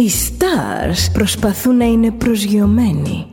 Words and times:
Οι 0.00 0.10
stars 0.10 1.12
προσπαθούν 1.12 1.76
να 1.76 1.84
είναι 1.84 2.10
προσγειωμένοι. 2.10 3.26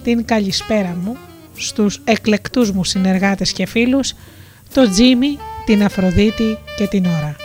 την 0.04 0.26
καλησπέρα 0.26 0.98
μου 1.04 1.18
στους 1.58 2.02
εκλεκτούς 2.04 2.72
μου 2.72 2.84
συνεργάτες 2.84 3.52
και 3.52 3.66
φίλους, 3.66 4.14
το 4.74 4.90
Τζίμι, 4.90 5.38
την 5.66 5.84
Αφροδίτη 5.84 6.58
και 6.78 6.88
την 6.88 7.06
Ωρα. 7.06 7.36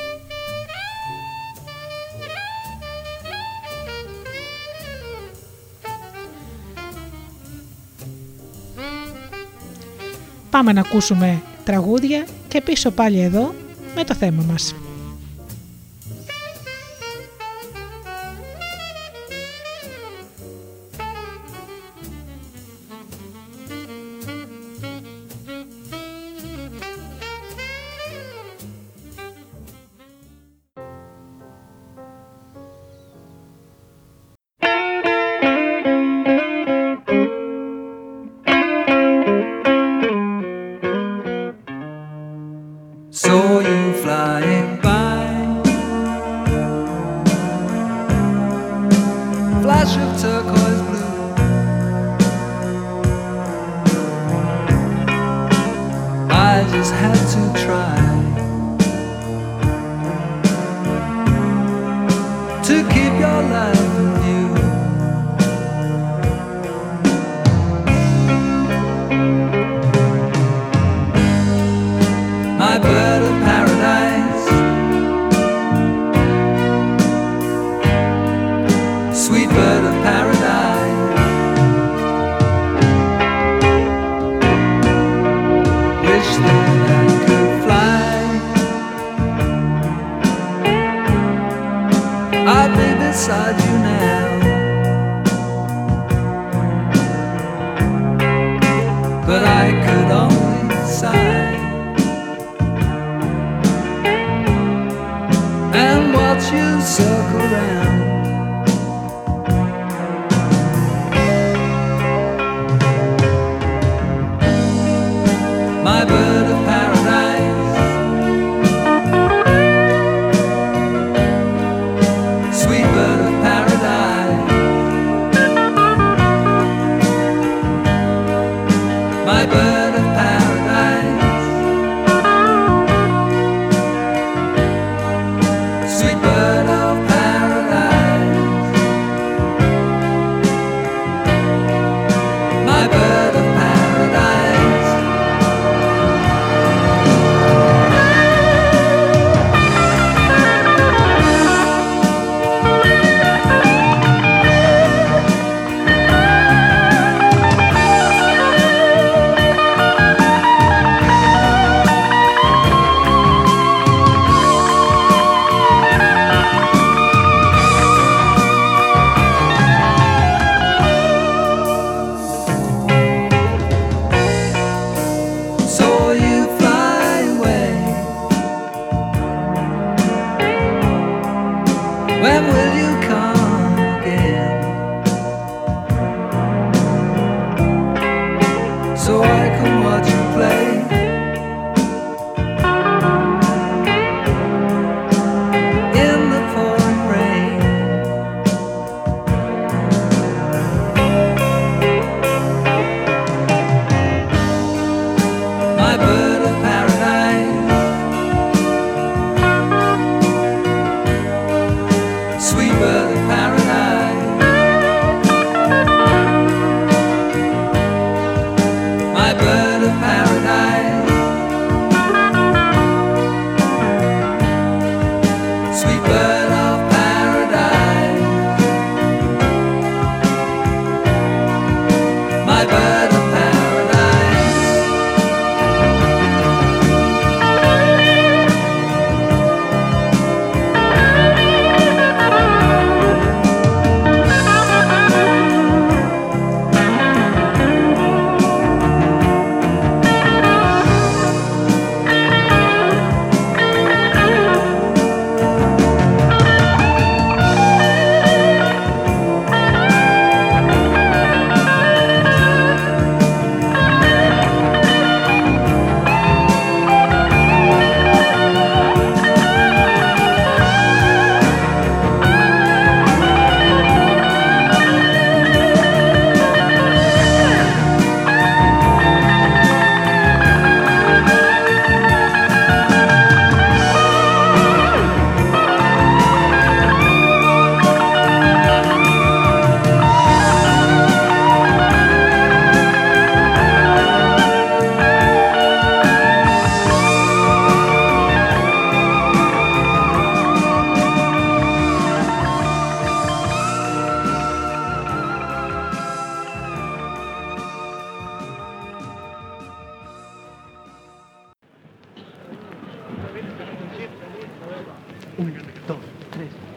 Πάμε 10.51 10.73
να 10.73 10.81
ακούσουμε 10.81 11.43
τραγούδια 11.65 12.27
και 12.49 12.61
πίσω 12.61 12.91
πάλι 12.91 13.21
εδώ 13.21 13.55
με 13.95 14.05
το 14.05 14.15
θέμα 14.15 14.45
μας. 14.51 14.75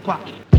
挂。 0.06 0.55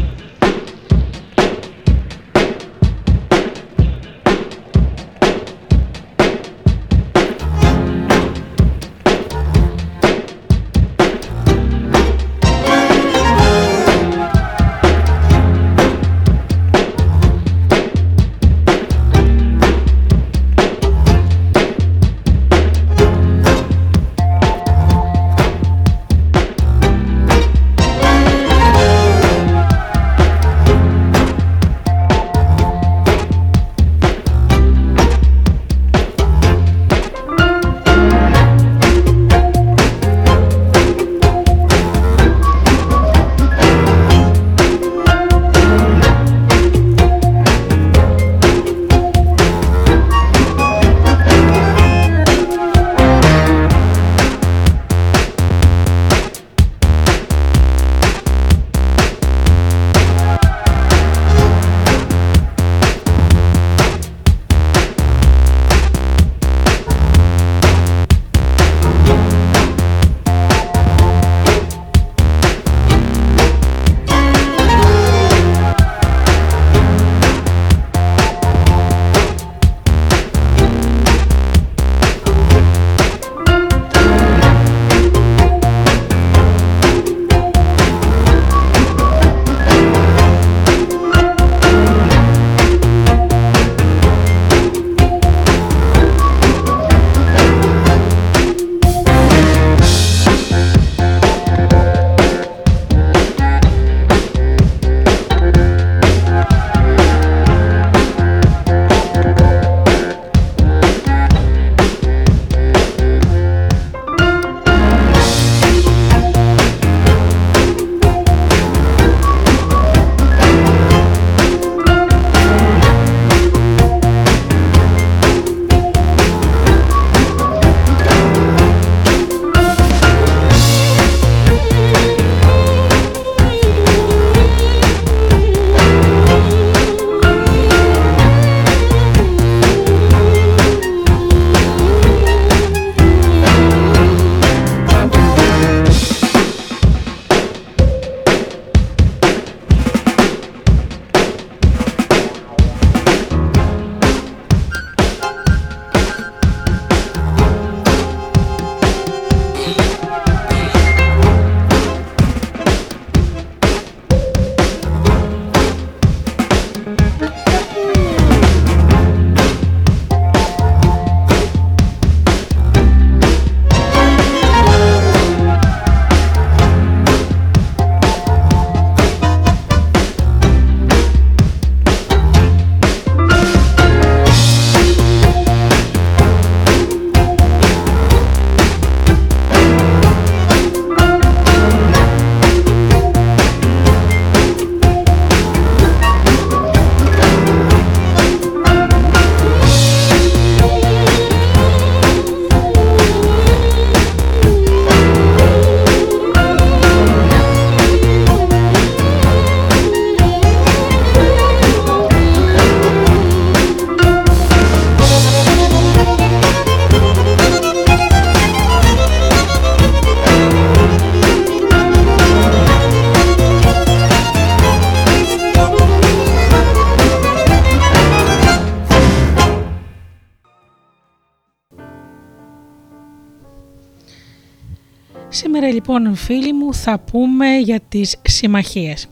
Λοιπόν 235.65 236.15
φίλοι 236.15 236.53
μου 236.53 236.75
θα 236.75 236.99
πούμε 236.99 237.57
για 237.57 237.81
τις 237.89 238.17
συμμαχίες. 238.23 239.09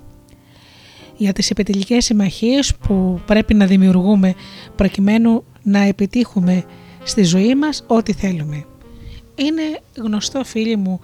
Για 1.16 1.32
τις 1.32 1.50
επιτελικές 1.50 2.04
συμμαχίες 2.04 2.74
που 2.76 3.20
πρέπει 3.26 3.54
να 3.54 3.66
δημιουργούμε 3.66 4.34
προκειμένου 4.76 5.44
να 5.62 5.78
επιτύχουμε 5.78 6.64
στη 7.02 7.22
ζωή 7.22 7.54
μας 7.54 7.84
ό,τι 7.86 8.12
θέλουμε. 8.12 8.64
Είναι 9.34 9.80
γνωστό 9.96 10.44
φίλοι 10.44 10.76
μου 10.76 11.00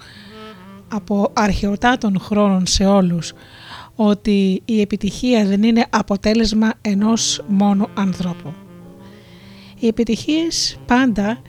από 0.88 1.30
αρχαιοτά 1.32 1.99
των 1.99 2.18
χρόνων 2.18 2.66
σε 2.66 2.85
όλους 2.85 3.32
ότι 3.94 4.62
η 4.64 4.80
επιτυχία 4.80 5.44
δεν 5.44 5.62
είναι 5.62 5.87
αποτέλεσμα 5.90 6.73
ενός 6.80 7.44
μόνο 7.49 7.88
ανθρώπου. 7.94 8.52
Οι 9.78 9.87
επιτυχίες 9.87 10.78
πάντα 10.87 11.42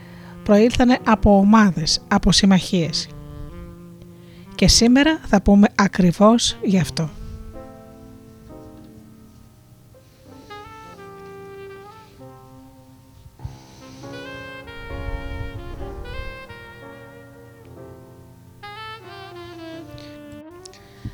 προήλθαν 0.44 0.98
από 1.04 1.38
ομάδες, 1.38 2.02
από 2.08 2.32
συμμαχίες 2.32 3.08
και 4.62 4.68
σήμερα 4.68 5.20
θα 5.28 5.42
πούμε 5.42 5.68
ακριβώς 5.76 6.58
γι' 6.64 6.80
αυτό. 6.80 7.10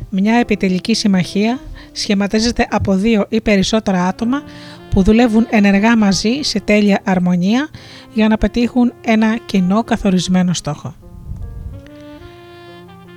Μια 0.10 0.36
επιτελική 0.36 0.94
συμμαχία 0.94 1.60
σχηματίζεται 1.92 2.68
από 2.70 2.96
δύο 2.96 3.26
ή 3.30 3.42
περισσότερα 3.42 4.08
άτομα 4.08 4.44
που 4.90 5.04
δουλεύουν 5.04 5.48
ενεργά 5.50 5.98
μαζί 5.98 6.40
σε 6.42 6.60
τέλεια 6.60 7.02
αρμονία 7.04 7.70
για 8.14 8.28
να 8.28 8.38
πετύχουν 8.38 8.94
ένα 9.02 9.38
κοινό 9.38 9.84
καθορισμένο 9.84 10.54
στόχο. 10.54 11.07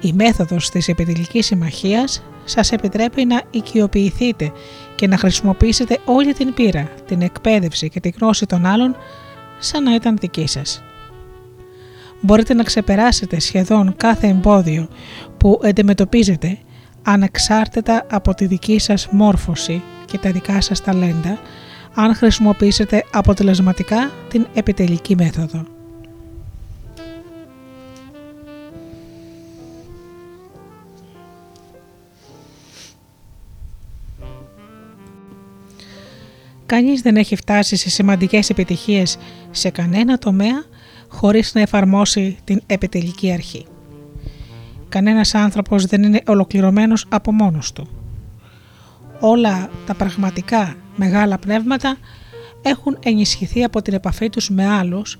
Η 0.01 0.13
μέθοδος 0.13 0.71
της 0.71 0.89
επιτελικής 0.89 1.47
συμμαχίας 1.47 2.23
σας 2.45 2.73
επιτρέπει 2.73 3.25
να 3.25 3.43
οικειοποιηθείτε 3.51 4.53
και 4.95 5.07
να 5.07 5.17
χρησιμοποιήσετε 5.17 5.99
όλη 6.05 6.33
την 6.33 6.55
πείρα, 6.55 6.89
την 7.07 7.23
εκπαίδευση 7.23 7.89
και 7.89 8.01
τη 8.01 8.09
γνώση 8.21 8.47
των 8.47 8.67
άλλων 8.67 8.97
σαν 9.59 9.83
να 9.83 9.95
ήταν 9.95 10.17
δική 10.17 10.47
σας. 10.47 10.83
Μπορείτε 12.21 12.55
να 12.55 12.63
ξεπεράσετε 12.63 13.41
σχεδόν 13.41 13.95
κάθε 13.97 14.27
εμπόδιο 14.27 14.89
που 15.37 15.61
αντιμετωπίζετε 15.65 16.59
ανεξάρτητα 17.03 18.07
από 18.11 18.35
τη 18.35 18.47
δική 18.47 18.79
σας 18.79 19.09
μόρφωση 19.11 19.83
και 20.05 20.19
τα 20.19 20.31
δικά 20.31 20.61
σας 20.61 20.81
ταλέντα 20.81 21.39
αν 21.95 22.15
χρησιμοποιήσετε 22.15 23.05
αποτελεσματικά 23.13 24.11
την 24.29 24.47
επιτελική 24.55 25.15
μέθοδο. 25.17 25.80
Κανείς 36.71 37.01
δεν 37.01 37.17
έχει 37.17 37.37
φτάσει 37.37 37.77
σε 37.77 37.91
σημαντικές 37.91 38.51
επιτυχίες 38.51 39.19
σε 39.51 39.71
κανένα 39.71 40.19
τομέα 40.19 40.65
χωρίς 41.09 41.55
να 41.55 41.61
εφαρμόσει 41.61 42.37
την 42.45 42.61
επιτελική 42.67 43.33
αρχή. 43.33 43.67
Κανένας 44.89 45.35
άνθρωπος 45.35 45.85
δεν 45.85 46.03
είναι 46.03 46.23
ολοκληρωμένος 46.27 47.07
από 47.09 47.33
μόνος 47.33 47.73
του. 47.73 47.89
Όλα 49.21 49.71
τα 49.87 49.95
πραγματικά 49.95 50.77
μεγάλα 50.97 51.39
πνεύματα 51.39 51.97
έχουν 52.63 52.99
ενισχυθεί 53.03 53.65
από 53.65 53.83
την 53.83 53.95
επαφή 53.95 54.31
τους 54.31 54.51
με 54.51 54.67
άλλους, 54.67 55.19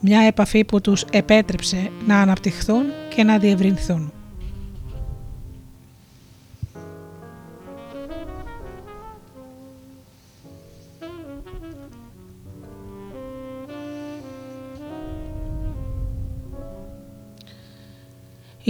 μια 0.00 0.20
επαφή 0.20 0.64
που 0.64 0.80
τους 0.80 1.04
επέτρεψε 1.10 1.90
να 2.06 2.20
αναπτυχθούν 2.20 2.84
και 3.14 3.24
να 3.24 3.38
διευρυνθούν. 3.38 4.12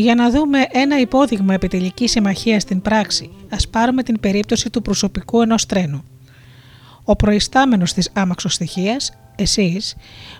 Για 0.00 0.14
να 0.14 0.30
δούμε 0.30 0.66
ένα 0.73 1.00
υπόδειγμα 1.00 1.54
επιτελικής 1.54 2.11
συμμαχίας 2.11 2.62
στην 2.62 2.80
πράξη, 2.83 3.30
ας 3.50 3.69
πάρουμε 3.69 4.02
την 4.02 4.21
περίπτωση 4.21 4.71
του 4.71 4.83
προσωπικού 4.83 5.42
ενός 5.42 5.66
τρένου. 5.66 6.04
Ο 7.04 7.16
προϊστάμενος 7.16 7.92
της 7.92 8.11
άμαξοστοιχία, 8.12 8.97
εσείς, 9.37 9.97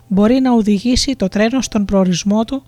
μπορεί 0.07 0.41
να 0.41 0.53
οδηγήσει 0.53 1.17
το 1.17 1.29
τρένο 1.29 1.61
στον 1.61 1.85
προορισμό 1.85 2.45
του 2.45 2.63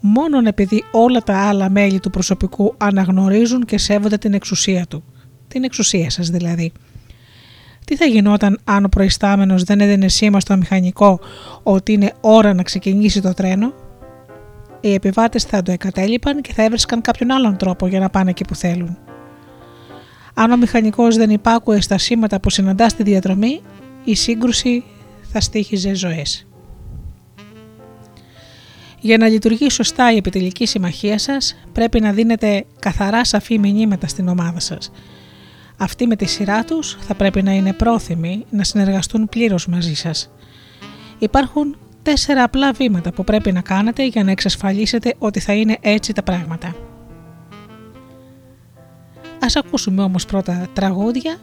μόνον 0.00 0.46
επειδή 0.46 0.84
όλα 0.92 1.20
τα 1.22 1.48
άλλα 1.48 1.70
μέλη 1.70 2.00
του 2.00 2.10
προσωπικού 2.10 2.74
αναγνωρίζουν 2.76 3.64
και 3.64 3.78
σέβονται 3.78 4.18
την 4.18 4.34
εξουσία 4.34 4.86
του. 4.86 5.04
Την 5.48 5.64
εξουσία 5.64 6.10
σας 6.10 6.28
δηλαδή. 6.28 6.72
Τι 7.84 7.96
θα 7.96 8.04
γινόταν 8.04 8.60
αν 8.64 8.84
ο 8.84 8.88
προϊστάμενος 8.88 9.62
δεν 9.62 9.80
έδινε 9.80 10.08
σήμα 10.08 10.40
στο 10.40 10.56
μηχανικό 10.56 11.20
ότι 11.62 11.92
είναι 11.92 12.12
ώρα 12.20 12.54
να 12.54 12.62
ξεκινήσει 12.62 13.20
το 13.20 13.34
τρένο; 13.34 13.72
Οι 14.82 14.94
επιβάτες 14.94 15.44
θα 15.44 15.62
το 15.62 15.72
εκατέλειπαν 15.72 16.40
και 16.40 16.52
θα 16.52 16.62
έβρισκαν 16.62 17.00
κάποιον 17.00 17.30
άλλον 17.30 17.56
τρόπο 17.56 17.86
για 17.86 18.00
να 18.00 18.10
πάνε 18.10 18.30
εκεί 18.30 18.44
που 18.44 18.54
θέλουν. 18.54 18.98
Αν 20.34 20.50
ο 20.50 20.56
μηχανικός 20.56 21.16
δεν 21.16 21.30
υπάκουε 21.30 21.80
στα 21.80 21.98
σήματα 21.98 22.40
που 22.40 22.50
συναντά 22.50 22.88
στη 22.88 23.02
διαδρομή, 23.02 23.60
η 24.04 24.14
σύγκρουση 24.14 24.84
θα 25.22 25.40
στήχιζε 25.40 25.94
ζωές. 25.94 26.46
Για 29.00 29.16
να 29.16 29.28
λειτουργεί 29.28 29.70
σωστά 29.70 30.12
η 30.12 30.16
επιτελική 30.16 30.66
συμμαχία 30.66 31.18
σας, 31.18 31.56
πρέπει 31.72 32.00
να 32.00 32.12
δίνετε 32.12 32.64
καθαρά 32.78 33.24
σαφή 33.24 33.58
μηνύματα 33.58 34.06
στην 34.06 34.28
ομάδα 34.28 34.60
σας. 34.60 34.90
Αυτοί 35.76 36.06
με 36.06 36.16
τη 36.16 36.24
σειρά 36.24 36.64
τους 36.64 36.98
θα 37.00 37.14
πρέπει 37.14 37.42
να 37.42 37.52
είναι 37.52 37.72
πρόθυμοι 37.72 38.44
να 38.50 38.64
συνεργαστούν 38.64 39.28
πλήρως 39.28 39.66
μαζί 39.66 39.94
σας. 39.94 40.30
Υπάρχουν 41.18 41.76
τέσσερα 42.02 42.42
απλά 42.42 42.72
βήματα 42.72 43.12
που 43.12 43.24
πρέπει 43.24 43.52
να 43.52 43.60
κάνετε 43.60 44.06
για 44.06 44.24
να 44.24 44.30
εξασφαλίσετε 44.30 45.14
ότι 45.18 45.40
θα 45.40 45.52
είναι 45.52 45.76
έτσι 45.80 46.12
τα 46.12 46.22
πράγματα. 46.22 46.74
Ας 49.40 49.56
ακούσουμε 49.56 50.02
όμως 50.02 50.26
πρώτα 50.26 50.66
τραγούδια 50.72 51.36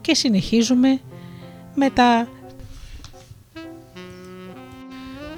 και 0.00 0.14
συνεχίζουμε 0.14 1.00
με 1.74 1.90
τα, 1.90 2.28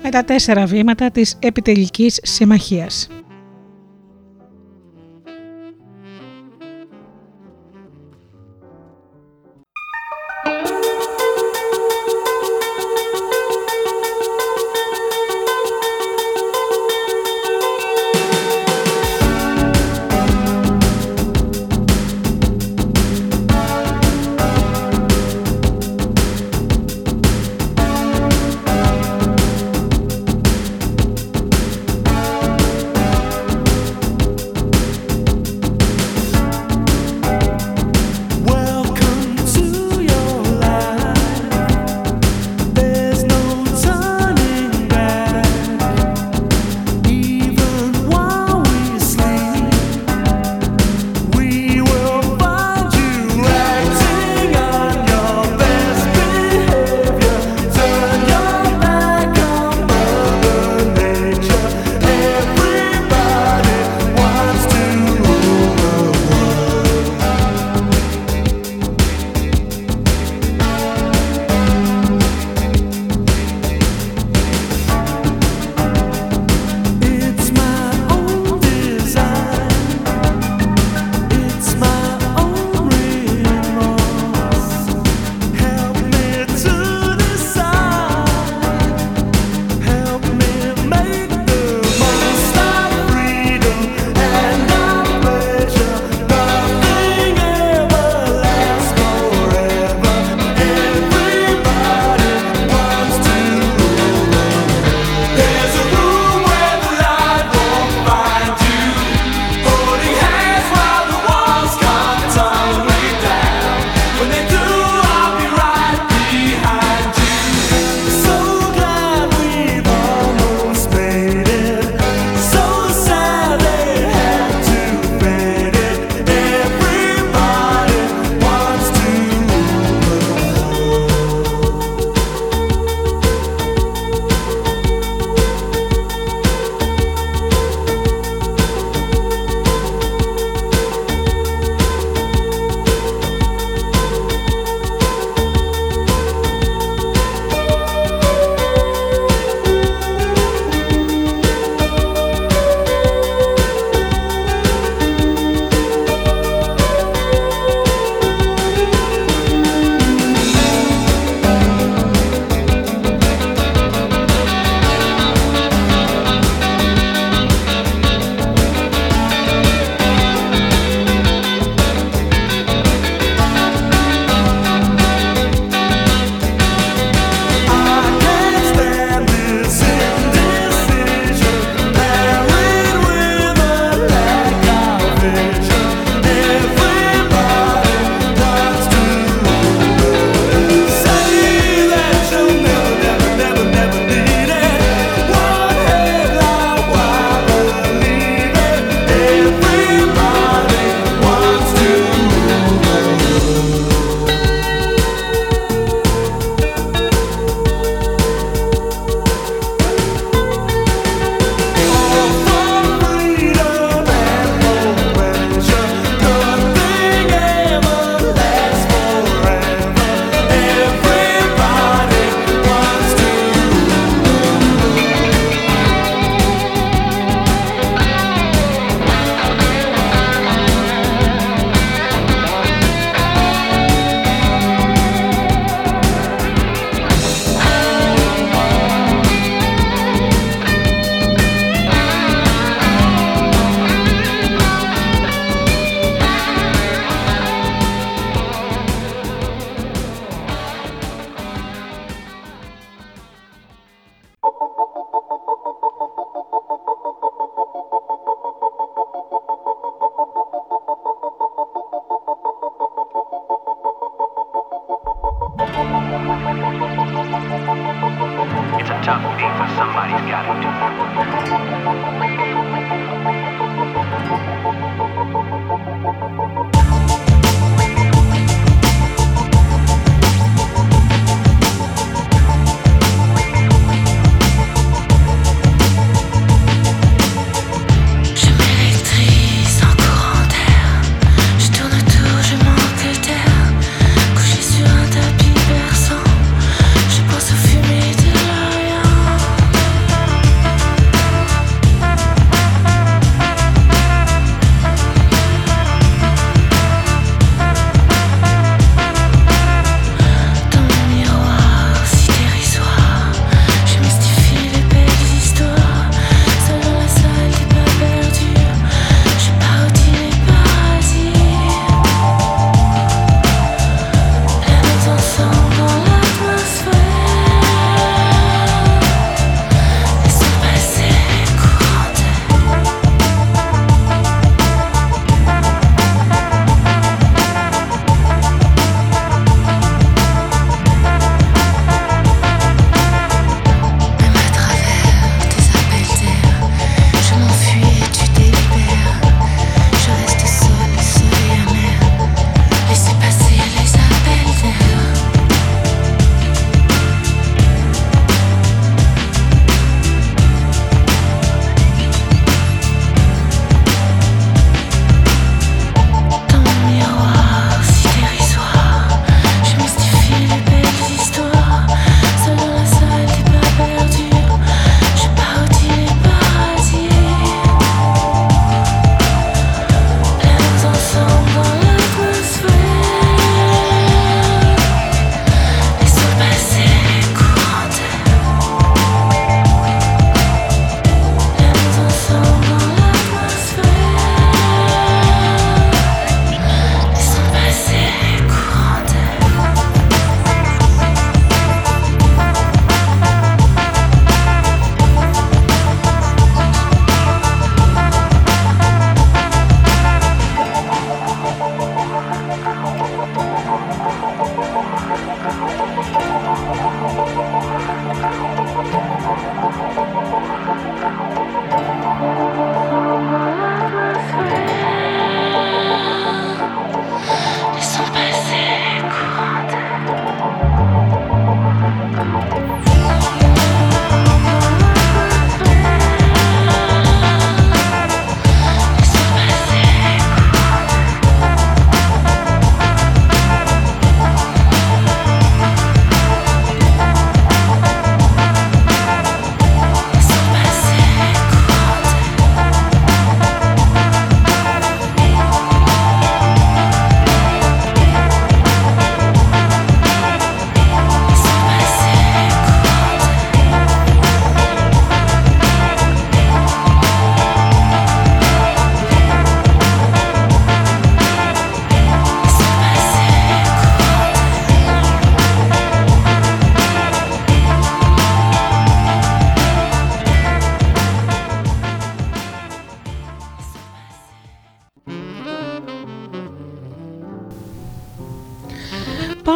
με 0.02 0.10
τα 0.10 0.24
τέσσερα 0.24 0.66
βήματα 0.66 1.10
της 1.10 1.36
επιτελικής 1.38 2.20
συμμαχίας. 2.22 3.08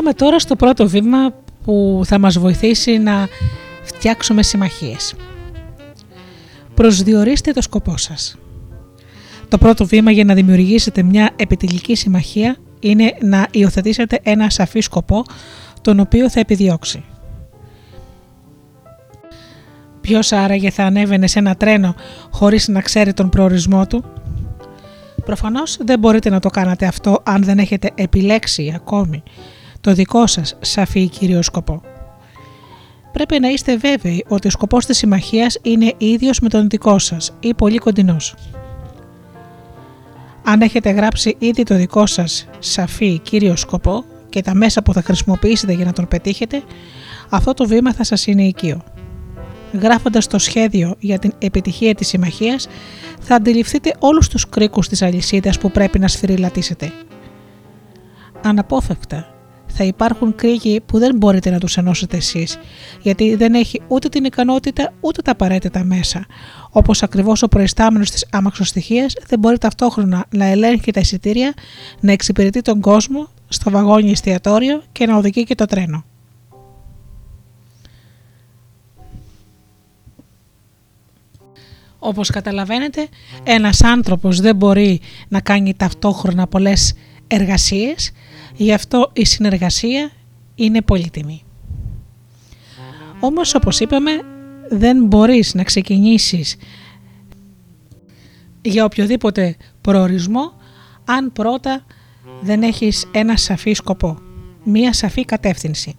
Πάμε 0.03 0.15
τώρα 0.15 0.39
στο 0.39 0.57
πρώτο 0.57 0.89
βήμα 0.89 1.35
που 1.65 2.03
θα 2.05 2.19
μας 2.19 2.39
βοηθήσει 2.39 2.99
να 2.99 3.29
φτιάξουμε 3.83 4.43
συμμαχίες. 4.43 5.15
Προσδιορίστε 6.75 7.53
το 7.53 7.61
σκοπό 7.63 7.97
σας. 7.97 8.37
Το 9.49 9.59
πρώτο 9.59 9.87
βήμα 9.87 10.11
για 10.11 10.25
να 10.25 10.35
δημιουργήσετε 10.35 11.03
μια 11.03 11.31
επιτελική 11.37 11.95
συμμαχία 11.95 12.57
είναι 12.81 13.15
να 13.21 13.47
υιοθετήσετε 13.51 14.19
ένα 14.23 14.51
σαφή 14.51 14.81
σκοπό 14.81 15.25
τον 15.81 16.01
οποίο 16.01 16.31
θα 16.31 16.41
επιδιώξει. 16.41 17.05
Ποιος 20.01 20.33
άραγε 20.33 20.71
θα 20.71 20.85
ανέβαινε 20.85 21.27
σε 21.27 21.39
ένα 21.39 21.55
τρένο 21.55 21.95
χωρίς 22.31 22.69
να 22.69 22.81
ξέρει 22.81 23.13
τον 23.13 23.29
προορισμό 23.29 23.87
του; 23.87 24.05
Προφανώς 25.25 25.79
δεν 25.85 25.99
μπορείτε 25.99 26.31
να 26.31 26.41
το 26.41 26.49
κάνετε 26.49 26.87
αυτό 26.87 27.21
αν 27.23 27.43
δεν 27.43 27.59
έχετε 27.59 27.91
επιλέξει 27.95 28.73
ακόμη 28.75 29.23
το 29.83 29.93
δικό 29.93 30.27
σας 30.27 30.57
σαφή 30.61 31.09
κύριο 31.09 31.43
σκοπό. 31.43 31.83
Πρέπει 33.13 33.41
να 33.41 33.49
είστε 33.49 33.77
βέβαιοι 33.77 34.25
ότι 34.29 34.47
ο 34.47 34.51
σκοπός 34.51 34.87
της 34.87 34.97
συμμαχίας 34.97 35.59
είναι 35.63 35.93
ίδιος 35.99 36.41
με 36.41 36.49
τον 36.49 36.69
δικό 36.69 36.99
σας 36.99 37.33
ή 37.41 37.55
πολύ 37.55 37.79
κοντινός. 37.79 38.35
Αν 40.45 40.61
έχετε 40.61 40.91
γράψει 40.91 41.37
ήδη 41.39 41.63
το 41.63 41.75
δικό 41.75 42.07
σας 42.07 42.49
σαφή 42.59 43.19
κύριο 43.19 43.57
σκοπό 43.57 44.05
και 44.29 44.43
τα 44.43 44.55
μέσα 44.55 44.83
που 44.83 44.93
θα 44.93 45.03
χρησιμοποιήσετε 45.03 45.73
για 45.73 45.85
να 45.85 45.93
τον 45.93 46.09
πετύχετε, 46.09 46.63
αυτό 47.29 47.55
το 47.55 47.67
βήμα 47.67 47.93
θα 47.93 48.05
σας 48.05 48.27
είναι 48.27 48.43
οικείο. 48.43 48.83
Γράφοντας 49.73 50.27
το 50.27 50.39
σχέδιο 50.39 50.95
για 50.99 51.19
την 51.19 51.33
επιτυχία 51.39 51.95
της 51.95 52.09
συμμαχίας, 52.09 52.69
θα 53.21 53.35
αντιληφθείτε 53.35 53.95
όλους 53.99 54.29
τους 54.29 54.49
κρίκους 54.49 54.89
της 54.89 55.03
αλυσίδας 55.03 55.59
που 55.59 55.71
πρέπει 55.71 55.99
να 55.99 56.09
σφυριλατήσετε. 56.09 56.93
Αναπόφευκτα 58.43 59.32
θα 59.75 59.85
υπάρχουν 59.85 60.35
κρίκοι 60.35 60.81
που 60.87 60.99
δεν 60.99 61.17
μπορείτε 61.17 61.51
να 61.51 61.59
τους 61.59 61.77
ενώσετε 61.77 62.17
εσείς, 62.17 62.59
γιατί 63.03 63.35
δεν 63.35 63.55
έχει 63.55 63.81
ούτε 63.89 64.09
την 64.09 64.25
ικανότητα 64.25 64.93
ούτε 65.01 65.23
τα 65.23 65.31
απαραίτητα 65.31 65.85
μέσα. 65.85 66.27
Όπως 66.71 67.03
ακριβώς 67.03 67.43
ο 67.43 67.49
προϊστάμενος 67.49 68.11
της 68.11 68.27
άμαξοστοιχίας 68.31 69.15
δεν 69.27 69.39
μπορεί 69.39 69.59
ταυτόχρονα 69.59 70.27
να 70.31 70.45
ελέγχει 70.45 70.91
τα 70.91 71.01
εισιτήρια, 71.01 71.55
να 72.01 72.13
εξυπηρετεί 72.13 72.61
τον 72.61 72.81
κόσμο 72.81 73.29
στο 73.49 73.71
βαγόνι 73.71 74.11
εστιατόριο 74.11 74.83
και 74.93 75.07
να 75.07 75.17
οδηγεί 75.17 75.45
και 75.45 75.55
το 75.55 75.65
τρένο. 75.65 76.05
Όπως 82.05 82.31
καταλαβαίνετε, 82.31 83.09
ένας 83.43 83.83
άνθρωπος 83.83 84.41
δεν 84.41 84.57
μπορεί 84.57 85.01
να 85.29 85.41
κάνει 85.41 85.75
ταυτόχρονα 85.75 86.47
πολλές 86.47 86.95
εργασίες 87.27 88.13
Γι' 88.63 88.73
αυτό 88.73 89.11
η 89.13 89.25
συνεργασία 89.25 90.11
είναι 90.55 90.83
πολύτιμη. 90.83 91.43
Όμως 93.21 93.55
όπως 93.55 93.81
είπαμε 93.81 94.11
δεν 94.71 95.05
μπορείς 95.05 95.55
να 95.55 95.63
ξεκινήσεις 95.63 96.57
για 98.63 98.85
οποιοδήποτε 98.85 99.57
προορισμό 99.81 100.53
αν 101.05 101.33
πρώτα 101.33 101.85
δεν 102.41 102.63
έχεις 102.63 103.09
ένα 103.13 103.37
σαφή 103.37 103.73
σκοπό, 103.73 104.19
μία 104.65 104.93
σαφή 104.93 105.25
κατεύθυνση. 105.25 105.95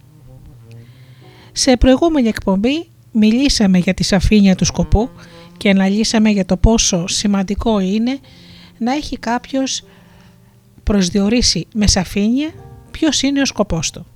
Σε 1.52 1.76
προηγούμενη 1.76 2.28
εκπομπή 2.28 2.88
μιλήσαμε 3.12 3.78
για 3.78 3.94
τη 3.94 4.02
σαφήνεια 4.02 4.54
του 4.54 4.64
σκοπού 4.64 5.10
και 5.56 5.70
αναλύσαμε 5.70 6.30
για 6.30 6.44
το 6.44 6.56
πόσο 6.56 7.06
σημαντικό 7.06 7.80
είναι 7.80 8.18
να 8.78 8.92
έχει 8.92 9.18
κάποιος 9.18 9.82
προσδιορίσει 10.84 11.66
με 11.74 11.86
σαφήνεια 11.86 12.50
ποιος 12.90 13.22
είναι 13.22 13.40
ο 13.40 13.44
σκοπός 13.44 13.90
του. 13.90 14.06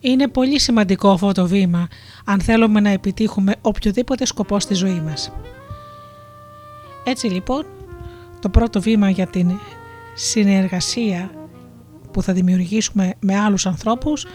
Είναι 0.00 0.28
πολύ 0.28 0.60
σημαντικό 0.60 1.10
αυτό 1.10 1.32
το 1.32 1.46
βήμα 1.46 1.88
αν 2.24 2.40
θέλουμε 2.40 2.80
να 2.80 2.90
επιτύχουμε 2.90 3.54
οποιοδήποτε 3.60 4.26
σκοπό 4.26 4.60
στη 4.60 4.74
ζωή 4.74 5.00
μας. 5.00 5.32
Έτσι 7.04 7.26
λοιπόν, 7.26 7.66
το 8.40 8.48
πρώτο 8.48 8.80
βήμα 8.80 9.10
για 9.10 9.26
την 9.26 9.50
συνεργασία 10.14 11.30
που 12.10 12.22
θα 12.22 12.32
δημιουργήσουμε 12.32 13.14
με 13.20 13.38
άλλους 13.38 13.66
ανθρώπους 13.66 14.26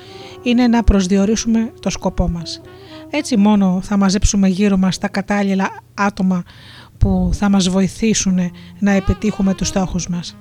είναι 0.43 0.67
να 0.67 0.83
προσδιορίσουμε 0.83 1.73
το 1.79 1.89
σκοπό 1.89 2.29
μας. 2.29 2.61
Έτσι 3.09 3.37
μόνο 3.37 3.79
θα 3.83 3.97
μαζέψουμε 3.97 4.47
γύρω 4.47 4.77
μας 4.77 4.97
τα 4.97 5.07
κατάλληλα 5.07 5.69
άτομα 5.93 6.43
που 7.01 7.29
θα 7.33 7.49
μας 7.49 7.69
βοηθήσουν 7.69 8.51
να 8.79 8.91
επιτύχουμε 8.91 9.53
τους 9.53 9.67
στόχους 9.67 10.07
μας. 10.07 10.35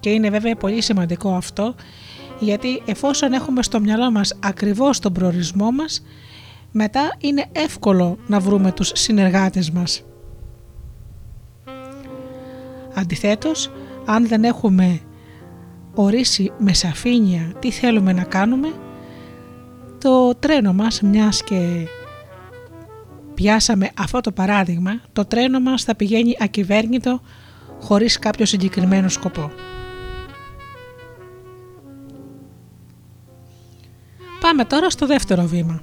Και 0.00 0.10
είναι 0.10 0.30
βέβαια 0.30 0.56
πολύ 0.56 0.80
σημαντικό 0.80 1.34
αυτό 1.34 1.74
γιατί 2.38 2.82
εφόσον 2.84 3.32
έχουμε 3.32 3.62
στο 3.62 3.80
μυαλό 3.80 4.10
μας 4.10 4.36
ακριβώς 4.40 4.98
τον 4.98 5.12
προορισμό 5.12 5.70
μας 5.70 6.02
μετά 6.72 7.14
είναι 7.18 7.44
εύκολο 7.52 8.18
να 8.26 8.40
βρούμε 8.40 8.72
τους 8.72 8.90
συνεργάτες 8.94 9.70
μας. 9.70 10.04
Αντιθέτως, 12.94 13.70
αν 14.06 14.28
δεν 14.28 14.44
έχουμε 14.44 15.00
ορίσει 15.94 16.52
με 16.58 16.72
σαφήνεια 16.72 17.52
τι 17.58 17.70
θέλουμε 17.70 18.12
να 18.12 18.22
κάνουμε 18.22 18.72
το 19.98 20.34
τρένο 20.34 20.72
μας, 20.72 21.00
μιας 21.00 21.42
και 21.42 21.86
πιάσαμε 23.34 23.90
αυτό 23.98 24.20
το 24.20 24.32
παράδειγμα, 24.32 25.00
το 25.12 25.24
τρένο 25.24 25.60
μας 25.60 25.82
θα 25.82 25.94
πηγαίνει 25.94 26.36
ακυβέρνητο 26.40 27.20
χωρίς 27.80 28.18
κάποιο 28.18 28.46
συγκεκριμένο 28.46 29.08
σκοπό. 29.08 29.50
Πάμε 34.40 34.64
τώρα 34.64 34.90
στο 34.90 35.06
δεύτερο 35.06 35.44
βήμα. 35.44 35.82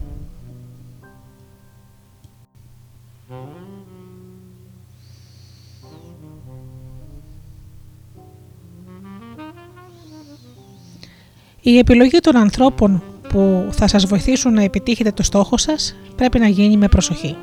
Η 11.62 11.78
επιλογή 11.78 12.20
των 12.20 12.36
ανθρώπων 12.36 13.04
που 13.36 13.68
θα 13.72 13.88
σας 13.88 14.06
βοηθήσουν 14.06 14.54
να 14.54 14.64
επιτύχετε 14.64 15.12
το 15.12 15.24
στόχο 15.24 15.58
σας 15.58 15.96
πρέπει 16.16 16.40
να 16.40 16.48
γίνει 16.48 16.78
με 16.78 16.88
προσοχή. 16.88 17.36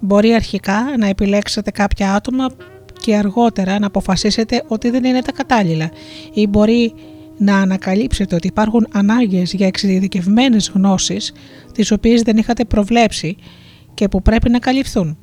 Μπορεί 0.00 0.34
αρχικά 0.34 0.96
να 0.98 1.06
επιλέξετε 1.06 1.70
κάποια 1.70 2.14
άτομα 2.14 2.46
και 3.00 3.16
αργότερα 3.16 3.78
να 3.78 3.86
αποφασίσετε 3.86 4.62
ότι 4.68 4.90
δεν 4.90 5.04
είναι 5.04 5.22
τα 5.22 5.32
κατάλληλα 5.32 5.90
ή 6.34 6.46
μπορεί 6.46 6.94
να 7.38 7.58
ανακαλύψετε 7.58 8.34
ότι 8.34 8.46
υπάρχουν 8.46 8.86
ανάγκες 8.92 9.52
για 9.52 9.66
εξειδικευμένες 9.66 10.70
γνώσεις 10.74 11.32
τις 11.72 11.90
οποίες 11.90 12.22
δεν 12.22 12.36
είχατε 12.36 12.64
προβλέψει 12.64 13.36
και 13.94 14.08
που 14.08 14.22
πρέπει 14.22 14.50
να 14.50 14.58
καλυφθούν. 14.58 15.18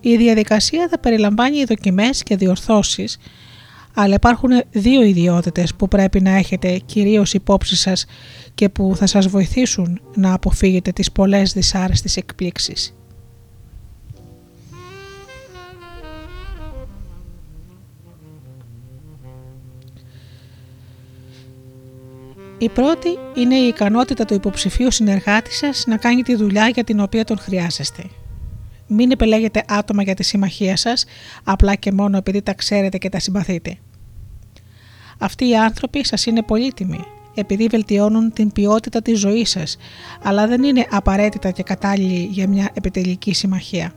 Η 0.00 0.16
διαδικασία 0.16 0.88
θα 0.90 0.98
περιλαμβάνει 0.98 1.64
δοκιμές 1.64 2.22
και 2.22 2.36
διορθώσεις 2.36 3.18
αλλά 4.00 4.14
υπάρχουν 4.14 4.50
δύο 4.70 5.02
ιδιότητες 5.02 5.74
που 5.74 5.88
πρέπει 5.88 6.20
να 6.20 6.30
έχετε 6.30 6.78
κυρίως 6.86 7.34
υπόψη 7.34 7.76
σας 7.76 8.04
και 8.54 8.68
που 8.68 8.92
θα 8.96 9.06
σας 9.06 9.28
βοηθήσουν 9.28 10.00
να 10.14 10.32
αποφύγετε 10.32 10.92
τις 10.92 11.12
πολλές 11.12 11.52
δυσάρεστες 11.52 12.16
εκπλήξεις. 12.16 12.94
Η 22.58 22.68
πρώτη 22.68 23.08
είναι 23.34 23.54
η 23.54 23.66
ικανότητα 23.66 24.24
του 24.24 24.34
υποψηφίου 24.34 24.90
συνεργάτη 24.90 25.52
σας 25.54 25.84
να 25.86 25.96
κάνει 25.96 26.22
τη 26.22 26.34
δουλειά 26.34 26.68
για 26.68 26.84
την 26.84 27.00
οποία 27.00 27.24
τον 27.24 27.38
χρειάζεστε. 27.38 28.02
Μην 28.86 29.10
επιλέγετε 29.10 29.64
άτομα 29.68 30.02
για 30.02 30.14
τη 30.14 30.22
συμμαχία 30.22 30.76
σας 30.76 31.04
απλά 31.44 31.74
και 31.74 31.92
μόνο 31.92 32.16
επειδή 32.16 32.42
τα 32.42 32.54
ξέρετε 32.54 32.98
και 32.98 33.08
τα 33.08 33.18
συμπαθείτε. 33.18 33.78
Αυτοί 35.18 35.48
οι 35.48 35.56
άνθρωποι 35.56 36.04
σας 36.04 36.26
είναι 36.26 36.42
πολύτιμοι 36.42 37.04
επειδή 37.34 37.66
βελτιώνουν 37.66 38.32
την 38.32 38.52
ποιότητα 38.52 39.02
της 39.02 39.18
ζωής 39.18 39.50
σας, 39.50 39.76
αλλά 40.22 40.46
δεν 40.46 40.62
είναι 40.62 40.86
απαραίτητα 40.90 41.50
και 41.50 41.62
κατάλληλοι 41.62 42.28
για 42.30 42.48
μια 42.48 42.70
επιτελική 42.74 43.34
συμμαχία. 43.34 43.92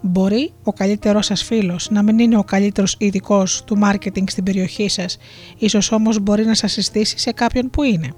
Μπορεί 0.00 0.52
ο 0.62 0.72
καλύτερός 0.72 1.26
σας 1.26 1.42
φίλος 1.42 1.90
να 1.90 2.02
μην 2.02 2.18
είναι 2.18 2.36
ο 2.36 2.44
καλύτερος 2.44 2.96
ειδικός 2.98 3.64
του 3.64 3.78
μάρκετινγκ 3.78 4.28
στην 4.28 4.44
περιοχή 4.44 4.88
σας, 4.88 5.18
ίσως 5.58 5.92
όμως 5.92 6.18
μπορεί 6.18 6.44
να 6.44 6.54
σας 6.54 6.72
συστήσει 6.72 7.18
σε 7.18 7.32
κάποιον 7.32 7.70
που 7.70 7.82
είναι. 7.82 8.12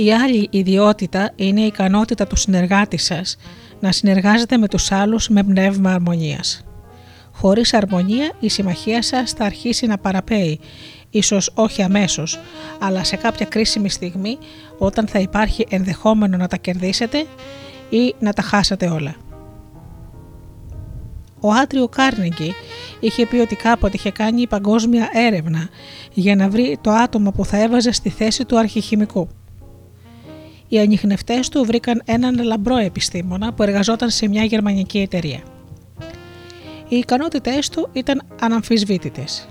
Η 0.00 0.12
άλλη 0.12 0.48
ιδιότητα 0.50 1.32
είναι 1.36 1.60
η 1.60 1.66
ικανότητα 1.66 2.26
του 2.26 2.36
συνεργάτη 2.36 2.96
σας 2.96 3.36
να 3.80 3.92
συνεργάζεται 3.92 4.56
με 4.56 4.68
τους 4.68 4.92
άλλους 4.92 5.28
με 5.28 5.42
πνεύμα 5.42 5.92
αρμονίας. 5.92 6.64
Χωρίς 7.32 7.74
αρμονία 7.74 8.32
η 8.40 8.48
συμμαχία 8.48 9.02
σας 9.02 9.32
θα 9.32 9.44
αρχίσει 9.44 9.86
να 9.86 9.98
παραπέει, 9.98 10.60
ίσως 11.10 11.50
όχι 11.54 11.82
αμέσως, 11.82 12.38
αλλά 12.80 13.04
σε 13.04 13.16
κάποια 13.16 13.46
κρίσιμη 13.46 13.90
στιγμή 13.90 14.38
όταν 14.78 15.06
θα 15.06 15.18
υπάρχει 15.18 15.66
ενδεχόμενο 15.70 16.36
να 16.36 16.46
τα 16.46 16.56
κερδίσετε 16.56 17.24
ή 17.88 18.14
να 18.18 18.32
τα 18.32 18.42
χάσετε 18.42 18.88
όλα. 18.88 19.14
Ο 21.40 21.52
Άτριο 21.52 21.88
Κάρνεγκη 21.88 22.54
είχε 23.00 23.26
πει 23.26 23.36
ότι 23.36 23.56
κάποτε 23.56 23.96
είχε 23.96 24.10
κάνει 24.10 24.46
παγκόσμια 24.46 25.10
έρευνα 25.12 25.68
για 26.12 26.36
να 26.36 26.48
βρει 26.48 26.78
το 26.80 26.90
άτομο 26.90 27.30
που 27.30 27.44
θα 27.44 27.62
έβαζε 27.62 27.92
στη 27.92 28.08
θέση 28.08 28.44
του 28.44 28.58
αρχιχημικού. 28.58 29.28
Οι 30.68 30.78
ανιχνευτές 30.78 31.48
του 31.48 31.64
βρήκαν 31.64 32.02
έναν 32.04 32.42
λαμπρό 32.42 32.76
επιστήμονα 32.76 33.52
που 33.52 33.62
εργαζόταν 33.62 34.10
σε 34.10 34.28
μια 34.28 34.44
γερμανική 34.44 34.98
εταιρεία. 34.98 35.40
Οι 36.88 36.96
ικανότητές 36.96 37.68
του 37.68 37.88
ήταν 37.92 38.22
αναμφισβήτητες. 38.40 39.48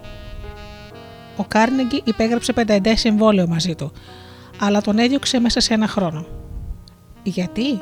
Ο 1.38 1.44
Κάρνεγκη 1.44 2.02
υπέγραψε 2.04 2.54
πενταετέ 2.54 2.96
συμβόλαιο 2.96 3.48
μαζί 3.48 3.76
του, 3.76 3.92
αλλά 4.60 4.82
τον 4.82 4.98
έδιωξε 4.98 5.40
μέσα 5.40 5.60
σε 5.60 5.74
ένα 5.74 5.88
χρόνο. 5.88 6.26
Γιατί; 7.24 7.82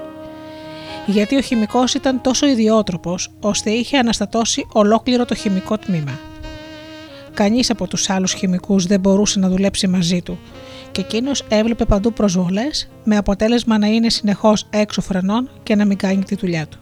Γιατί 1.05 1.35
ο 1.35 1.41
χημικός 1.41 1.93
ήταν 1.93 2.21
τόσο 2.21 2.47
ιδιότροπος, 2.47 3.31
ώστε 3.39 3.69
είχε 3.69 3.97
αναστατώσει 3.97 4.67
ολόκληρο 4.73 5.25
το 5.25 5.35
χημικό 5.35 5.77
τμήμα. 5.77 6.19
Κανείς 7.33 7.69
από 7.69 7.87
τους 7.87 8.09
άλλους 8.09 8.33
χημικούς 8.33 8.85
δεν 8.85 8.99
μπορούσε 8.99 9.39
να 9.39 9.49
δουλέψει 9.49 9.87
μαζί 9.87 10.21
του 10.21 10.39
και 10.95 11.01
εκείνος 11.01 11.45
έβλεπε 11.49 11.86
παντού 11.86 12.13
προσβολές 12.13 12.89
με 13.03 13.17
αποτέλεσμα 13.17 13.77
να 13.77 13.88
είναι 13.88 14.10
συνεχώς 14.10 14.67
έξω 14.69 15.01
φρενών 15.01 15.49
και 15.63 15.75
να 15.75 15.86
μην 15.86 15.97
κάνει 15.97 16.23
τη 16.23 16.36
δουλειά 16.36 16.67
του. 16.67 16.79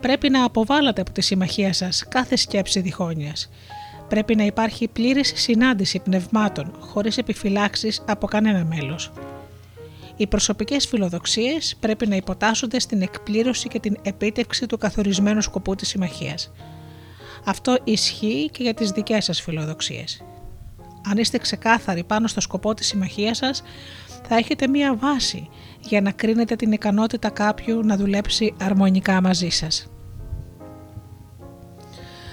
Πρέπει 0.00 0.30
να 0.30 0.44
αποβάλλατε 0.44 1.00
από 1.00 1.10
τη 1.10 1.20
συμμαχία 1.20 1.72
σας 1.72 2.04
κάθε 2.08 2.36
σκέψη 2.36 2.80
διχόνοιας. 2.80 3.50
Πρέπει 4.08 4.36
να 4.36 4.44
υπάρχει 4.44 4.88
πλήρης 4.88 5.32
συνάντηση 5.36 5.98
πνευμάτων, 5.98 6.72
χωρίς 6.78 7.18
επιφυλάξεις 7.18 8.02
από 8.06 8.26
κανένα 8.26 8.64
μέλος. 8.64 9.12
Οι 10.16 10.26
προσωπικές 10.26 10.86
φιλοδοξίες 10.86 11.76
πρέπει 11.80 12.06
να 12.06 12.16
υποτάσσονται 12.16 12.80
στην 12.80 13.02
εκπλήρωση 13.02 13.68
και 13.68 13.80
την 13.80 13.96
επίτευξη 14.02 14.66
του 14.66 14.78
καθορισμένου 14.78 15.40
σκοπού 15.40 15.74
της 15.74 15.88
συμμαχίας. 15.88 16.50
Αυτό 17.44 17.78
ισχύει 17.84 18.48
και 18.52 18.62
για 18.62 18.74
τις 18.74 18.90
δικές 18.90 19.24
σας 19.24 19.40
φιλοδοξίες. 19.40 20.22
Αν 21.10 21.18
είστε 21.18 21.38
ξεκάθαροι 21.38 22.04
πάνω 22.04 22.26
στο 22.26 22.40
σκοπό 22.40 22.74
της 22.74 22.86
συμμαχίας 22.86 23.36
σας, 23.36 23.62
θα 24.28 24.36
έχετε 24.36 24.68
μία 24.68 24.94
βάση 24.94 25.48
για 25.80 26.00
να 26.00 26.10
κρίνετε 26.10 26.56
την 26.56 26.72
ικανότητα 26.72 27.30
κάποιου 27.30 27.80
να 27.84 27.96
δουλέψει 27.96 28.54
αρμονικά 28.60 29.20
μαζί 29.20 29.48
σας. 29.48 29.86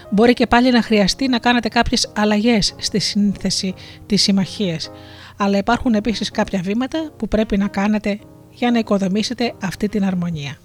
Μπορεί 0.09 0.33
και 0.33 0.47
πάλι 0.47 0.71
να 0.71 0.81
χρειαστεί 0.81 1.27
να 1.27 1.39
κάνετε 1.39 1.67
κάποιες 1.67 2.11
αλλαγές 2.15 2.75
στη 2.77 2.99
σύνθεση 2.99 3.73
της 4.05 4.21
συμμαχίας, 4.21 4.91
αλλά 5.37 5.57
υπάρχουν 5.57 5.93
επίσης 5.93 6.31
κάποια 6.31 6.61
βήματα 6.61 7.11
που 7.17 7.27
πρέπει 7.27 7.57
να 7.57 7.67
κάνετε 7.67 8.19
για 8.49 8.71
να 8.71 8.79
οικοδομήσετε 8.79 9.53
αυτή 9.61 9.89
την 9.89 10.05
αρμονία. 10.05 10.57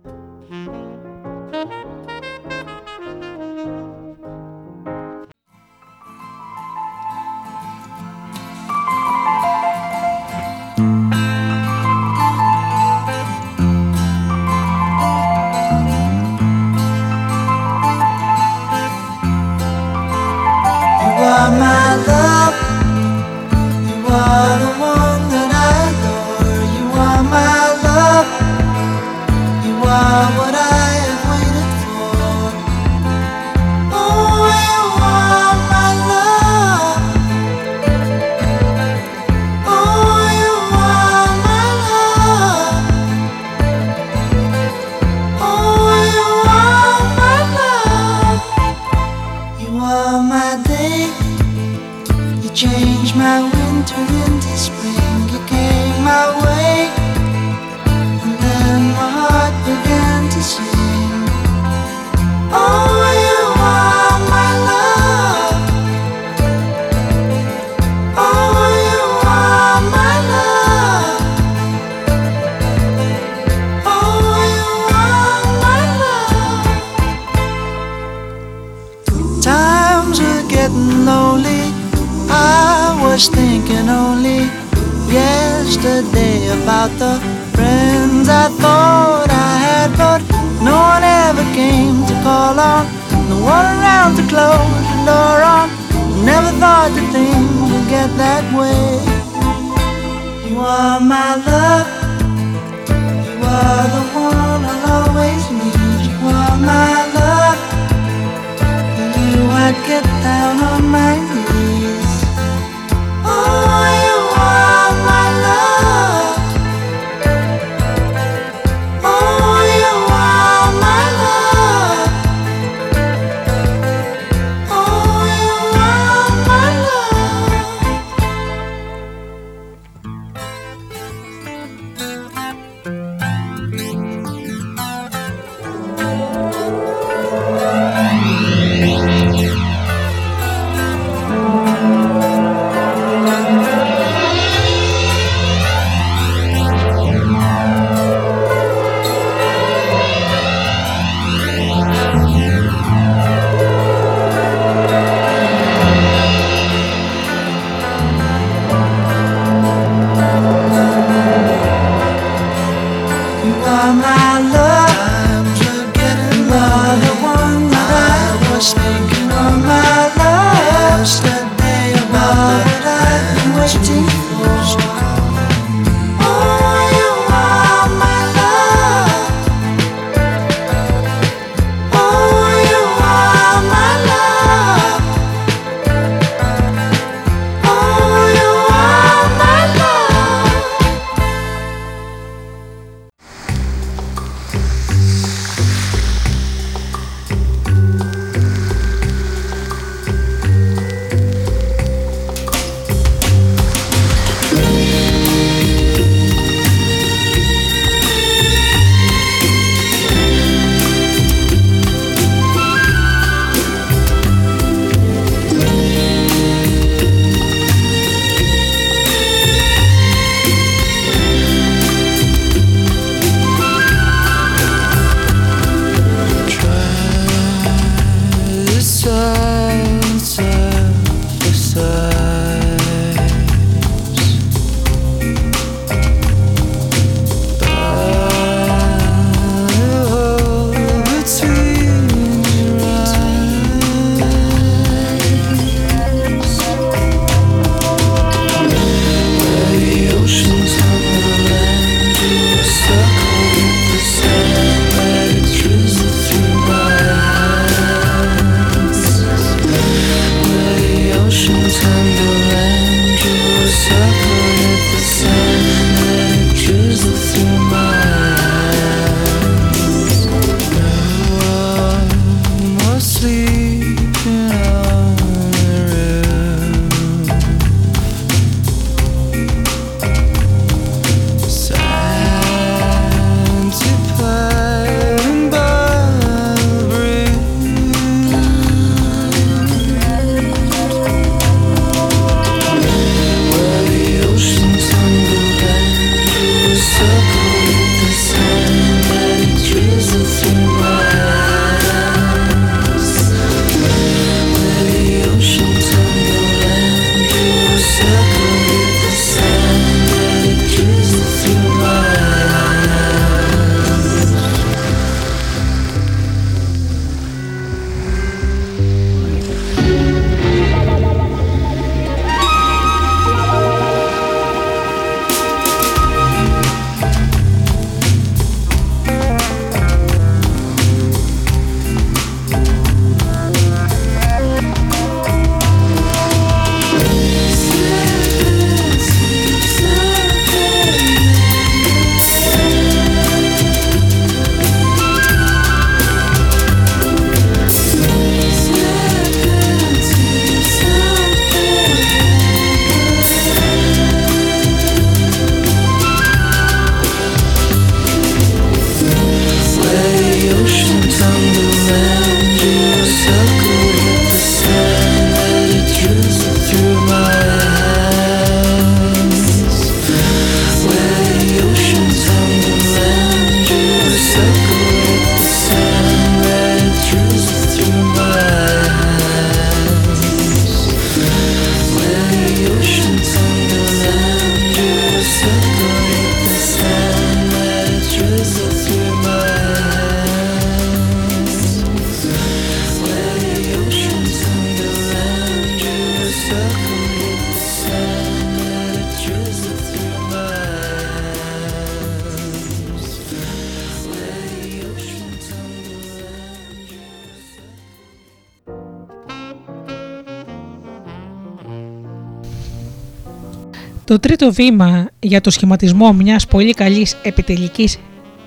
Το 414.13 414.21
τρίτο 414.21 414.53
βήμα 414.53 415.09
για 415.19 415.41
το 415.41 415.51
σχηματισμό 415.51 416.13
μιας 416.13 416.47
πολύ 416.47 416.75
καλής 416.75 417.17
επιτελικής 417.23 417.99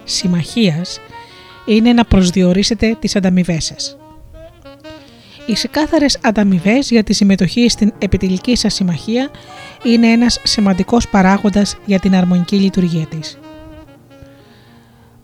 συμμαχίας 0.03 0.99
είναι 1.65 1.93
να 1.93 2.05
προσδιορίσετε 2.05 2.97
τις 2.99 3.15
ανταμοιβές 3.15 3.65
σας. 3.65 3.97
Οι 5.45 5.53
ξεκάθαρες 5.53 6.19
ανταμοιβές 6.21 6.89
για 6.89 7.03
τη 7.03 7.13
συμμετοχή 7.13 7.69
στην 7.69 7.93
επιτελική 7.97 8.55
σας 8.55 8.73
συμμαχία 8.73 9.29
είναι 9.83 10.07
ένας 10.07 10.39
σημαντικός 10.43 11.07
παράγοντας 11.07 11.77
για 11.85 11.99
την 11.99 12.15
αρμονική 12.15 12.55
λειτουργία 12.55 13.05
της. 13.05 13.37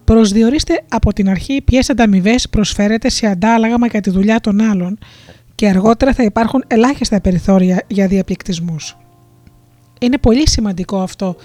Προσδιορίστε 0.04 0.82
από 0.90 1.14
την 1.14 1.30
αρχή 1.30 1.62
ποιες 1.62 1.90
ανταμοιβές 1.90 2.50
προσφέρετε 2.50 3.10
σε 3.10 3.28
αντάλλαγμα 3.28 3.88
για 3.88 4.02
τη 4.02 4.10
δουλειά 4.10 4.40
των 4.40 4.62
άλλων 4.62 4.98
και 5.56 5.68
αργότερα 5.68 6.14
θα 6.14 6.24
υπάρχουν 6.24 6.64
ελάχιστα 6.68 7.22
περιθώρια 7.22 7.84
για 7.88 8.08
διαπληκτισμούς. 8.08 8.96
Είναι 10.04 10.18
πολύ 10.18 10.50
σημαντικό 10.50 11.02
αυτό 11.02 11.36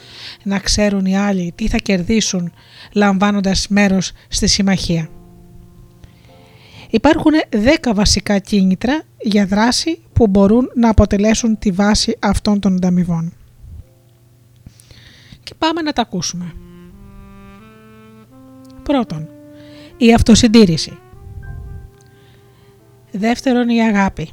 να 0.42 0.58
ξέρουν 0.58 1.06
οι 1.06 1.18
άλλοι 1.18 1.52
τι 1.54 1.68
θα 1.68 1.76
κερδίσουν 1.76 2.52
λαμβάνοντας 2.92 3.68
μέρος 3.68 4.12
στη 4.28 4.46
συμμαχία. 4.46 5.08
Υπάρχουν 6.90 7.32
10 7.50 7.92
βασικά 7.94 8.38
κίνητρα 8.38 9.02
για 9.20 9.46
δράση 9.46 10.02
που 10.12 10.26
μπορούν 10.26 10.70
να 10.74 10.88
αποτελέσουν 10.88 11.58
τη 11.58 11.70
βάση 11.70 12.16
αυτών 12.20 12.60
των 12.60 12.72
ανταμοιβών. 12.72 13.32
Και 15.42 15.54
πάμε 15.58 15.82
να 15.82 15.92
τα 15.92 16.02
ακούσουμε. 16.02 16.52
Πρώτον, 18.82 19.28
η 19.96 20.14
αυτοσυντήρηση. 20.14 20.98
Δεύτερον, 23.10 23.68
η 23.68 23.82
αγάπη. 23.82 24.30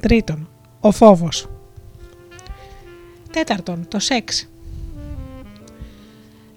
Τρίτον, 0.00 0.48
ο 0.80 0.90
φόβος. 0.90 1.48
Τέταρτον, 3.30 3.88
το 3.88 3.98
σεξ. 3.98 4.48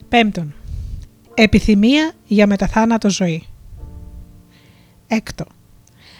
Πέμπτον, 0.09 0.53
επιθυμία 1.33 2.11
για 2.25 2.47
μεταθάνατο 2.47 3.09
ζωή. 3.09 3.43
Έκτο, 5.07 5.45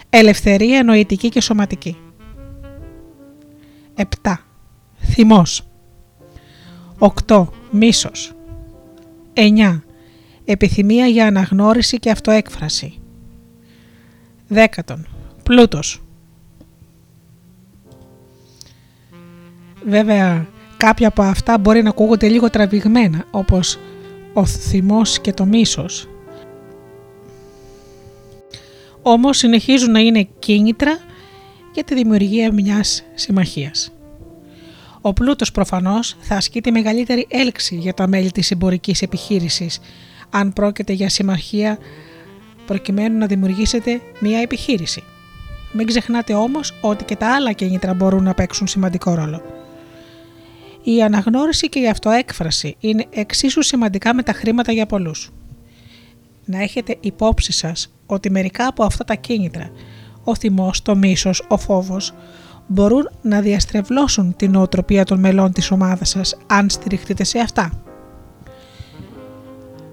ελευθερία 0.10 0.84
νοητική 0.84 1.30
και 1.30 1.42
σωματική. 1.42 1.98
Επτά, 3.96 4.46
θυμός. 5.02 5.68
Οκτώ, 6.98 7.54
μίσος. 7.72 8.34
Εννιά, 9.34 9.84
επιθυμία 10.46 11.08
για 11.08 11.28
αναγνώριση 11.28 12.00
και 12.00 12.12
αυτοέκφραση. 12.12 13.00
Δέκατον, 14.48 15.08
πλούτος. 15.44 16.03
Βέβαια, 19.86 20.48
κάποια 20.78 21.08
από 21.08 21.22
αυτά 21.22 21.58
μπορεί 21.58 21.84
να 21.84 21.90
ακούγονται 21.90 22.28
λίγο 22.28 22.50
τραβηγμένα, 22.50 23.26
όπως 23.32 23.80
ο 24.34 24.46
θυμός 24.46 25.20
και 25.20 25.34
το 25.34 25.46
μίσος. 25.46 26.08
Όμως 29.02 29.38
συνεχίζουν 29.38 29.92
να 29.92 30.00
είναι 30.00 30.28
κίνητρα 30.40 30.98
για 31.74 31.84
τη 31.84 31.94
δημιουργία 31.94 32.54
μιας 32.54 33.04
συμμαχίας. 33.14 33.92
Ο 35.02 35.14
πλούτος 35.14 35.52
προφανώς 35.52 36.16
θα 36.20 36.36
ασκεί 36.36 36.62
τη 36.62 36.72
μεγαλύτερη 36.72 37.28
έλξη 37.30 37.76
για 37.76 37.94
τα 37.94 38.08
μέλη 38.08 38.32
της 38.32 38.52
εμπορικής 38.52 39.02
επιχείρησης, 39.02 39.80
αν 40.30 40.54
πρόκειται 40.54 40.94
για 40.94 41.10
συμμαχία 41.10 41.78
προκειμένου 42.66 43.18
να 43.18 43.26
δημιουργήσετε 43.26 44.02
μια 44.20 44.40
επιχείρηση. 44.40 45.04
Μην 45.74 45.88
ξεχνάτε 45.88 46.34
όμως 46.34 46.74
ότι 46.82 47.04
και 47.04 47.16
τα 47.16 47.36
άλλα 47.36 47.52
κίνητρα 47.52 47.94
μπορούν 47.94 48.24
να 48.24 48.34
παίξουν 48.34 48.68
σημαντικό 48.68 49.14
ρόλο. 49.14 49.63
Η 50.84 51.04
αναγνώριση 51.04 51.70
και 51.70 51.80
η 51.80 51.90
αυτοέκφραση 51.90 52.76
είναι 52.80 53.06
εξίσου 53.10 53.62
σημαντικά 53.62 54.14
με 54.14 54.24
τα 54.24 54.34
χρήματα 54.34 54.72
για 54.72 54.86
πολλούς. 54.86 55.30
Να 56.46 56.62
έχετε 56.62 56.98
υπόψη 57.00 57.52
σας 57.52 57.94
ότι 58.06 58.30
μερικά 58.30 58.68
από 58.68 58.84
αυτά 58.84 59.04
τα 59.04 59.16
κίνητρα, 59.16 59.70
ο 60.24 60.36
θυμός, 60.36 60.82
το 60.82 60.96
μίσος, 60.96 61.46
ο 61.48 61.58
φόβος, 61.58 62.14
μπορούν 62.68 63.10
να 63.22 63.42
διαστρεβλώσουν 63.42 64.36
την 64.36 64.52
νοοτροπία 64.52 65.06
των 65.06 65.20
μελών 65.20 65.52
της 65.52 65.72
ομάδας 65.72 66.10
σας 66.10 66.38
αν 66.48 66.70
στηριχτείτε 66.70 67.24
σε 67.24 67.40
αυτά. 67.40 67.84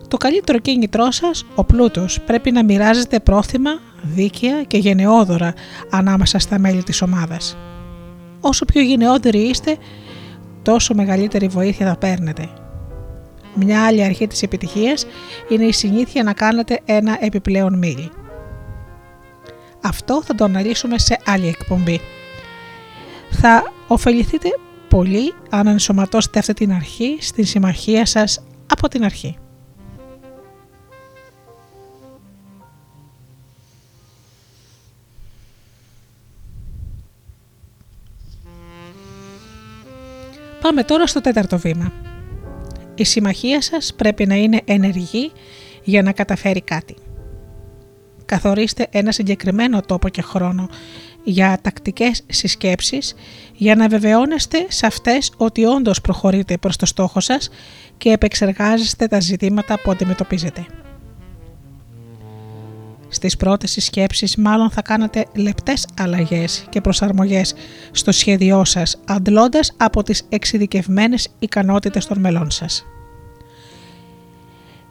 Το 0.09 0.17
καλύτερο 0.17 0.59
κίνητρό 0.59 1.11
σας, 1.11 1.45
ο 1.55 1.65
πλούτος, 1.65 2.21
πρέπει 2.21 2.51
να 2.51 2.65
μοιράζεται 2.65 3.21
πρόθυμα, 3.21 3.71
δίκαια 4.03 4.63
και 4.63 4.77
γενναιόδωρα 4.79 5.55
ανάμεσα 5.91 6.39
στα 6.39 6.59
μέλη 6.59 6.83
της 6.83 7.03
ομάδας. 7.03 7.57
Όσο 8.41 8.65
πιο 8.65 8.83
γενναιόδοροι 8.83 9.39
είστε, 9.39 9.77
τόσο 10.71 10.95
μεγαλύτερη 10.95 11.47
βοήθεια 11.47 11.87
θα 11.87 11.97
παίρνετε. 11.97 12.49
Μια 13.55 13.87
άλλη 13.87 14.05
αρχή 14.05 14.27
της 14.27 14.43
επιτυχίας 14.43 15.07
είναι 15.49 15.65
η 15.65 15.73
συνήθεια 15.73 16.23
να 16.23 16.33
κάνετε 16.33 16.81
ένα 16.85 17.17
επιπλέον 17.21 17.79
μίλι. 17.79 18.11
Αυτό 19.83 20.23
θα 20.23 20.35
το 20.35 20.45
αναλύσουμε 20.45 20.99
σε 20.99 21.19
άλλη 21.25 21.49
εκπομπή. 21.49 22.01
Θα 23.31 23.73
ωφεληθείτε 23.87 24.49
πολύ 24.89 25.35
αν 25.51 25.67
ενσωματώσετε 25.67 26.39
αυτή 26.39 26.55
την 26.55 26.73
αρχή 26.73 27.17
στην 27.21 27.45
συμμαχία 27.45 28.07
σας 28.07 28.45
από 28.67 28.89
την 28.89 29.05
αρχή. 29.05 29.37
Πάμε 40.61 40.83
τώρα 40.83 41.07
στο 41.07 41.21
τέταρτο 41.21 41.59
βήμα. 41.59 41.93
Η 42.95 43.05
συμμαχία 43.05 43.63
σας 43.63 43.95
πρέπει 43.95 44.27
να 44.27 44.35
είναι 44.35 44.61
ενεργή 44.65 45.33
για 45.83 46.03
να 46.03 46.13
καταφέρει 46.13 46.61
κάτι. 46.61 46.95
Καθορίστε 48.25 48.87
ένα 48.91 49.13
συγκεκριμένο 49.13 49.81
τόπο 49.81 50.09
και 50.09 50.23
χρόνο 50.23 50.69
για 51.25 51.59
τακτικές 51.63 52.23
συσκέψεις 52.29 53.15
για 53.55 53.75
να 53.77 53.89
βεβαιώνεστε 53.89 54.67
σε 54.69 54.87
αυτές 54.87 55.33
ότι 55.37 55.65
όντως 55.65 56.01
προχωρείτε 56.01 56.57
προς 56.57 56.77
το 56.77 56.87
στόχο 56.87 57.21
σας 57.21 57.51
και 57.97 58.11
επεξεργάζεστε 58.11 59.07
τα 59.07 59.21
ζητήματα 59.21 59.81
που 59.83 59.91
αντιμετωπίζετε. 59.91 60.67
Στις 63.13 63.37
πρώτες 63.37 63.71
συσκέψεις 63.71 64.37
μάλλον 64.37 64.71
θα 64.71 64.83
κάνετε 64.83 65.27
λεπτές 65.35 65.87
αλλαγές 65.99 66.65
και 66.69 66.81
προσαρμογές 66.81 67.55
στο 67.91 68.13
σχέδιό 68.13 68.65
σας, 68.65 69.01
αντλώντας 69.07 69.73
από 69.77 70.03
τις 70.03 70.23
εξειδικευμένες 70.29 71.29
ικανότητες 71.39 72.07
των 72.07 72.21
μελών 72.21 72.51
σας. 72.51 72.85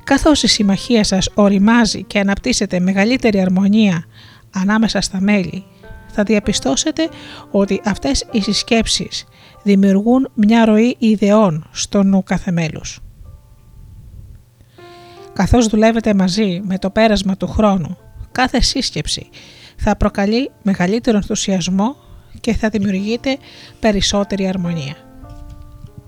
Καθώς 0.03 0.43
η 0.43 0.47
συμμαχία 0.47 1.03
σας 1.03 1.30
οριμάζει 1.34 2.03
και 2.03 2.20
αναπτύσσεται 2.20 2.80
μεγαλύτερη 2.80 3.41
αρμονία 3.41 4.05
ανάμεσα 4.51 5.01
στα 5.01 5.22
μέλη, 5.22 5.63
θα 6.07 6.24
διαπιστώσετε 6.24 7.09
ότι 7.51 7.82
αυτές 7.86 8.26
οι 8.32 8.41
συσκέψεις 8.41 9.26
δημιουργούν 9.63 10.30
μια 10.34 10.65
ροή 10.65 10.95
ιδεών 10.99 11.67
στο 11.72 12.03
νου 12.03 12.24
κάθε 12.24 12.51
μέλους. 12.51 12.99
Καθώς 15.34 15.67
δουλεύετε 15.67 16.13
μαζί 16.13 16.61
με 16.63 16.78
το 16.78 16.89
πέρασμα 16.89 17.38
του 17.38 17.47
χρόνου 17.47 17.97
κάθε 18.32 18.61
σύσκεψη 18.61 19.30
θα 19.75 19.95
προκαλεί 19.95 20.51
μεγαλύτερο 20.61 21.17
ενθουσιασμό 21.17 21.95
και 22.39 22.53
θα 22.53 22.69
δημιουργείται 22.69 23.38
περισσότερη 23.80 24.47
αρμονία. 24.47 24.95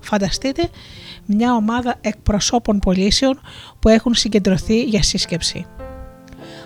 Φανταστείτε 0.00 0.68
μια 1.26 1.54
ομάδα 1.54 1.94
εκπροσώπων 2.00 2.78
πωλήσεων 2.78 3.40
που 3.78 3.88
έχουν 3.88 4.14
συγκεντρωθεί 4.14 4.82
για 4.82 5.02
σύσκεψη. 5.02 5.66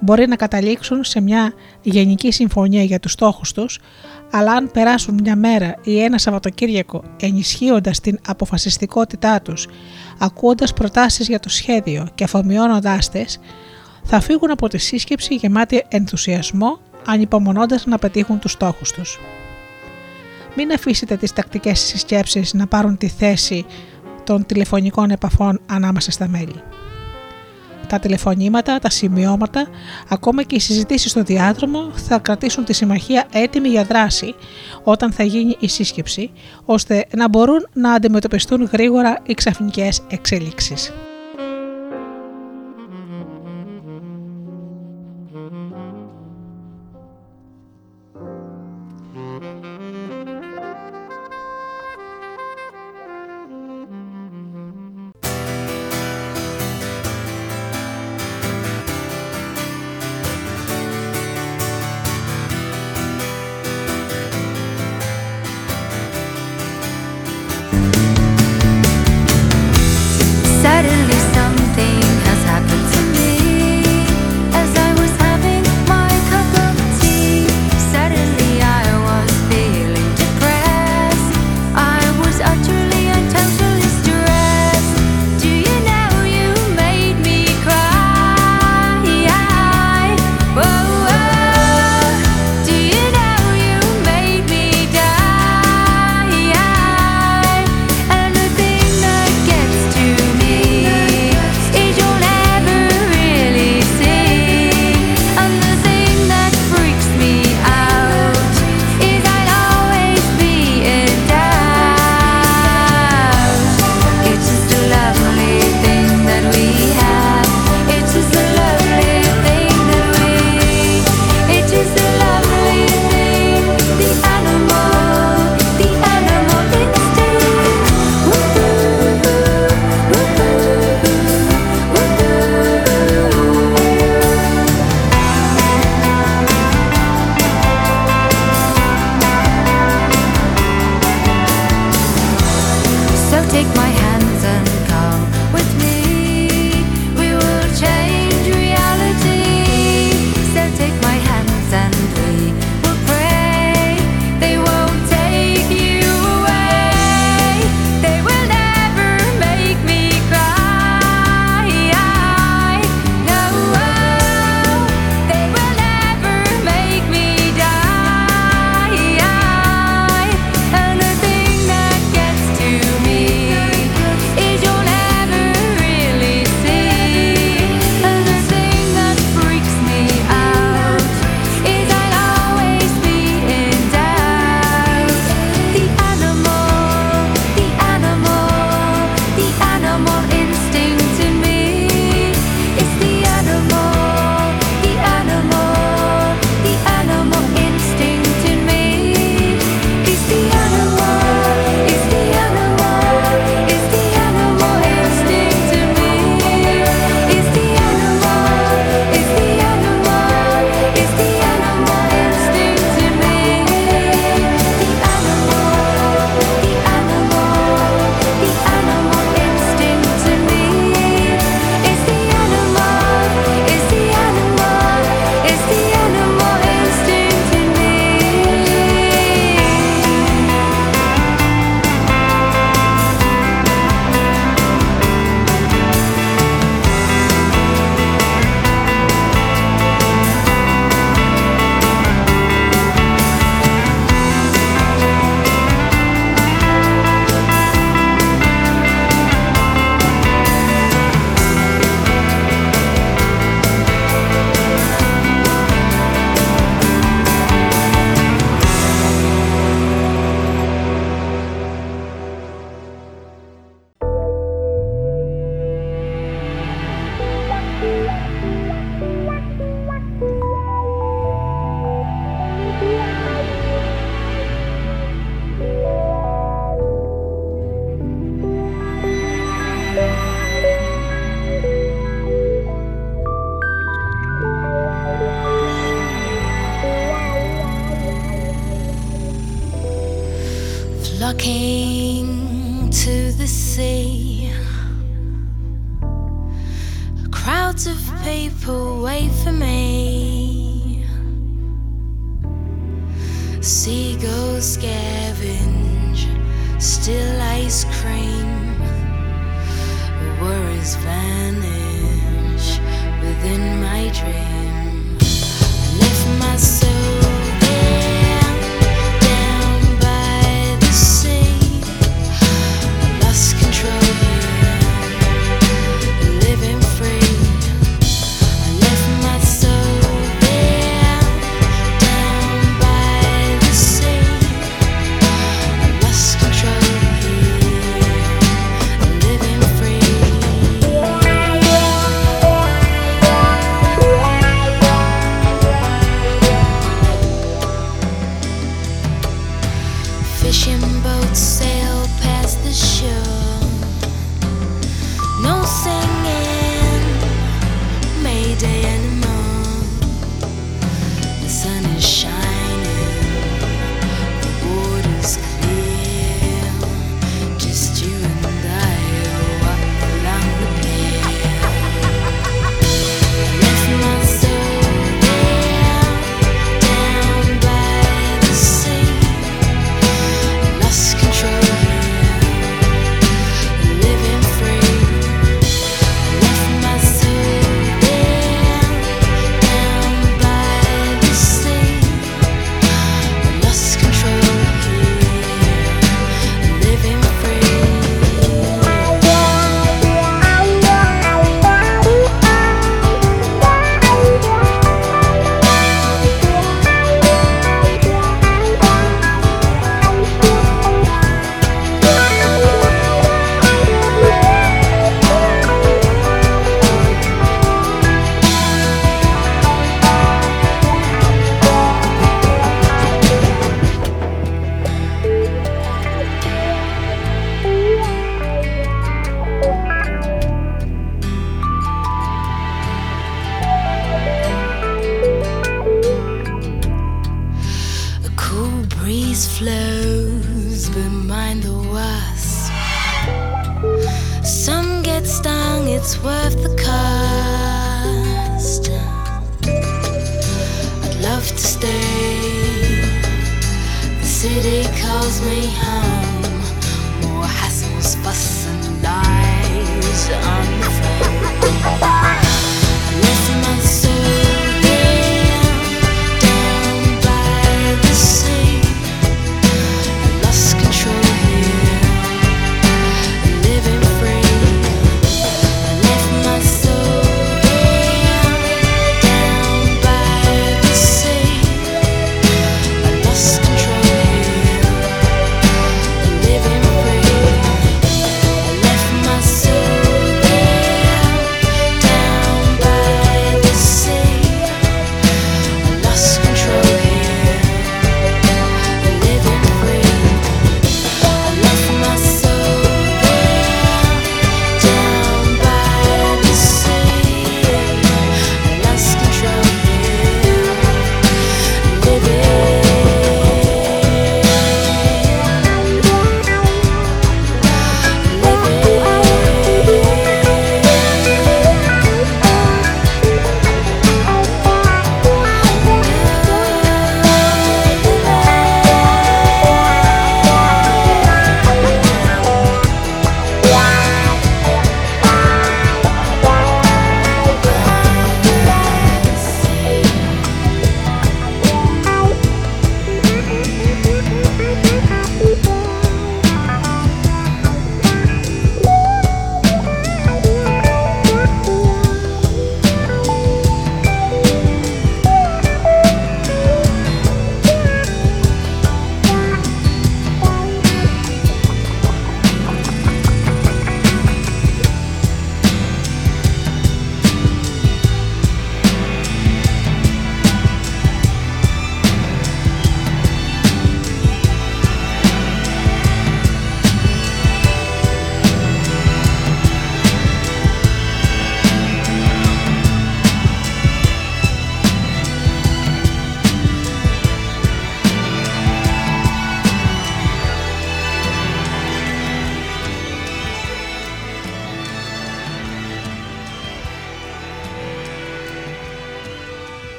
Μπορεί 0.00 0.26
να 0.26 0.36
καταλήξουν 0.36 1.04
σε 1.04 1.20
μια 1.20 1.52
γενική 1.82 2.32
συμφωνία 2.32 2.82
για 2.82 3.00
τους 3.00 3.12
στόχους 3.12 3.52
τους, 3.52 3.78
αλλά 4.30 4.52
αν 4.52 4.70
περάσουν 4.70 5.18
μια 5.22 5.36
μέρα 5.36 5.74
ή 5.82 6.02
ένα 6.02 6.18
Σαββατοκύριακο 6.18 7.04
ενισχύοντας 7.20 8.00
την 8.00 8.18
αποφασιστικότητά 8.26 9.40
τους, 9.42 9.68
ακούοντας 10.18 10.72
προτάσεις 10.72 11.28
για 11.28 11.40
το 11.40 11.48
σχέδιο 11.48 12.08
και 12.14 12.24
αφομοιώνοντάς 12.24 13.10
τες, 13.10 13.40
θα 14.10 14.20
φύγουν 14.20 14.50
από 14.50 14.68
τη 14.68 14.78
σύσκεψη 14.78 15.34
γεμάτοι 15.34 15.84
ενθουσιασμό, 15.88 16.78
ανυπομονώντας 17.06 17.86
να 17.86 17.98
πετύχουν 17.98 18.38
τους 18.38 18.52
στόχους 18.52 18.92
τους. 18.92 19.18
Μην 20.56 20.72
αφήσετε 20.72 21.16
τις 21.16 21.32
τακτικές 21.32 21.80
συσκέψεις 21.80 22.54
να 22.54 22.66
πάρουν 22.66 22.96
τη 22.96 23.08
θέση 23.08 23.66
των 24.24 24.46
τηλεφωνικών 24.46 25.10
επαφών 25.10 25.60
ανάμεσα 25.66 26.10
στα 26.10 26.28
μέλη. 26.28 26.62
Τα 27.88 27.98
τηλεφωνήματα, 27.98 28.78
τα 28.78 28.90
σημειώματα, 28.90 29.66
ακόμα 30.08 30.42
και 30.42 30.54
οι 30.54 30.60
συζητήσεις 30.60 31.10
στο 31.10 31.22
διάδρομο 31.22 31.90
θα 31.94 32.18
κρατήσουν 32.18 32.64
τη 32.64 32.72
συμμαχία 32.72 33.26
έτοιμη 33.32 33.68
για 33.68 33.84
δράση 33.84 34.34
όταν 34.84 35.12
θα 35.12 35.22
γίνει 35.22 35.56
η 35.60 35.68
σύσκεψη, 35.68 36.30
ώστε 36.64 37.06
να 37.16 37.28
μπορούν 37.28 37.68
να 37.72 37.92
αντιμετωπιστούν 37.92 38.68
γρήγορα 38.72 39.18
οι 39.26 39.34
ξαφνικές 39.34 40.02
εξέλιξεις. 40.08 40.92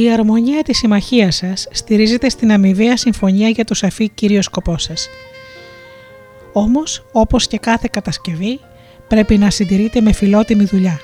Η 0.00 0.10
αρμονία 0.10 0.62
της 0.62 0.78
συμμαχίας 0.78 1.36
σας 1.36 1.68
στηρίζεται 1.70 2.28
στην 2.28 2.52
αμοιβαία 2.52 2.96
συμφωνία 2.96 3.48
για 3.48 3.64
το 3.64 3.74
σαφή 3.74 4.08
κύριο 4.08 4.42
σκοπό 4.42 4.78
σας. 4.78 5.08
Όμως, 6.52 7.06
όπως 7.12 7.46
και 7.46 7.58
κάθε 7.58 7.88
κατασκευή, 7.92 8.60
πρέπει 9.08 9.38
να 9.38 9.50
συντηρείτε 9.50 10.00
με 10.00 10.12
φιλότιμη 10.12 10.64
δουλειά. 10.64 11.00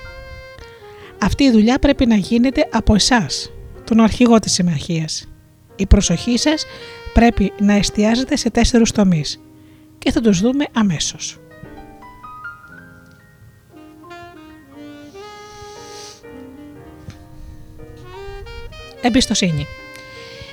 Αυτή 1.21 1.43
η 1.43 1.51
δουλειά 1.51 1.79
πρέπει 1.79 2.05
να 2.05 2.15
γίνεται 2.15 2.67
από 2.71 2.95
εσάς, 2.95 3.51
τον 3.83 3.99
αρχηγό 3.99 4.39
της 4.39 4.51
συμμαχίας. 4.51 5.27
Η 5.75 5.85
προσοχή 5.85 6.37
σας 6.37 6.65
πρέπει 7.13 7.51
να 7.59 7.73
εστιάζεται 7.73 8.35
σε 8.35 8.49
τέσσερους 8.49 8.91
τομείς 8.91 9.39
και 9.97 10.11
θα 10.11 10.21
τους 10.21 10.39
δούμε 10.39 10.65
αμέσως. 10.73 11.39
Εμπιστοσύνη. 19.05 19.67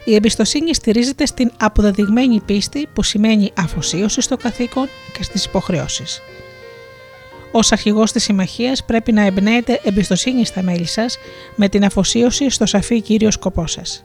Η 0.04 0.14
εμπιστοσύνη 0.14 0.74
στηρίζεται 0.74 1.26
στην 1.26 1.50
αποδεδειγμένη 1.60 2.40
πίστη 2.40 2.88
που 2.92 3.02
σημαίνει 3.02 3.52
αφοσίωση 3.56 4.20
στο 4.20 4.36
καθήκον 4.36 4.88
και 5.12 5.22
στις 5.22 5.44
υποχρεώσεις. 5.44 6.20
Ω 7.52 7.58
αρχηγός 7.70 8.12
της 8.12 8.22
συμμαχίας 8.22 8.84
πρέπει 8.84 9.12
να 9.12 9.22
εμπνέετε 9.22 9.80
εμπιστοσύνη 9.84 10.44
στα 10.44 10.62
μέλη 10.62 10.86
σας 10.86 11.18
με 11.56 11.68
την 11.68 11.84
αφοσίωση 11.84 12.50
στο 12.50 12.66
σαφή 12.66 13.00
κύριο 13.00 13.30
σκοπό 13.30 13.66
σας. 13.66 14.04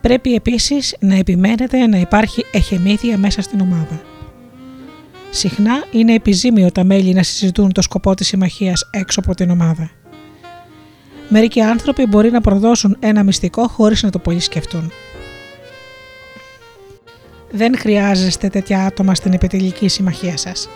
Πρέπει 0.00 0.34
επίσης 0.34 0.96
να 1.00 1.14
επιμένετε 1.14 1.86
να 1.86 1.98
υπάρχει 1.98 2.44
εχεμήθεια 2.52 3.18
μέσα 3.18 3.42
στην 3.42 3.60
ομάδα. 3.60 4.02
Συχνά 5.30 5.84
είναι 5.90 6.14
επιζήμιο 6.14 6.72
τα 6.72 6.84
μέλη 6.84 7.12
να 7.12 7.22
συζητούν 7.22 7.72
το 7.72 7.82
σκοπό 7.82 8.14
της 8.14 8.26
συμμαχίας 8.26 8.88
έξω 8.90 9.20
από 9.20 9.34
την 9.34 9.50
ομάδα. 9.50 9.99
Μερικοί 11.32 11.60
άνθρωποι 11.60 12.06
μπορεί 12.06 12.30
να 12.30 12.40
προδώσουν 12.40 12.96
ένα 13.00 13.22
μυστικό 13.22 13.68
χωρίς 13.68 14.02
να 14.02 14.10
το 14.10 14.18
πολύ 14.18 14.40
σκεφτούν. 14.40 14.92
Δεν 17.50 17.78
χρειάζεστε 17.78 18.48
τέτοια 18.48 18.84
άτομα 18.84 19.14
στην 19.14 19.32
επιτελική 19.32 19.88
συμμαχία 19.88 20.36
σας. 20.36 20.68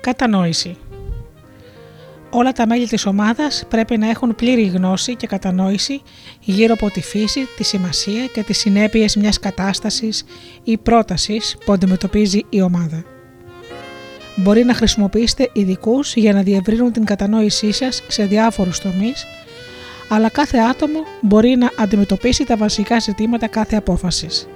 Κατανόηση 0.00 0.76
Όλα 2.30 2.52
τα 2.52 2.66
μέλη 2.66 2.86
της 2.86 3.06
ομάδας 3.06 3.64
πρέπει 3.68 3.98
να 3.98 4.08
έχουν 4.08 4.34
πλήρη 4.34 4.66
γνώση 4.66 5.16
και 5.16 5.26
κατανόηση 5.26 6.02
γύρω 6.40 6.72
από 6.72 6.90
τη 6.90 7.00
φύση, 7.00 7.40
τη 7.56 7.64
σημασία 7.64 8.26
και 8.26 8.42
τις 8.42 8.58
συνέπειες 8.58 9.16
μιας 9.16 9.38
κατάστασης 9.38 10.24
ή 10.64 10.78
πρότασης 10.78 11.56
που 11.64 11.72
αντιμετωπίζει 11.72 12.40
η 12.48 12.60
ομάδα. 12.60 13.15
Μπορεί 14.36 14.64
να 14.64 14.74
χρησιμοποιήσετε 14.74 15.50
ειδικούς 15.52 16.14
για 16.14 16.32
να 16.32 16.42
διευρύνουν 16.42 16.92
την 16.92 17.04
κατανόησή 17.04 17.72
σας 17.72 18.02
σε 18.08 18.24
διάφορους 18.24 18.78
τομείς, 18.78 19.26
αλλά 20.08 20.28
κάθε 20.28 20.58
άτομο 20.58 20.98
μπορεί 21.20 21.56
να 21.56 21.70
αντιμετωπίσει 21.78 22.44
τα 22.44 22.56
βασικά 22.56 22.98
ζητήματα 22.98 23.46
κάθε 23.46 23.76
απόφασης. 23.76 24.48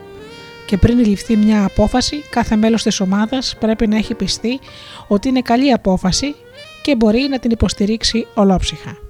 Και 0.66 0.76
πριν 0.76 0.98
ληφθεί 0.98 1.36
μια 1.36 1.64
απόφαση, 1.64 2.24
κάθε 2.30 2.56
μέλος 2.56 2.82
της 2.82 3.00
ομάδας 3.00 3.56
πρέπει 3.60 3.86
να 3.86 3.96
έχει 3.96 4.14
πιστεί 4.14 4.60
ότι 5.08 5.28
είναι 5.28 5.40
καλή 5.42 5.72
απόφαση 5.72 6.34
και 6.82 6.96
μπορεί 6.96 7.26
να 7.30 7.38
την 7.38 7.50
υποστηρίξει 7.50 8.26
ολόψυχα. 8.34 9.09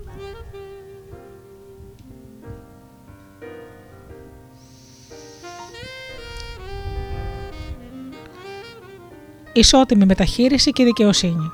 Ισότιμη 9.53 10.05
μεταχείριση 10.05 10.71
και 10.71 10.85
δικαιοσύνη. 10.85 11.51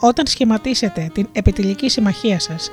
Όταν 0.00 0.26
σχηματίσετε 0.26 1.10
την 1.14 1.28
επιτελική 1.32 1.88
συμμαχία 1.88 2.40
σας, 2.40 2.70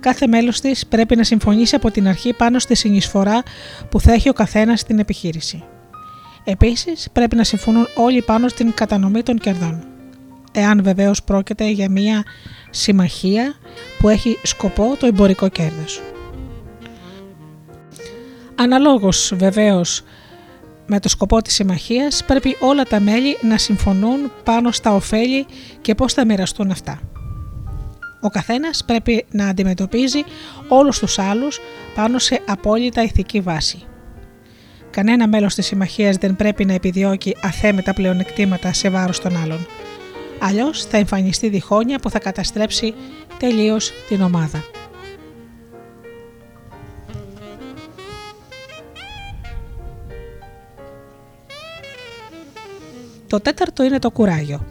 κάθε 0.00 0.26
μέλος 0.26 0.60
της 0.60 0.86
πρέπει 0.86 1.16
να 1.16 1.24
συμφωνήσει 1.24 1.74
από 1.74 1.90
την 1.90 2.08
αρχή 2.08 2.32
πάνω 2.32 2.58
στη 2.58 2.74
συνεισφορά 2.74 3.42
που 3.88 4.00
θα 4.00 4.12
έχει 4.12 4.28
ο 4.28 4.32
καθένας 4.32 4.80
στην 4.80 4.98
επιχείρηση. 4.98 5.64
Επίσης, 6.44 7.08
πρέπει 7.12 7.36
να 7.36 7.44
συμφωνούν 7.44 7.86
όλοι 7.94 8.22
πάνω 8.22 8.48
στην 8.48 8.74
κατανομή 8.74 9.22
των 9.22 9.38
κερδών 9.38 9.88
εάν 10.58 10.82
βεβαίως 10.82 11.22
πρόκειται 11.22 11.70
για 11.70 11.90
μια 11.90 12.24
συμμαχία 12.70 13.54
που 13.98 14.08
έχει 14.08 14.38
σκοπό 14.42 14.96
το 14.98 15.06
εμπορικό 15.06 15.48
κέρδος. 15.48 16.02
Αναλόγως 18.54 19.32
βεβαίως 19.36 20.02
με 20.90 21.00
το 21.00 21.08
σκοπό 21.08 21.42
της 21.42 21.54
συμμαχίας 21.54 22.24
πρέπει 22.24 22.56
όλα 22.60 22.82
τα 22.82 23.00
μέλη 23.00 23.36
να 23.42 23.58
συμφωνούν 23.58 24.32
πάνω 24.44 24.70
στα 24.70 24.94
ωφέλη 24.94 25.46
και 25.80 25.94
πώς 25.94 26.12
θα 26.12 26.24
μοιραστούν 26.24 26.70
αυτά. 26.70 27.00
Ο 28.20 28.28
καθένας 28.28 28.84
πρέπει 28.84 29.24
να 29.30 29.48
αντιμετωπίζει 29.48 30.24
όλους 30.68 30.98
τους 30.98 31.18
άλλους 31.18 31.60
πάνω 31.94 32.18
σε 32.18 32.42
απόλυτα 32.46 33.02
ηθική 33.02 33.40
βάση. 33.40 33.82
Κανένα 34.90 35.28
μέλος 35.28 35.54
της 35.54 35.66
συμμαχίας 35.66 36.16
δεν 36.16 36.36
πρέπει 36.36 36.64
να 36.64 36.72
επιδιώκει 36.72 37.36
αθέμετα 37.42 37.94
πλεονεκτήματα 37.94 38.72
σε 38.72 38.90
βάρος 38.90 39.20
των 39.20 39.36
άλλων. 39.36 39.66
Αλλιώς 40.40 40.84
θα 40.84 40.96
εμφανιστεί 40.96 41.48
διχόνοια 41.48 41.98
που 41.98 42.10
θα 42.10 42.18
καταστρέψει 42.18 42.94
τελείως 43.38 43.92
την 44.08 44.22
ομάδα. 44.22 44.64
Το 53.28 53.40
τέταρτο 53.40 53.82
είναι 53.84 53.98
το 53.98 54.10
κουράγιο. 54.10 54.66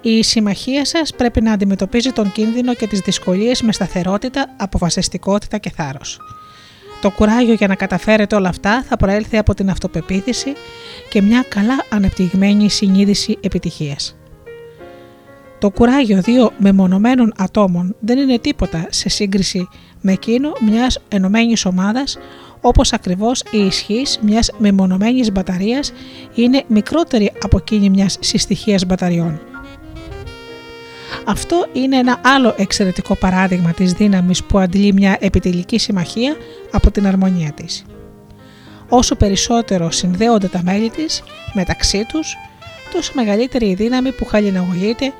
Η 0.00 0.22
συμμαχία 0.22 0.84
σας 0.84 1.14
πρέπει 1.14 1.40
να 1.40 1.52
αντιμετωπίζει 1.52 2.10
τον 2.10 2.32
κίνδυνο 2.32 2.74
και 2.74 2.86
τις 2.86 3.00
δυσκολίες 3.00 3.62
με 3.62 3.72
σταθερότητα, 3.72 4.54
αποφασιστικότητα 4.56 5.58
και 5.58 5.70
θάρρος. 5.70 6.20
Το 7.00 7.10
κουράγιο 7.10 7.54
για 7.54 7.66
να 7.66 7.74
καταφέρετε 7.74 8.36
όλα 8.36 8.48
αυτά 8.48 8.82
θα 8.88 8.96
προέλθει 8.96 9.36
από 9.36 9.54
την 9.54 9.70
αυτοπεποίθηση 9.70 10.52
και 11.10 11.22
μια 11.22 11.44
καλά 11.48 11.84
ανεπτυγμένη 11.90 12.70
συνείδηση 12.70 13.38
επιτυχίας. 13.40 14.16
Το 15.58 15.70
κουράγιο 15.70 16.20
δύο 16.22 16.52
μεμονωμένων 16.58 17.32
ατόμων 17.36 17.96
δεν 18.00 18.18
είναι 18.18 18.38
τίποτα 18.38 18.86
σε 18.90 19.08
σύγκριση 19.08 19.68
με 20.00 20.12
εκείνο 20.12 20.52
μιας 20.60 20.98
ενωμένης 21.08 21.64
ομάδας 21.64 22.18
όπως 22.60 22.92
ακριβώς 22.92 23.42
η 23.50 23.58
ισχύς 23.58 24.18
μιας 24.22 24.50
μεμονωμένης 24.58 25.32
μπαταρίας 25.32 25.92
είναι 26.34 26.64
μικρότερη 26.66 27.32
από 27.42 27.56
εκείνη 27.56 27.90
μιας 27.90 28.16
συστοιχίας 28.20 28.84
μπαταριών. 28.84 29.40
Αυτό 31.24 31.66
είναι 31.72 31.96
ένα 31.96 32.20
άλλο 32.24 32.54
εξαιρετικό 32.56 33.14
παράδειγμα 33.14 33.72
της 33.72 33.92
δύναμης 33.92 34.44
που 34.44 34.58
αντλεί 34.58 34.92
μια 34.92 35.16
επιτελική 35.20 35.78
συμμαχία 35.78 36.36
από 36.70 36.90
την 36.90 37.06
αρμονία 37.06 37.52
της. 37.52 37.84
Όσο 38.88 39.14
περισσότερο 39.14 39.90
συνδέονται 39.90 40.48
τα 40.48 40.60
μέλη 40.64 40.90
της 40.90 41.22
μεταξύ 41.54 42.04
τους, 42.08 42.36
τόσο 42.92 43.12
μεγαλύτερη 43.14 43.66
η 43.66 43.74
δύναμη 43.74 44.12
που 44.12 44.24
χαλιναγωγείται 44.24 45.12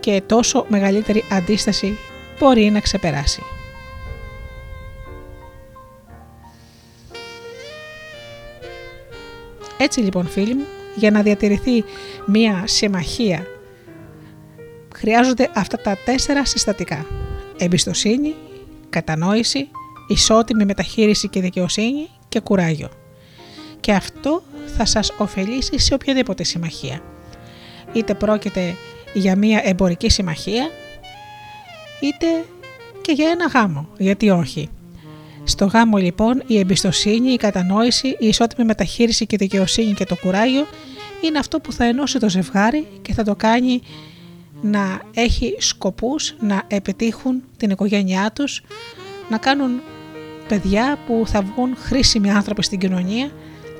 και 0.00 0.22
τόσο 0.26 0.64
μεγαλύτερη 0.68 1.24
αντίσταση 1.30 1.98
μπορεί 2.38 2.70
να 2.70 2.80
ξεπεράσει. 2.80 3.42
Έτσι 9.78 10.00
λοιπόν 10.00 10.26
φίλοι 10.26 10.54
μου, 10.54 10.64
για 10.96 11.10
να 11.10 11.22
διατηρηθεί 11.22 11.84
μία 12.26 12.62
συμμαχία 12.66 13.46
χρειάζονται 14.94 15.50
αυτά 15.54 15.78
τα 15.78 15.98
τέσσερα 16.04 16.44
συστατικά. 16.44 17.06
Εμπιστοσύνη, 17.58 18.34
κατανόηση, 18.90 19.68
ισότιμη 20.08 20.64
μεταχείριση 20.64 21.28
και 21.28 21.40
δικαιοσύνη 21.40 22.08
και 22.28 22.40
κουράγιο. 22.40 22.88
Και 23.80 23.92
αυτό 23.92 24.42
θα 24.76 24.84
σας 24.84 25.12
ωφελήσει 25.18 25.78
σε 25.78 25.94
οποιαδήποτε 25.94 26.44
συμμαχία. 26.44 27.00
Είτε 27.92 28.14
πρόκειται 28.14 28.74
για 29.14 29.36
μία 29.36 29.60
εμπορική 29.64 30.10
συμμαχία, 30.10 30.70
είτε 32.00 32.26
και 33.00 33.12
για 33.12 33.28
ένα 33.30 33.46
γάμο, 33.46 33.88
γιατί 33.98 34.30
όχι. 34.30 34.68
Στο 35.44 35.64
γάμο 35.64 35.96
λοιπόν 35.96 36.42
η 36.46 36.58
εμπιστοσύνη, 36.58 37.32
η 37.32 37.36
κατανόηση, 37.36 38.08
η 38.08 38.26
ισότιμη 38.26 38.66
μεταχείριση 38.66 39.26
και 39.26 39.34
η 39.34 39.38
δικαιοσύνη 39.38 39.92
και 39.92 40.04
το 40.04 40.16
κουράγιο 40.16 40.66
είναι 41.20 41.38
αυτό 41.38 41.60
που 41.60 41.72
θα 41.72 41.84
ενώσει 41.84 42.18
το 42.18 42.28
ζευγάρι 42.28 42.86
και 43.02 43.12
θα 43.12 43.22
το 43.22 43.34
κάνει 43.34 43.80
να 44.62 45.00
έχει 45.14 45.54
σκοπούς 45.58 46.34
να 46.40 46.62
επιτύχουν 46.66 47.42
την 47.56 47.70
οικογένειά 47.70 48.32
τους, 48.34 48.62
να 49.28 49.38
κάνουν 49.38 49.80
παιδιά 50.48 50.98
που 51.06 51.22
θα 51.26 51.42
βγουν 51.42 51.76
χρήσιμοι 51.76 52.30
άνθρωποι 52.30 52.62
στην 52.62 52.78
κοινωνία 52.78 53.30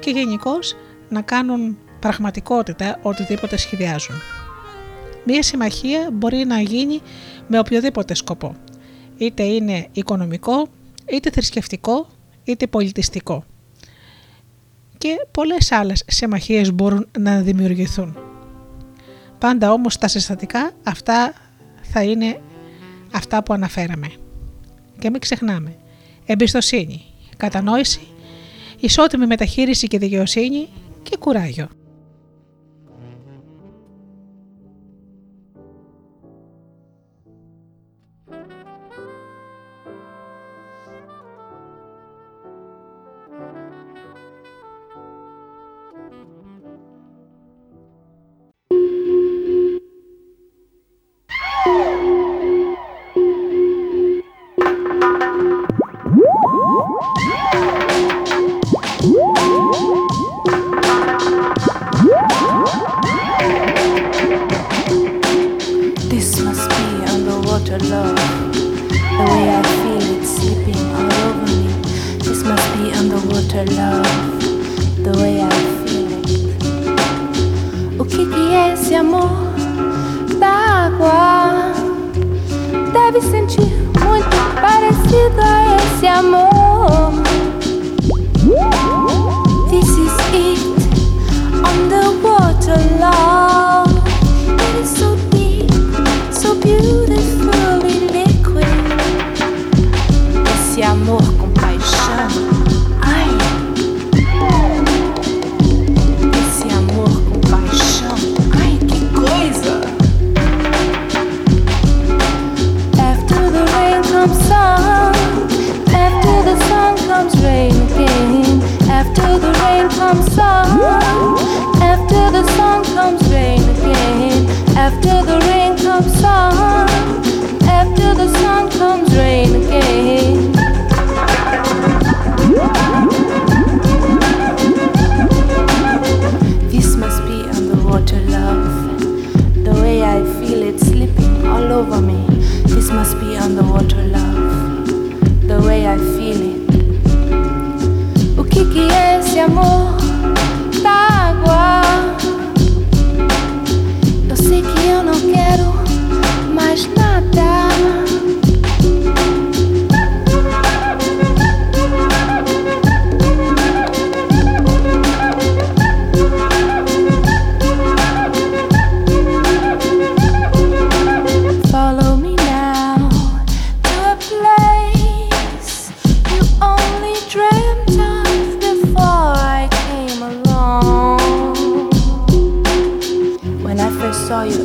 και 0.01 0.11
γενικώς 0.11 0.77
να 1.09 1.21
κάνουν 1.21 1.79
πραγματικότητα 2.01 2.99
οτιδήποτε 3.03 3.57
σχεδιάζουν. 3.57 4.17
Μία 5.25 5.43
συμμαχία 5.43 6.09
μπορεί 6.13 6.45
να 6.45 6.61
γίνει 6.61 7.01
με 7.47 7.59
οποιοδήποτε 7.59 8.15
σκοπό. 8.15 8.55
Είτε 9.17 9.43
είναι 9.43 9.89
οικονομικό, 9.93 10.69
είτε 11.13 11.31
θρησκευτικό, 11.31 12.07
είτε 12.45 12.67
πολιτιστικό. 12.67 13.45
Και 14.99 15.27
πολλές 15.31 15.73
άλλες 15.73 16.05
συμμαχίες 16.07 16.73
μπορούν 16.73 17.09
να 17.19 17.41
δημιουργηθούν. 17.41 18.17
Πάντα 19.39 19.73
όμως 19.73 19.99
τα 19.99 20.09
συστατικά 20.09 20.71
αυτά 20.83 21.33
θα 21.83 22.03
είναι 22.03 22.41
αυτά 23.13 23.43
που 23.43 23.53
αναφέραμε. 23.53 24.13
Και 24.99 25.11
μην 25.11 25.21
ξεχνάμε. 25.21 25.77
Εμπιστοσύνη, 26.27 27.05
κατανόηση, 27.37 28.07
ισότιμη 28.81 29.27
μεταχείριση 29.27 29.87
και 29.87 29.99
δικαιοσύνη 29.99 30.69
και 31.03 31.17
κουράγιο. 31.17 31.69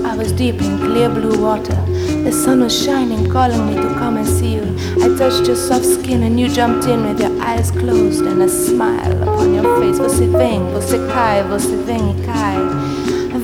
I 0.06 0.16
was 0.16 0.32
deep 0.32 0.62
in 0.62 0.78
clear 0.78 1.10
blue 1.10 1.42
water. 1.42 1.76
The 2.24 2.32
sun 2.32 2.62
was 2.62 2.74
shining, 2.74 3.30
calling 3.30 3.66
me 3.68 3.76
to 3.76 3.90
come 3.96 4.18
and 4.18 4.28
see 4.28 4.56
you. 4.56 4.76
I 5.02 5.16
touched 5.18 5.48
your 5.48 5.56
soft 5.56 5.86
skin 5.86 6.24
and 6.24 6.40
you 6.40 6.48
jumped 6.48 6.88
in 6.88 7.04
with 7.08 7.20
your 7.20 7.36
eyes 7.42 7.72
closed 7.72 8.26
and 8.26 8.42
a 8.42 8.50
smile 8.50 9.24
upon 9.24 9.54
your 9.54 9.80
face. 9.80 9.98
Você 10.00 10.28
vem, 10.28 10.62
você 10.74 10.98
cai, 11.14 11.44
você 11.44 11.76
vem 11.86 12.12
e 12.12 12.26
cai. 12.26 12.58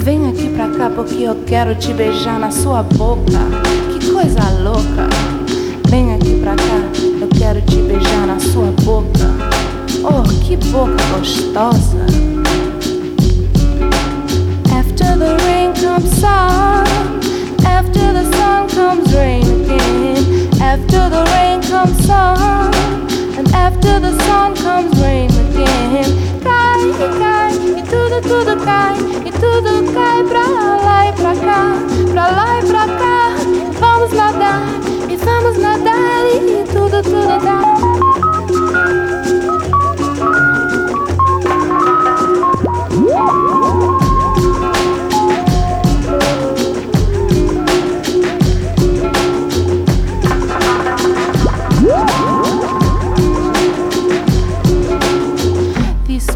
Vem 0.06 0.30
aqui 0.30 0.50
pra 0.50 0.70
cá 0.70 0.90
porque 0.90 1.24
eu 1.24 1.36
quero 1.48 1.74
te 1.74 1.92
beijar 1.94 2.40
na 2.40 2.52
sua 2.52 2.84
boca. 2.84 3.40
Que 3.92 4.12
coisa 4.12 4.50
louca. 4.62 5.10
Vem 5.90 6.14
aqui 6.14 6.40
pra 6.42 6.56
cá, 6.56 6.80
eu 7.22 7.28
quero 7.40 7.60
te 7.62 7.78
beijar 7.78 8.28
na 8.28 8.40
sua 8.40 8.72
boca. 8.84 9.26
Oh, 10.04 10.22
que 10.46 10.58
boca 10.58 10.96
gostosa. 11.18 12.45
Sun. 16.08 16.86
After 17.66 18.14
the 18.14 18.26
sun 18.36 18.70
comes 18.70 19.14
rain 19.14 19.44
again. 19.44 20.50
After 20.62 21.10
the 21.10 21.24
rain 21.34 21.62
comes 21.62 21.98
sun. 22.06 22.74
And 23.38 23.48
after 23.54 24.00
the 24.00 24.18
sun 24.26 24.56
comes 24.56 25.00
rain 25.02 25.30
again. 25.30 26.06
Cai, 26.44 26.80
cai, 27.20 27.54
e 27.80 27.82
tudo, 27.84 28.22
tudo 28.22 28.64
cai. 28.64 28.96
E 29.26 29.32
tudo 29.32 29.92
cai 29.94 30.24
pra 30.24 30.46
lá 30.86 31.08
e 31.10 31.14
pra 31.14 31.36
cá. 31.36 31.64
Pra 32.12 32.28
lá 32.32 32.60
e 32.60 32.66
pra 32.66 32.86
cá. 33.02 33.36
Vamos 33.80 34.12
nadar, 34.14 34.62
e 35.10 35.16
vamos 35.18 35.58
nadar. 35.58 36.26
E 36.34 36.64
tudo, 36.72 37.02
tudo 37.04 37.44
dá. 37.44 38.25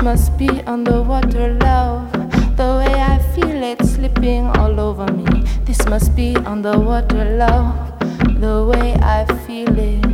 Must 0.09 0.35
be 0.39 0.49
underwater 0.65 1.53
love. 1.61 2.11
The 2.57 2.81
way 2.81 2.93
I 2.95 3.19
feel 3.35 3.61
it 3.61 3.79
slipping 3.85 4.47
all 4.57 4.79
over 4.79 5.05
me. 5.13 5.43
This 5.65 5.85
must 5.85 6.15
be 6.15 6.35
underwater 6.47 7.37
love. 7.37 7.75
The 8.41 8.65
way 8.65 8.95
I 9.03 9.25
feel 9.45 9.77
it. 9.77 10.08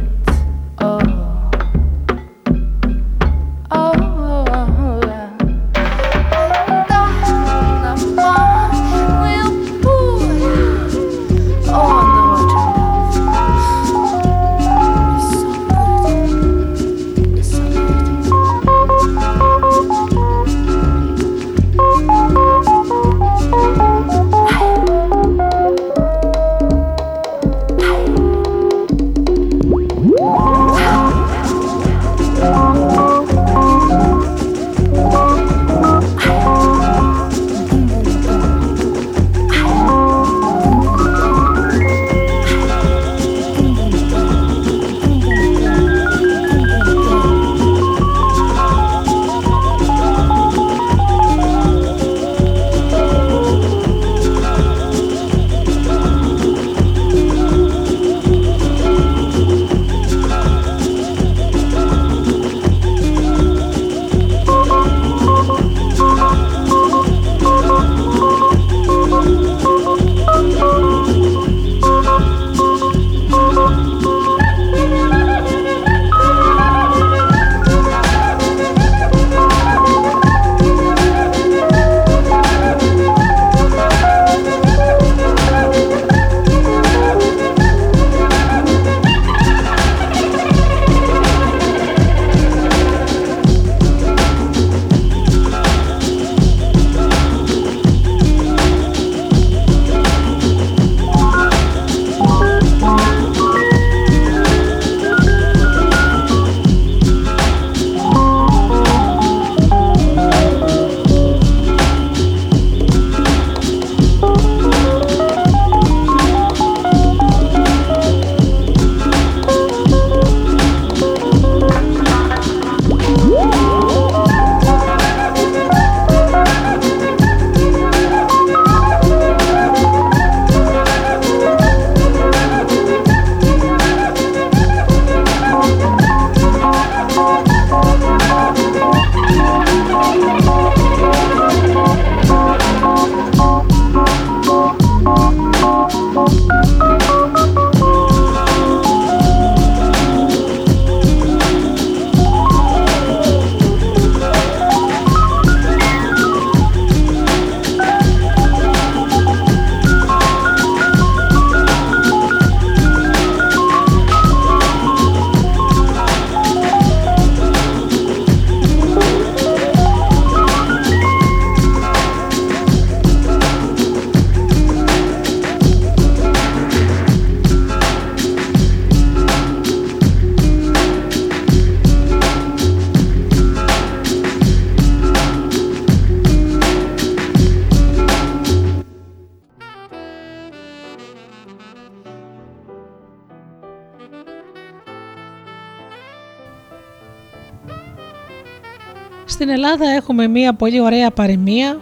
Ελλάδα 199.80 199.96
έχουμε 199.96 200.28
μία 200.28 200.54
πολύ 200.54 200.82
ωραία 200.82 201.12
παροιμία 201.12 201.80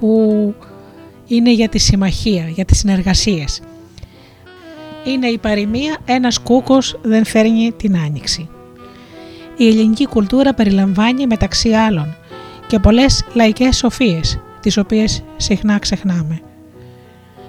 που 0.00 0.54
είναι 1.26 1.52
για 1.52 1.68
τη 1.68 1.78
συμμαχία, 1.78 2.48
για 2.48 2.64
τις 2.64 2.78
συνεργασίες. 2.78 3.60
Είναι 5.04 5.26
η 5.26 5.38
παροιμία 5.38 5.96
«Ένας 6.04 6.38
κούκος 6.38 6.98
δεν 7.02 7.24
φέρνει 7.24 7.72
την 7.72 7.96
άνοιξη». 7.96 8.48
Η 9.56 9.66
ελληνική 9.68 10.06
κουλτούρα 10.06 10.54
περιλαμβάνει 10.54 11.26
μεταξύ 11.26 11.72
άλλων 11.72 12.16
και 12.66 12.78
πολλές 12.78 13.24
λαϊκές 13.32 13.76
σοφίες, 13.76 14.40
τις 14.60 14.76
οποίες 14.76 15.22
συχνά 15.36 15.78
ξεχνάμε. 15.78 16.40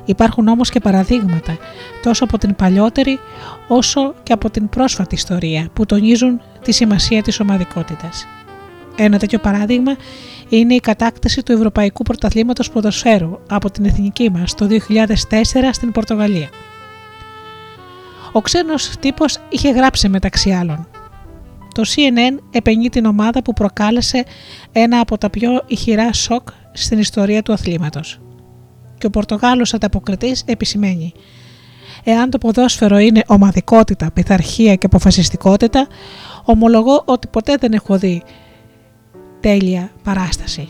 Υπάρχουν 0.06 0.48
όμως 0.48 0.70
και 0.70 0.80
παραδείγματα 0.80 1.58
τόσο 2.04 2.24
από 2.24 2.38
την 2.38 2.56
παλιότερη 2.56 3.20
όσο 3.68 4.14
και 4.24 4.34
από 4.34 4.50
την 4.50 4.70
πρόσφατη 4.70 5.16
ιστορία 5.16 5.70
που 5.74 5.86
τονίζουν 5.86 6.42
τη 6.64 6.72
σημασία 6.72 7.22
της 7.22 7.40
ομαδικότητας. 7.40 8.28
Ένα 8.96 9.18
τέτοιο 9.18 9.40
παράδειγμα 9.40 9.96
είναι 10.50 10.74
η 10.74 10.80
κατάκτηση 10.80 11.44
του 11.44 11.52
Ευρωπαϊκού 11.52 12.04
Πρωταθλήματος 12.04 12.70
Ποδοσφαίρου 12.70 13.40
από 13.50 13.72
την 13.72 13.86
εθνική 13.86 14.30
μας 14.30 14.54
το 14.54 14.68
2004 14.88 15.06
στην 15.72 15.92
Πορτογαλία. 15.92 16.50
Ο 18.32 18.42
ξένος 18.42 18.94
τύπος 19.00 19.38
είχε 19.50 19.70
γράψει 19.70 20.10
μεταξύ 20.10 20.52
άλλων 20.52 20.88
το 21.74 21.86
CNN 21.96 22.38
επενεί 22.52 22.90
την 22.90 23.06
ομάδα 23.06 23.42
που 23.42 23.54
προκάλεσε 23.54 24.24
ένα 24.72 25.00
από 25.00 25.18
τα 25.18 25.30
πιο 25.30 25.64
ηχηρά 25.68 26.14
σοκ 26.14 26.48
στην 26.74 27.00
ιστορία 27.00 27.42
του 27.42 27.54
αθλήματος. 27.54 28.20
Και 28.98 29.06
ο 29.06 29.10
Πορτογάλος 29.10 29.74
ανταποκριτής 29.74 30.44
επισημαίνει 30.46 31.14
Εάν 32.04 32.30
το 32.30 32.38
ποδόσφαιρο 32.38 32.98
είναι 32.98 33.24
ομαδικότητα, 33.28 34.12
πειθαρχία 34.12 34.76
και 34.76 34.86
αποφασιστικότητα, 34.86 35.88
ομολογώ 36.44 37.04
ότι 37.06 37.28
ποτέ 37.28 37.56
δεν 37.60 37.74
έχω 37.74 37.98
δει 37.98 38.24
τέλεια 39.40 39.92
παράσταση. 40.04 40.70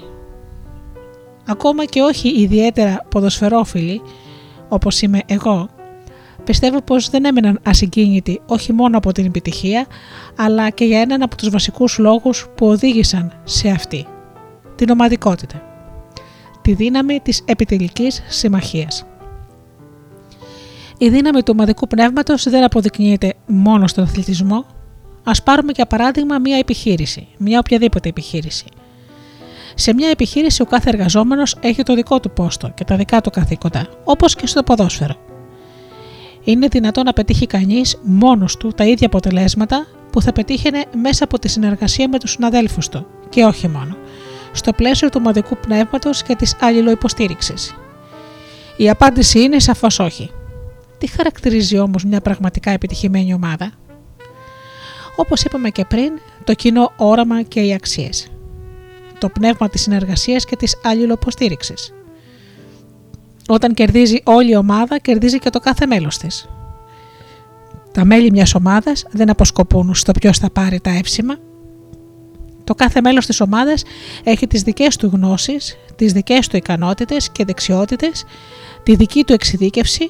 Ακόμα 1.48 1.86
και 1.86 2.02
όχι 2.02 2.42
ιδιαίτερα 2.42 3.06
ποδοσφαιρόφιλοι, 3.10 4.02
όπως 4.70 5.02
είμαι 5.02 5.22
εγώ, 5.26 5.70
πιστεύω 6.44 6.82
πως 6.82 7.10
δεν 7.10 7.26
έμεναν 7.26 7.60
ασυγκίνητοι 7.64 8.42
όχι 8.46 8.74
μόνο 8.74 8.98
από 8.98 9.12
την 9.12 9.26
επιτυχία, 9.26 9.86
αλλά 10.36 10.70
και 10.70 10.86
για 10.86 11.00
έναν 11.00 11.22
από 11.22 11.36
τους 11.36 11.50
βασικούς 11.50 11.98
λόγους 11.98 12.48
που 12.56 12.68
οδήγησαν 12.68 13.42
σε 13.44 13.70
αυτή, 13.70 14.06
την 14.76 14.90
ομαδικότητα, 14.90 15.62
τη 16.62 16.74
δύναμη 16.74 17.20
της 17.20 17.42
επιτελικής 17.46 18.24
συμμαχίας. 18.28 19.06
Η 20.98 21.10
δύναμη 21.10 21.44
του 21.44 21.54
ομαδικού 21.56 21.88
πνεύματος 21.88 22.44
δεν 22.50 22.64
αποδεικνύεται 22.64 23.34
μόνο 23.48 23.88
στον 23.88 24.04
αθλητισμό. 24.04 24.66
Ας 25.24 25.44
πάρουμε 25.44 25.72
για 25.76 25.86
παράδειγμα 25.86 26.40
μια 26.40 26.58
επιχείρηση, 26.58 27.28
μια 27.38 27.60
οποιαδήποτε 27.60 28.10
επιχείρηση. 28.10 28.66
Σε 29.76 29.94
μια 29.94 30.10
επιχείρηση 30.10 30.62
ο 30.62 30.66
κάθε 30.66 30.90
εργαζόμενος 30.90 31.56
έχει 31.62 31.84
το 31.84 31.96
δικό 31.96 32.20
του 32.20 32.32
πόστο 32.32 32.72
και 32.76 32.84
τα 32.84 32.96
δικά 32.96 33.22
του 33.22 33.30
καθήκοντα, 33.30 33.88
όπως 34.04 34.36
και 34.36 34.48
στο 34.48 34.64
ποδόσφαιρο 34.64 35.16
είναι 36.44 36.68
δυνατόν 36.68 37.06
να 37.06 37.14
πετύχει 37.14 37.46
κανείς 37.46 38.00
μόνος 38.04 38.58
του 38.58 38.72
τα 38.72 38.86
ίδια 38.86 39.08
αποτελέσματα 39.08 39.88
που 40.12 40.22
θα 40.22 40.32
πετύχαινε 40.32 40.86
μέσα 41.02 41.24
από 41.24 41.40
τη 41.40 41.48
συνεργασία 41.48 42.10
με 42.10 42.20
τους 42.20 42.32
συναδέλφους 42.32 42.90
του 42.90 43.06
και 43.30 43.44
όχι 43.44 43.68
μόνο, 43.68 43.96
στο 44.52 44.74
πλαίσιο 44.74 45.10
του 45.10 45.18
ομαδικού 45.20 45.58
πνεύματος 45.58 46.24
και 46.24 46.36
της 46.36 46.56
αλληλοϊποστήριξης. 46.62 47.76
Η 48.78 48.90
απάντηση 48.90 49.42
είναι 49.42 49.60
σαφώς 49.60 50.00
όχι. 50.00 50.32
Τι 50.98 51.08
χαρακτηρίζει 51.08 51.78
όμως 51.78 52.04
μια 52.04 52.22
πραγματικά 52.22 52.72
επιτυχημένη 52.72 53.34
ομάδα, 53.34 53.72
Όπως 55.20 55.44
είπαμε 55.44 55.70
και 55.70 55.86
πριν, 55.86 56.12
το 56.44 56.54
κοινό 56.54 56.92
όραμα 56.98 57.42
και 57.42 57.60
οι 57.60 57.74
αξίες. 57.74 58.28
Το 59.20 59.30
πνεύμα 59.30 59.70
της 59.70 59.82
συνεργασίας 59.82 60.46
και 60.46 60.56
της 60.56 60.76
αλληλοποστήριξης. 60.84 61.94
Όταν 63.48 63.74
κερδίζει 63.74 64.22
όλη 64.24 64.52
η 64.52 64.56
ομάδα, 64.56 65.00
κερδίζει 65.00 65.40
και 65.40 65.50
το 65.50 65.60
κάθε 65.60 65.86
μέλος 65.86 66.18
της. 66.18 66.50
Τα 67.92 68.06
μέλη 68.06 68.32
μιας 68.32 68.56
ομάδας 68.56 69.06
δεν 69.12 69.30
αποσκοπούν 69.30 69.96
στο 69.96 70.12
ποιος 70.12 70.38
θα 70.38 70.50
πάρει 70.50 70.80
τα 70.80 70.90
εύσημα. 70.90 71.38
Το 72.64 72.76
κάθε 72.76 73.02
μέλος 73.02 73.26
της 73.26 73.42
ομάδας 73.42 73.84
έχει 74.24 74.48
τις 74.48 74.62
δικές 74.62 74.96
του 74.96 75.10
γνώσεις, 75.14 75.78
τις 75.96 76.14
δικές 76.14 76.48
του 76.48 76.58
ικανότητες 76.58 77.30
και 77.32 77.46
δεξιότητες, 77.46 78.24
τη 78.84 78.96
δική 78.96 79.24
του 79.24 79.34
εξειδίκευση 79.34 80.10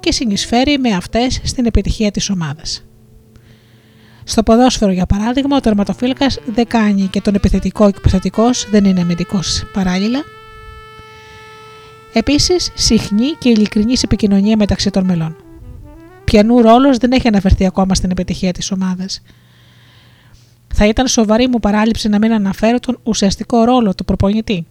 και 0.00 0.12
συνεισφέρει 0.12 0.78
με 0.78 0.90
αυτές 0.90 1.40
στην 1.44 1.66
επιτυχία 1.66 2.10
της 2.10 2.30
ομάδας. 2.30 2.84
Στο 4.24 4.42
ποδόσφαιρο, 4.42 4.92
για 4.92 5.06
παράδειγμα, 5.06 5.56
ο 5.56 5.60
τερματοφύλακας 5.60 6.38
δεν 6.46 6.66
κάνει 6.66 7.06
και 7.06 7.20
τον 7.20 7.34
επιθετικό 7.34 7.90
και 7.90 7.96
επιθετικό 7.98 8.50
δεν 8.70 8.84
είναι 8.84 9.00
αμυντικός 9.00 9.64
παράλληλα, 9.72 10.22
Επίσης, 12.12 12.70
συχνή 12.74 13.30
και 13.38 13.48
ειλικρινής 13.48 14.02
επικοινωνία 14.02 14.56
μεταξύ 14.56 14.90
των 14.90 15.04
μελών. 15.04 15.36
Πιανού 16.24 16.60
ρόλος 16.60 16.96
δεν 16.96 17.12
έχει 17.12 17.28
αναφερθεί 17.28 17.66
ακόμα 17.66 17.94
στην 17.94 18.10
επιτυχία 18.10 18.52
της 18.52 18.70
ομάδας. 18.70 19.22
Θα 20.74 20.86
ήταν 20.86 21.06
σοβαρή 21.06 21.48
μου 21.48 21.58
παράληψη 21.58 22.08
να 22.08 22.18
μην 22.18 22.32
αναφέρω 22.32 22.78
τον 22.78 22.98
ουσιαστικό 23.02 23.64
ρόλο 23.64 23.94
του 23.94 24.04
προπονητή. 24.04 24.66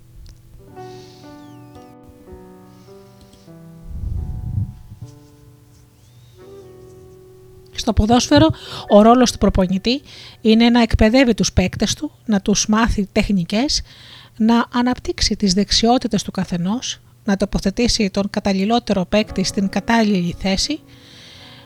Στο 7.82 7.94
ποδόσφαιρο, 7.94 8.48
ο 8.90 9.02
ρόλος 9.02 9.32
του 9.32 9.38
προπονητή 9.38 10.02
είναι 10.42 10.70
να 10.70 10.82
εκπαιδεύει 10.82 11.34
τους 11.34 11.54
παίκτες 11.54 11.94
του, 11.94 12.12
να 12.26 12.42
τους 12.42 12.68
μάθει 12.68 13.08
τεχνικές, 13.12 13.82
να 14.38 14.66
αναπτύξει 14.74 15.36
τις 15.36 15.54
δεξιότητες 15.54 16.24
του 16.24 16.32
καθενός, 16.32 17.00
να 17.24 17.38
τοποθετήσει 17.38 18.10
τον 18.10 18.30
καταλληλότερο 18.30 19.06
παίκτη 19.06 19.44
στην 19.44 19.70
κατάλληλη 19.70 20.36
θέση, 20.40 20.80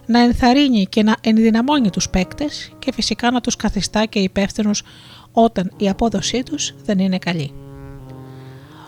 να 0.06 0.20
ενθαρρύνει 0.20 0.86
και 0.86 1.04
να 1.04 1.16
ενδυναμώνει 1.22 1.90
τους 1.90 2.10
παίκτες 2.10 2.72
και 2.80 2.94
φυσικά 2.94 3.32
να 3.32 3.42
τους 3.42 3.56
καθιστά 3.56 4.06
και 4.06 4.20
υπεύθυνους 4.20 4.84
όταν 5.32 5.72
η 5.78 5.90
απόδοσή 5.90 6.44
τους 6.44 6.74
δεν 6.86 7.00
είναι 7.00 7.18
καλή. 7.18 7.54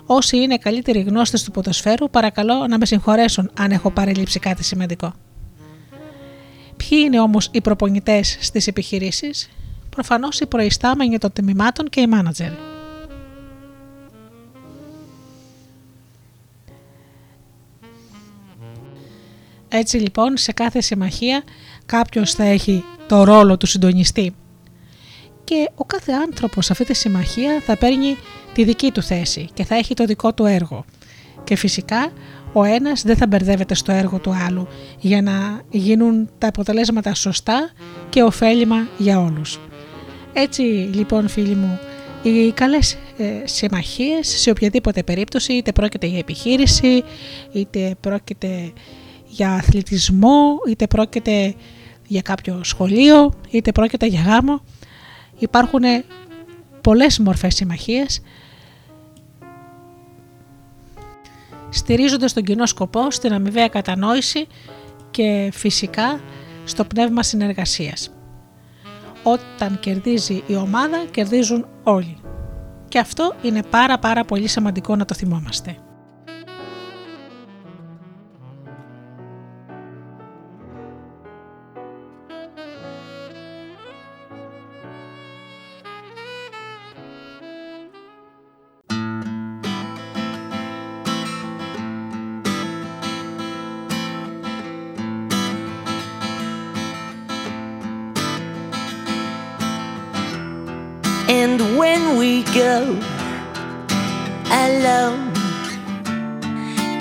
Όσοι 0.05 0.37
είναι 0.37 0.57
καλύτεροι 0.57 0.99
γνώστες 0.99 1.43
του 1.43 1.51
ποδοσφαίρου 1.51 2.09
παρακαλώ 2.09 2.67
να 2.67 2.77
με 2.77 2.85
συγχωρέσουν 2.85 3.51
αν 3.59 3.71
έχω 3.71 3.91
παρελείψει 3.91 4.39
κάτι 4.39 4.63
σημαντικό. 4.63 5.13
Ποιοι 6.77 7.01
είναι 7.05 7.19
όμως 7.19 7.49
οι 7.51 7.61
προπονητές 7.61 8.37
στις 8.39 8.67
επιχειρήσεις; 8.67 9.49
Προφανώς 9.89 10.39
οι 10.39 10.45
προϊστάμενοι 10.45 11.17
των 11.17 11.33
τιμημάτων 11.33 11.89
και 11.89 12.01
οι 12.01 12.07
μάνατζερ. 12.07 12.51
Έτσι 19.69 19.97
λοιπόν 19.97 20.37
σε 20.37 20.51
κάθε 20.51 20.81
συμμαχία 20.81 21.43
κάποιος 21.85 22.33
θα 22.33 22.43
έχει 22.43 22.83
το 23.07 23.23
ρόλο 23.23 23.57
του 23.57 23.65
συντονιστή 23.65 24.35
και 25.43 25.69
ο 25.75 25.85
κάθε 25.85 26.11
άνθρωπος 26.11 26.65
σε 26.65 26.71
αυτή 26.71 26.85
τη 26.85 26.93
συμμαχία 26.93 27.61
θα 27.65 27.77
παίρνει 27.77 28.17
τη 28.53 28.63
δική 28.63 28.91
του 28.91 29.01
θέση 29.01 29.49
και 29.53 29.65
θα 29.65 29.75
έχει 29.75 29.93
το 29.93 30.05
δικό 30.05 30.33
του 30.33 30.45
έργο. 30.45 30.85
Και 31.43 31.55
φυσικά 31.55 32.11
ο 32.57 32.63
ένας 32.63 33.01
δεν 33.01 33.15
θα 33.15 33.27
μπερδεύεται 33.27 33.73
στο 33.73 33.91
έργο 33.91 34.19
του 34.19 34.35
άλλου 34.47 34.67
για 34.99 35.21
να 35.21 35.61
γίνουν 35.69 36.29
τα 36.37 36.47
αποτελέσματα 36.47 37.13
σωστά 37.13 37.71
και 38.09 38.21
ωφέλιμα 38.21 38.87
για 38.97 39.19
όλους. 39.19 39.59
Έτσι 40.33 40.61
λοιπόν 40.93 41.27
φίλοι 41.27 41.55
μου, 41.55 41.79
οι 42.23 42.51
καλές 42.51 42.97
ε, 43.17 43.41
συμμαχίες 43.43 44.27
σε 44.27 44.49
οποιαδήποτε 44.49 45.03
περίπτωση, 45.03 45.53
είτε 45.53 45.71
πρόκειται 45.71 46.07
για 46.07 46.17
επιχείρηση, 46.17 47.03
είτε 47.51 47.95
πρόκειται 47.99 48.71
για 49.27 49.51
αθλητισμό, 49.51 50.57
είτε 50.69 50.87
πρόκειται 50.87 51.55
για 52.07 52.21
κάποιο 52.21 52.59
σχολείο, 52.63 53.33
είτε 53.49 53.71
πρόκειται 53.71 54.05
για 54.05 54.21
γάμο. 54.21 54.61
Υπάρχουν 55.39 55.83
πολλές 56.81 57.19
μορφές 57.19 57.55
συμμαχίες 57.55 58.21
στηρίζονται 61.69 62.27
στον 62.27 62.43
κοινό 62.43 62.65
σκοπό, 62.65 63.11
στην 63.11 63.33
αμοιβαία 63.33 63.67
κατανόηση 63.67 64.47
και 65.11 65.49
φυσικά 65.53 66.19
στο 66.63 66.85
πνεύμα 66.85 67.23
συνεργασίας. 67.23 68.11
Όταν 69.23 69.79
κερδίζει 69.79 70.43
η 70.47 70.55
ομάδα, 70.55 71.05
κερδίζουν 71.11 71.67
όλοι. 71.83 72.17
Και 72.87 72.99
αυτό 72.99 73.35
είναι 73.41 73.63
πάρα 73.63 73.99
πάρα 73.99 74.25
πολύ 74.25 74.47
σημαντικό 74.47 74.95
να 74.95 75.05
το 75.05 75.13
θυμόμαστε. 75.13 75.77
We 102.15 102.43
go 102.43 102.97
alone 104.49 105.27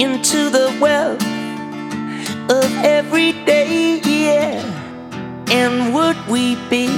into 0.00 0.50
the 0.50 0.76
world 0.80 1.22
of 2.50 2.84
every 2.84 3.32
day, 3.44 4.00
yeah. 4.04 4.60
And 5.48 5.94
would 5.94 6.16
we 6.26 6.56
be 6.68 6.88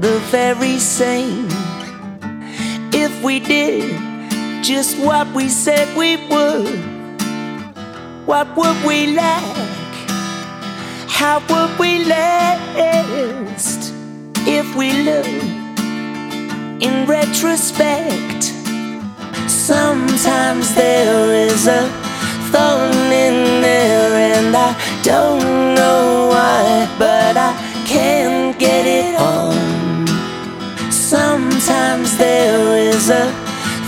the 0.00 0.18
very 0.30 0.78
same 0.78 1.48
if 2.92 3.22
we 3.22 3.40
did 3.40 4.00
just 4.64 4.98
what 4.98 5.28
we 5.34 5.48
said 5.48 5.86
we 5.96 6.16
would? 6.28 6.80
What 8.26 8.56
would 8.56 8.84
we 8.84 9.14
lack? 9.14 9.56
How 11.08 11.40
would 11.50 11.78
we 11.78 12.04
last 12.04 13.92
if 14.46 14.74
we 14.74 15.04
look 15.04 15.59
in 16.80 17.06
retrospect? 17.06 18.44
Sometimes 19.48 20.74
there 20.74 21.32
is 21.34 21.66
a 21.66 21.88
thorn 22.50 23.12
in 23.12 23.60
there, 23.60 24.36
and 24.36 24.56
I 24.56 24.74
don't 25.02 25.74
know 25.74 26.28
why, 26.28 26.88
but 26.98 27.36
I 27.36 27.52
can't 27.86 28.58
get 28.58 28.86
it 28.86 29.14
on. 29.20 30.06
Sometimes 30.90 32.16
there 32.16 32.78
is 32.78 33.10
a 33.10 33.30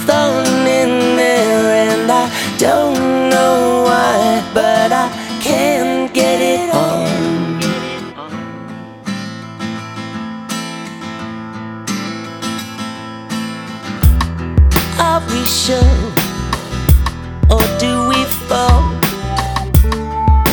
thorn 0.06 0.66
in 0.66 1.16
there, 1.16 1.90
and 1.90 2.10
I 2.10 2.28
don't 2.58 3.30
know 3.30 3.84
why, 3.86 4.42
but 4.52 4.92
I 4.92 5.21
Sure, 15.64 15.78
or 17.48 17.62
do 17.78 18.08
we 18.08 18.24
fall? 18.48 18.82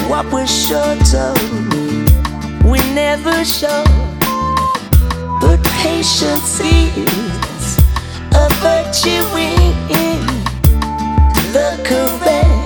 What 0.07 0.31
we're 0.31 0.45
sure 0.45 0.95
told, 0.97 1.41
we 2.63 2.77
never 2.93 3.43
show. 3.43 3.83
But 5.41 5.63
patience 5.81 6.59
is 6.59 7.79
a 8.35 8.49
virtue 8.61 9.25
in 9.89 10.21
the 11.53 11.81
correct 11.83 12.58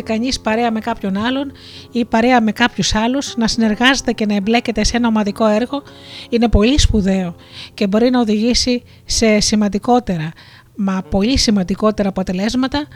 μπορεί 0.00 0.20
να 0.20 0.26
εργάζεται 0.28 0.40
κανείς 0.40 0.40
παρέα 0.40 0.70
με 0.70 0.80
κάποιον 0.80 1.16
άλλον 1.16 1.52
ή 1.92 2.04
παρέα 2.04 2.40
με 2.40 2.52
κάποιους 2.52 2.94
άλλους, 2.94 3.36
να 3.36 3.48
συνεργάζεται 3.48 4.12
και 4.12 4.26
να 4.26 4.34
εμπλέκεται 4.34 4.84
σε 4.84 4.96
ένα 4.96 5.08
ομαδικό 5.08 5.46
έργο 5.46 5.82
είναι 6.30 6.48
πολύ 6.48 6.78
σπουδαίο 6.78 7.34
και 7.74 7.86
μπορεί 7.86 8.10
να 8.10 8.20
οδηγήσει 8.20 8.82
σε 9.04 9.40
σημαντικότερα, 9.40 10.32
μα 10.76 11.02
πολύ 11.10 11.38
σημαντικότερα 11.38 12.08
αποτελέσματα 12.08 12.86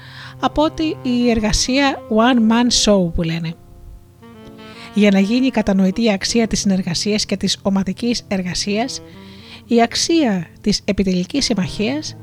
από 0.41 0.63
ότι 0.63 0.97
η 1.03 1.31
εργασία 1.31 1.99
one 2.11 2.39
man 2.51 2.69
show 2.85 3.13
που 3.15 3.23
λένε. 3.23 3.55
Για 4.95 5.11
να 5.11 5.19
γίνει 5.19 5.51
κατανοητή 5.51 6.03
η 6.03 6.13
αξία 6.13 6.47
της 6.47 6.61
συνεργασίας 6.61 7.25
και 7.27 7.37
της 7.37 7.59
ομαδικής 7.63 8.25
εργασίας, 8.29 9.03
η 9.67 9.83
αξία 9.83 10.47
της 10.61 10.81
επιτελικής 10.85 11.45
συμμαχίας 11.45 12.17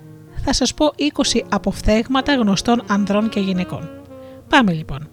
θα 0.43 0.53
σας 0.53 0.73
πω 0.73 0.93
20 0.97 1.41
αποφθέγματα 1.49 2.33
γνωστών 2.35 2.83
ανδρών 2.87 3.29
και 3.29 3.39
γυναικών. 3.39 3.98
Πάμε 4.49 4.71
λοιπόν. 4.73 5.09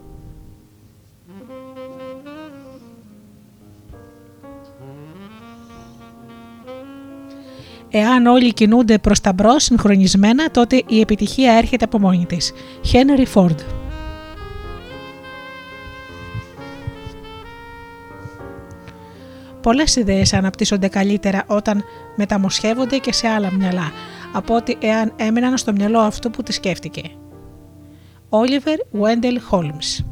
Εάν 7.91 8.27
όλοι 8.27 8.53
κινούνται 8.53 8.99
προς 8.99 9.21
τα 9.21 9.33
μπρος 9.33 9.63
συγχρονισμένα, 9.63 10.51
τότε 10.51 10.83
η 10.87 11.01
επιτυχία 11.01 11.53
έρχεται 11.53 11.85
από 11.85 11.99
μόνη 11.99 12.27
της. 12.27 12.53
Henry 12.93 13.35
Ford 13.35 13.57
Πολλές 19.63 19.97
ιδέες 19.97 20.33
αναπτύσσονται 20.33 20.89
καλύτερα 20.89 21.45
όταν 21.47 21.85
μεταμοσχεύονται 22.17 22.97
και 22.97 23.13
σε 23.13 23.29
άλλα 23.29 23.53
μυαλά, 23.53 23.93
από 24.33 24.55
ότι 24.55 24.77
εάν 24.81 25.13
έμειναν 25.17 25.57
στο 25.57 25.73
μυαλό 25.73 25.99
αυτού 25.99 26.31
που 26.31 26.43
τη 26.43 26.53
σκέφτηκε. 26.53 27.03
Oliver 28.31 28.79
Wendell 28.93 29.39
Holmes 29.51 30.05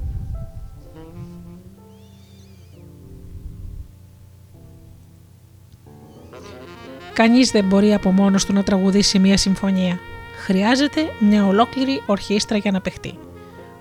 Κανείς 7.14 7.50
δεν 7.50 7.64
μπορεί 7.64 7.94
από 7.94 8.10
μόνος 8.10 8.44
του 8.44 8.52
να 8.52 8.62
τραγουδήσει 8.62 9.18
μια 9.18 9.36
συμφωνία. 9.36 9.98
Χρειάζεται 10.44 11.00
μια 11.20 11.46
ολόκληρη 11.46 12.02
ορχήστρα 12.06 12.56
για 12.56 12.70
να 12.70 12.80
παιχτεί. 12.80 13.18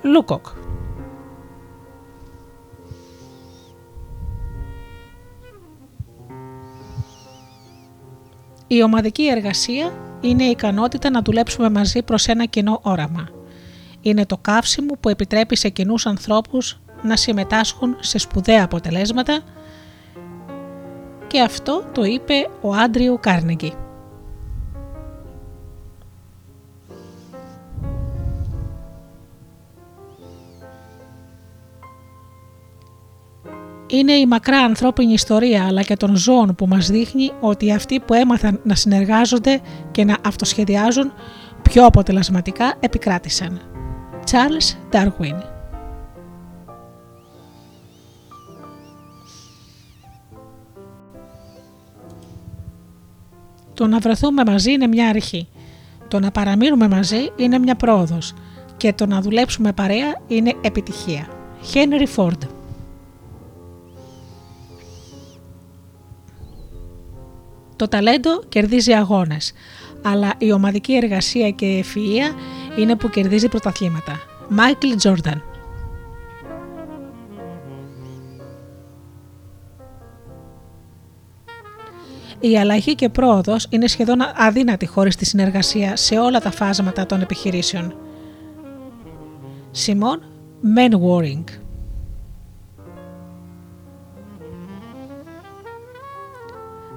Λούκοκ 0.02 0.46
Η 8.68 8.84
ομαδική 8.84 9.28
εργασία 9.28 9.94
είναι 10.22 10.44
η 10.44 10.50
ικανότητα 10.50 11.10
να 11.10 11.22
δουλέψουμε 11.22 11.70
μαζί 11.70 12.04
προς 12.04 12.28
ένα 12.28 12.46
κοινό 12.46 12.80
όραμα. 12.84 13.33
Είναι 14.06 14.26
το 14.26 14.38
καύσιμο 14.38 14.94
που 15.00 15.10
επιτρέπει 15.10 15.56
σε 15.56 15.70
κοινούς 15.70 16.06
ανθρώπους 16.06 16.80
να 17.02 17.16
συμμετάσχουν 17.16 17.96
σε 18.00 18.18
σπουδαία 18.18 18.64
αποτελέσματα 18.64 19.40
και 21.28 21.42
αυτό 21.42 21.84
το 21.92 22.04
είπε 22.04 22.50
ο 22.62 22.74
Άντριου 22.74 23.18
Κάρνεγκη. 23.22 23.74
Είναι 33.88 34.14
η 34.14 34.26
μακρά 34.26 34.58
ανθρώπινη 34.58 35.14
ιστορία 35.14 35.66
αλλά 35.66 35.82
και 35.82 35.96
των 35.96 36.16
ζώων 36.16 36.56
που 36.56 36.68
μας 36.68 36.88
δείχνει 36.88 37.32
ότι 37.40 37.74
αυτοί 37.74 38.00
που 38.00 38.14
έμαθαν 38.14 38.60
να 38.64 38.76
συνεργάζονται 38.76 39.62
και 39.92 40.06
να 40.06 40.18
αυτοσχεδιάζουν 40.26 41.14
πιο 41.62 41.86
αποτελεσματικά 41.86 42.74
επικράτησαν. 42.80 43.73
Charles 44.32 44.76
Darwin 44.92 45.42
Το 53.74 53.88
να 53.88 54.00
βρεθούμε 54.00 54.44
μαζί 54.46 54.72
είναι 54.72 54.88
μια 54.88 55.10
αρχή. 55.10 55.48
Το 56.08 56.20
να 56.20 56.32
παραμείνουμε 56.32 56.88
μαζί 56.88 57.32
είναι 57.36 57.60
μια 57.60 57.76
πρόοδος 57.76 58.34
και 58.78 58.94
το 58.94 59.06
να 59.06 59.22
δουλέψουμε 59.22 59.74
παρέα 59.74 60.22
είναι 60.28 60.54
επιτυχία. 60.62 61.28
Henry 61.74 62.08
Ford 62.16 62.48
Το 67.76 67.88
ταλέντο 67.88 68.44
κερδίζει 68.50 68.94
αγώνες, 68.94 69.54
αλλά 70.04 70.34
η 70.38 70.52
ομαδική 70.52 70.96
εργασία 70.96 71.50
και 71.50 71.66
η 71.66 71.86
ευφυΐα 71.86 72.36
είναι 72.78 72.96
που 72.96 73.10
κερδίζει 73.10 73.48
πρωταθλήματα. 73.48 74.20
Μάικλ 74.50 74.96
Τζόρνταν 74.96 75.44
Η 82.40 82.58
αλλαγή 82.58 82.96
και 82.96 83.10
πρόοδος 83.10 83.68
είναι 83.70 83.88
σχεδόν 83.88 84.18
αδύνατη 84.36 84.86
χωρίς 84.86 85.16
τη 85.16 85.26
συνεργασία 85.26 85.96
σε 85.96 86.20
όλα 86.20 86.40
τα 86.40 86.52
φάσματα 86.52 87.06
των 87.06 87.22
επιχειρήσεων. 87.22 87.96
Σιμών 89.72 90.24
Warring 90.76 91.44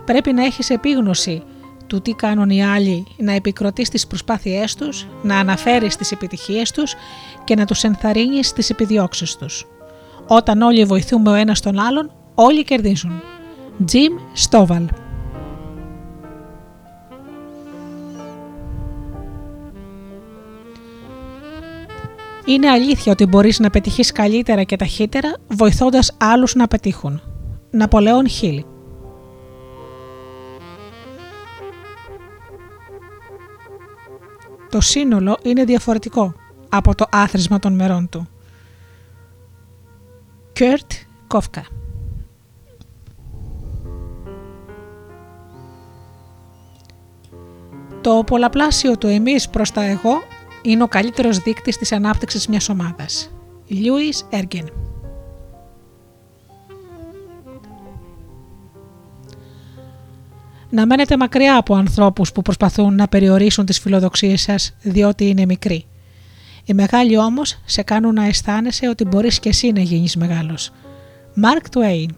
Πρέπει 0.05 0.33
να 0.33 0.45
έχεις 0.45 0.71
επίγνωση 0.71 1.43
του 1.87 2.01
τι 2.01 2.13
κάνουν 2.13 2.51
οι 2.51 2.65
άλλοι, 2.65 3.07
να 3.17 3.33
επικροτείς 3.33 3.89
τις 3.89 4.07
προσπάθειές 4.07 4.75
τους, 4.75 5.07
να 5.23 5.39
αναφέρεις 5.39 5.97
τις 5.97 6.13
επιτυχίες 6.13 6.71
τους 6.71 6.95
και 7.45 7.55
να 7.55 7.65
τους 7.65 7.85
ενθαρρύνεις 7.85 8.49
στις 8.49 8.71
επιδιώξεις 8.71 9.37
τους. 9.37 9.67
Όταν 10.27 10.63
όλοι 10.63 10.85
βοηθούμε 10.85 11.31
ο 11.31 11.35
ένας 11.35 11.61
τον 11.61 11.79
άλλον, 11.79 12.13
όλοι 12.35 12.65
κερδίζουν. 12.65 13.23
Jim 13.93 14.41
Stovall 14.49 14.87
Είναι 22.45 22.69
αλήθεια 22.69 23.13
ότι 23.13 23.27
μπορείς 23.27 23.59
να 23.59 23.71
πετύχεις 23.71 24.13
καλύτερα 24.13 24.63
και 24.63 24.77
ταχύτερα 24.77 25.35
βοηθώντας 25.49 26.17
άλλους 26.19 26.55
να 26.55 26.67
πετύχουν. 26.67 27.21
Ναπολεόν 27.71 28.29
Χίλ 28.29 28.65
Το 34.77 34.83
σύνολο 34.83 35.39
είναι 35.43 35.65
διαφορετικό 35.65 36.35
από 36.69 36.95
το 36.95 37.07
άθροισμα 37.11 37.59
των 37.59 37.75
μερών 37.75 38.09
του. 38.09 38.29
Κέρτ 40.53 40.93
Κόφκα 41.27 41.65
Το 48.01 48.23
πολλαπλάσιο 48.27 48.99
του 48.99 49.07
εμείς 49.07 49.49
προς 49.49 49.71
τα 49.71 49.83
εγώ 49.83 50.23
είναι 50.63 50.83
ο 50.83 50.89
καλύτερος 50.89 51.39
δείκτης 51.39 51.77
της 51.77 51.93
ανάπτυξης 51.93 52.47
μιας 52.47 52.69
ομάδας. 52.69 53.31
Λιούις 53.67 54.27
Έργεν 54.31 54.86
Να 60.71 60.87
μένετε 60.87 61.17
μακριά 61.17 61.57
από 61.57 61.75
ανθρώπους 61.75 62.33
που 62.33 62.43
προσπαθούν 62.43 62.95
να 62.95 63.09
περιορίσουν 63.09 63.65
τις 63.65 63.79
φιλοδοξίες 63.79 64.41
σας 64.41 64.75
διότι 64.83 65.29
είναι 65.29 65.47
μικροί. 65.47 65.85
Οι 66.65 66.75
μεγάλοι 66.75 67.19
όμως 67.19 67.59
σε 67.65 67.83
κάνουν 67.83 68.15
να 68.15 68.25
αισθάνεσαι 68.25 68.89
ότι 68.89 69.05
μπορείς 69.05 69.41
και 69.41 69.49
εσύ 69.49 69.73
να 69.73 69.81
γίνεις 69.81 70.17
μεγάλος. 70.17 70.71
Μάρκ 71.35 71.65
Twain 71.75 72.09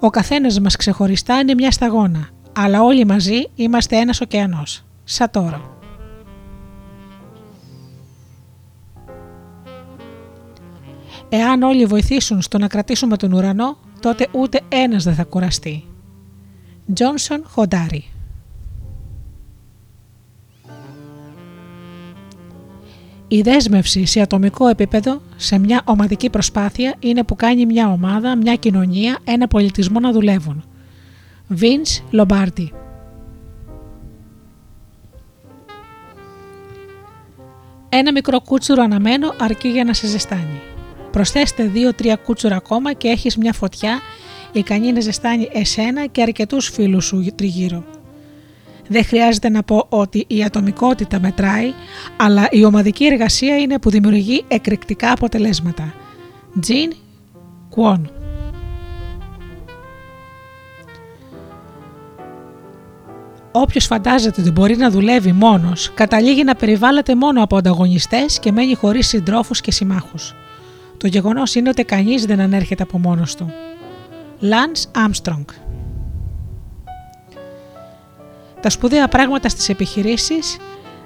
Ο 0.00 0.10
καθένας 0.10 0.60
μας 0.60 0.76
ξεχωριστά 0.76 1.38
είναι 1.38 1.54
μια 1.54 1.70
σταγόνα 1.70 2.28
αλλά 2.58 2.82
όλοι 2.82 3.06
μαζί 3.06 3.50
είμαστε 3.54 3.96
ένας 3.96 4.20
ωκεανός. 4.20 4.84
τώρα. 5.30 5.75
Εάν 11.28 11.62
όλοι 11.62 11.84
βοηθήσουν 11.84 12.42
στο 12.42 12.58
να 12.58 12.68
κρατήσουμε 12.68 13.16
τον 13.16 13.32
ουρανό, 13.32 13.76
τότε 14.00 14.28
ούτε 14.32 14.60
ένας 14.68 15.04
δεν 15.04 15.14
θα 15.14 15.24
κουραστεί. 15.24 15.84
Τζόνσον 16.94 17.42
Χοντάρι 17.46 18.04
Η 23.28 23.40
δέσμευση 23.40 24.04
σε 24.04 24.20
ατομικό 24.20 24.68
επίπεδο, 24.68 25.20
σε 25.36 25.58
μια 25.58 25.82
ομαδική 25.84 26.30
προσπάθεια, 26.30 26.94
είναι 26.98 27.24
που 27.24 27.36
κάνει 27.36 27.66
μια 27.66 27.88
ομάδα, 27.88 28.36
μια 28.36 28.54
κοινωνία, 28.54 29.18
ένα 29.24 29.48
πολιτισμό 29.48 30.00
να 30.00 30.12
δουλεύουν– 30.12 30.64
Vince 31.48 32.02
Lombardi. 32.12 32.68
Ένα 37.88 38.12
μικρό 38.12 38.40
κούτσουρο 38.40 38.82
αναμένο 38.82 39.34
αρκεί 39.38 39.68
για 39.68 39.84
να 39.84 39.92
σε 39.92 40.06
ζεστάνει. 40.06 40.60
Προσθέστε 41.16 41.70
2-3 42.02 42.14
κούτσουρα 42.24 42.56
ακόμα 42.56 42.92
και 42.92 43.08
έχεις 43.08 43.36
μια 43.36 43.52
φωτιά 43.52 44.00
ικανή 44.52 44.92
να 44.92 45.00
ζεστάνει 45.00 45.48
εσένα 45.52 46.06
και 46.06 46.22
αρκετούς 46.22 46.68
φίλους 46.68 47.04
σου 47.04 47.26
τριγύρω. 47.34 47.84
Δεν 48.88 49.04
χρειάζεται 49.04 49.48
να 49.48 49.62
πω 49.62 49.86
ότι 49.88 50.24
η 50.26 50.44
ατομικότητα 50.44 51.20
μετράει, 51.20 51.72
αλλά 52.16 52.48
η 52.50 52.64
ομαδική 52.64 53.06
εργασία 53.06 53.56
είναι 53.56 53.78
που 53.78 53.90
δημιουργεί 53.90 54.44
εκρηκτικά 54.48 55.12
αποτελέσματα. 55.12 55.94
Jean 56.66 56.92
Kwon 57.76 58.00
Όποιος 63.52 63.86
φαντάζεται 63.86 64.40
ότι 64.40 64.50
μπορεί 64.50 64.76
να 64.76 64.90
δουλεύει 64.90 65.32
μόνος, 65.32 65.92
καταλήγει 65.94 66.44
να 66.44 66.54
περιβάλλεται 66.54 67.14
μόνο 67.14 67.42
από 67.42 67.56
ανταγωνιστές 67.56 68.38
και 68.38 68.52
μένει 68.52 68.74
χωρίς 68.74 69.06
συντρόφους 69.06 69.60
και 69.60 69.70
συμμάχους. 69.72 70.34
Το 71.06 71.12
γεγονός 71.12 71.54
είναι 71.54 71.68
ότι 71.68 71.84
κανείς 71.84 72.24
δεν 72.24 72.40
ανέρχεται 72.40 72.82
από 72.82 72.98
μόνος 72.98 73.34
του. 73.34 73.52
Lance 74.40 75.06
Armstrong 75.06 75.44
Τα 78.60 78.70
σπουδαία 78.70 79.08
πράγματα 79.08 79.48
στις 79.48 79.68
επιχειρήσεις 79.68 80.56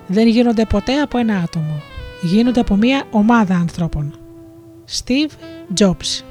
δεν 0.06 0.26
γίνονται 0.26 0.64
ποτέ 0.64 1.00
από 1.00 1.18
ένα 1.18 1.36
άτομο. 1.36 1.82
Γίνονται 2.22 2.60
από 2.60 2.76
μια 2.76 3.02
ομάδα 3.10 3.54
ανθρώπων. 3.54 4.18
Steve 4.90 5.30
Jobs 5.80 6.22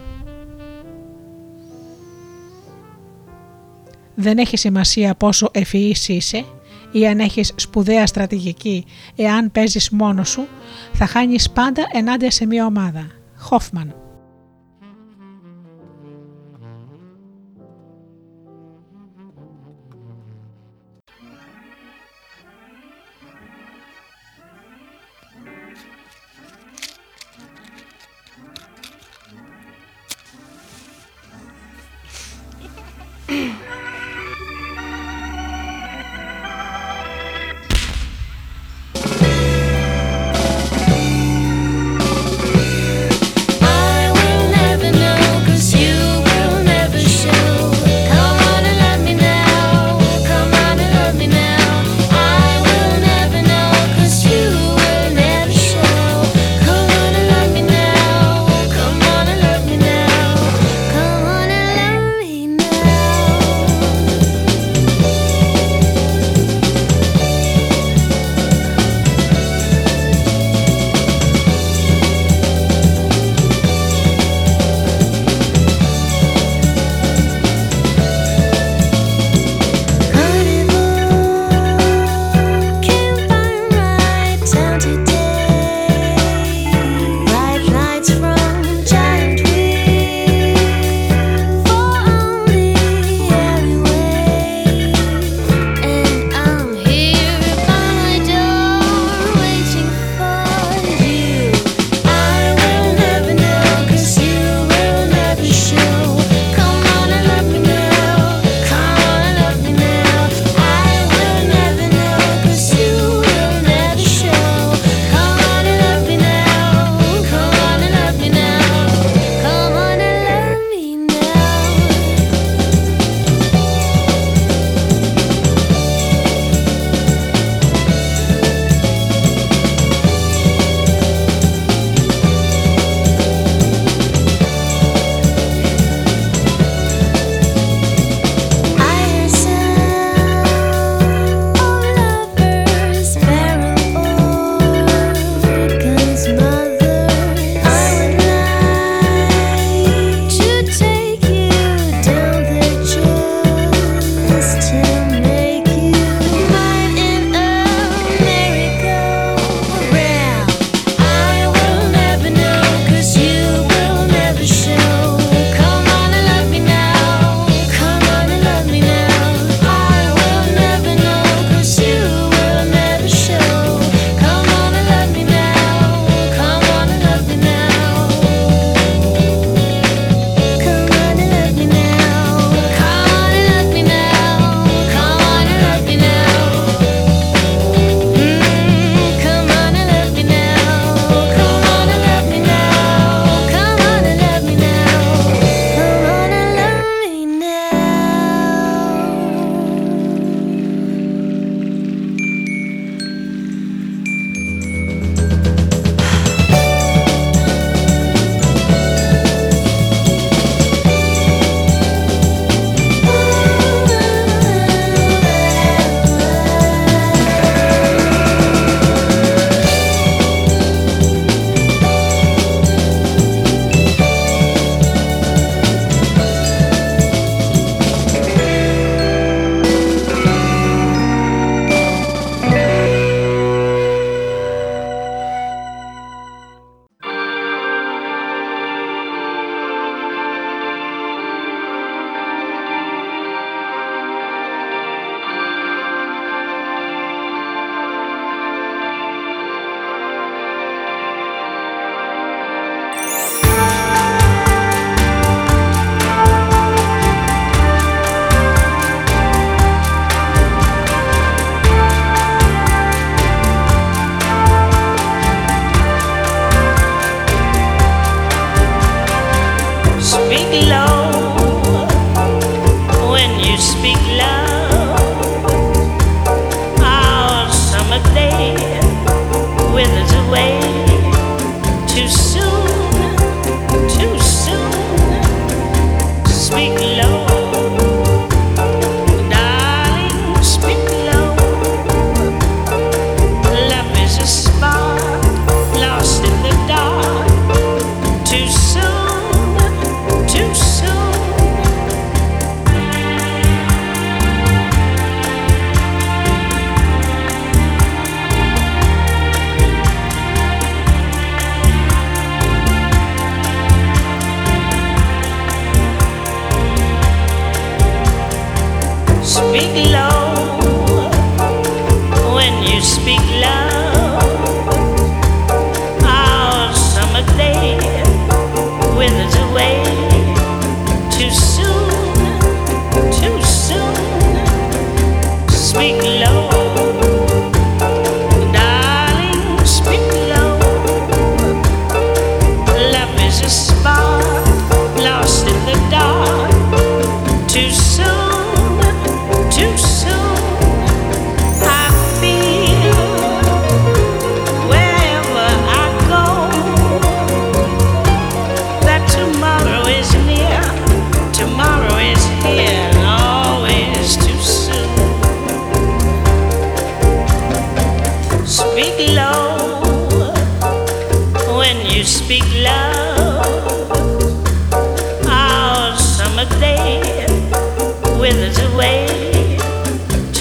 Δεν 4.15 4.37
έχει 4.37 4.57
σημασία 4.57 5.15
πόσο 5.15 5.49
ευφυής 5.51 6.07
είσαι 6.07 6.45
ή 6.91 7.07
αν 7.07 7.19
έχεις 7.19 7.53
σπουδαία 7.55 8.07
στρατηγική, 8.07 8.85
εάν 9.15 9.51
παίζεις 9.51 9.89
μόνος 9.89 10.29
σου, 10.29 10.47
θα 10.93 11.05
χάνεις 11.05 11.49
πάντα 11.49 11.83
ενάντια 11.93 12.31
σε 12.31 12.45
μια 12.45 12.65
ομάδα. 12.65 13.18
Hofman. 13.39 13.93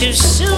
too 0.00 0.12
soon. 0.12 0.57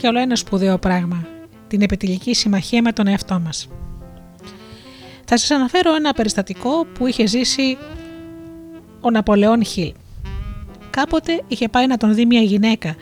Πάμε 0.00 0.12
τώρα 0.12 0.18
για 0.18 0.20
όλο 0.20 0.32
ένα 0.32 0.36
σπουδαίο 0.36 0.78
πράγμα. 0.78 1.26
Την 1.68 1.82
επιτελική 1.82 2.34
συμμαχία 2.34 2.82
με 2.82 2.92
τον 2.92 3.06
εαυτό 3.06 3.40
μας. 3.40 3.68
Θα 5.24 5.36
σας 5.36 5.50
αναφέρω 5.50 5.94
ένα 5.94 6.12
περιστατικό 6.12 6.86
που 6.94 7.06
είχε 7.06 7.26
ζήσει 7.26 7.76
ο 9.00 9.10
Ναπολεόν 9.10 9.64
Χιλ. 9.64 9.92
Κάποτε 10.90 11.42
είχε 11.48 11.68
πάει 11.68 11.86
να 11.86 11.96
τον 11.96 12.14
δει 12.14 12.26
μια 12.26 12.40
γυναίκα 12.40 12.96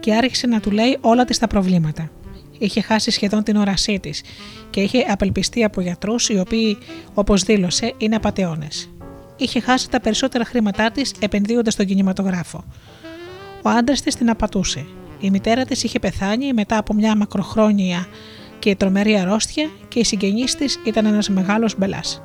και 0.00 0.14
άρχισε 0.14 0.46
να 0.46 0.60
του 0.60 0.70
λέει 0.70 0.98
όλα 1.00 1.24
της 1.24 1.38
τα 1.38 1.46
προβλήματα. 1.46 2.10
Είχε 2.58 2.80
χάσει 2.80 3.10
σχεδόν 3.10 3.42
την 3.42 3.56
όρασή 3.56 4.00
της 4.00 4.22
και 4.70 4.80
είχε 4.80 4.98
απελπιστεί 4.98 5.64
από 5.64 5.80
γιατρούς 5.80 6.28
οι 6.28 6.38
οποίοι, 6.38 6.78
όπως 7.14 7.42
δήλωσε, 7.42 7.94
είναι 7.98 8.16
απαταιώνες. 8.16 8.90
Είχε 9.36 9.60
χάσει 9.60 9.90
τα 9.90 10.00
περισσότερα 10.00 10.44
χρήματά 10.44 10.90
της 10.90 11.12
επενδύοντας 11.20 11.72
στον 11.72 11.86
κινηματογράφο. 11.86 12.64
Ο 13.62 13.68
άντρας 13.68 14.00
της 14.00 14.14
την 14.14 14.30
απατούσε. 14.30 14.86
Η 15.20 15.30
μητέρα 15.30 15.64
της 15.64 15.82
είχε 15.82 15.98
πεθάνει 15.98 16.52
μετά 16.52 16.78
από 16.78 16.94
μια 16.94 17.16
μακροχρόνια 17.16 18.06
και 18.58 18.76
τρομερή 18.76 19.18
αρρώστια 19.18 19.70
και 19.88 19.98
η 19.98 20.04
συγγενής 20.04 20.54
της 20.54 20.80
ήταν 20.84 21.06
ένας 21.06 21.28
μεγάλος 21.28 21.74
μπελάς. 21.78 22.22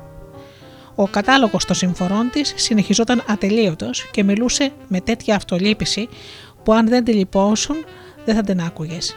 Ο 0.94 1.06
κατάλογος 1.06 1.64
των 1.64 1.76
συμφορών 1.76 2.30
της 2.30 2.52
συνεχιζόταν 2.56 3.22
ατελείωτος 3.28 4.10
και 4.10 4.24
μιλούσε 4.24 4.72
με 4.88 5.00
τέτοια 5.00 5.36
αυτολύπηση 5.36 6.08
που 6.64 6.72
αν 6.72 6.88
δεν 6.88 7.04
τη 7.04 7.12
λυπώσουν 7.12 7.76
δεν 8.24 8.34
θα 8.34 8.42
την 8.42 8.60
άκουγες. 8.60 9.16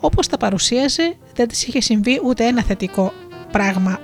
Όπως 0.00 0.26
τα 0.26 0.36
παρουσίαζε 0.36 1.16
δεν 1.34 1.48
της 1.48 1.66
είχε 1.66 1.80
συμβεί 1.80 2.20
ούτε 2.24 2.44
ένα 2.44 2.62
θετικό 2.62 3.12
πράγμα 3.52 3.98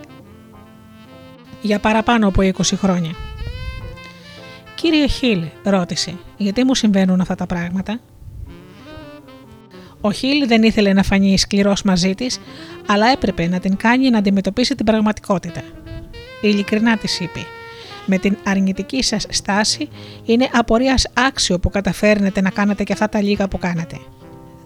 για 1.60 1.78
παραπάνω 1.78 2.28
από 2.28 2.42
20 2.42 2.52
χρόνια. 2.76 3.27
«Κύριε 4.80 5.06
Χίλ», 5.06 5.42
ρώτησε, 5.62 6.18
«γιατί 6.36 6.64
μου 6.64 6.74
συμβαίνουν 6.74 7.20
αυτά 7.20 7.34
τα 7.34 7.46
πράγματα» 7.46 8.00
Ο 10.00 10.12
Χίλ 10.12 10.46
δεν 10.46 10.62
ήθελε 10.62 10.92
να 10.92 11.02
φανεί 11.02 11.38
σκληρός 11.38 11.82
μαζί 11.82 12.14
της, 12.14 12.40
αλλά 12.86 13.06
έπρεπε 13.06 13.46
να 13.48 13.58
την 13.58 13.76
κάνει 13.76 14.10
να 14.10 14.18
αντιμετωπίσει 14.18 14.74
την 14.74 14.84
πραγματικότητα. 14.86 15.62
Ειλικρινά 16.40 16.96
της 16.96 17.20
είπε: 17.20 17.40
Με 18.06 18.18
την 18.18 18.36
αρνητική 18.44 19.02
σας 19.02 19.26
στάση 19.28 19.88
είναι 20.24 20.48
απορίας 20.52 21.06
άξιο 21.14 21.58
που 21.58 21.70
καταφέρνετε 21.70 22.40
να 22.40 22.50
κάνετε 22.50 22.84
και 22.84 22.92
αυτά 22.92 23.08
τα 23.08 23.22
λίγα 23.22 23.48
που 23.48 23.58
κάνετε. 23.58 23.98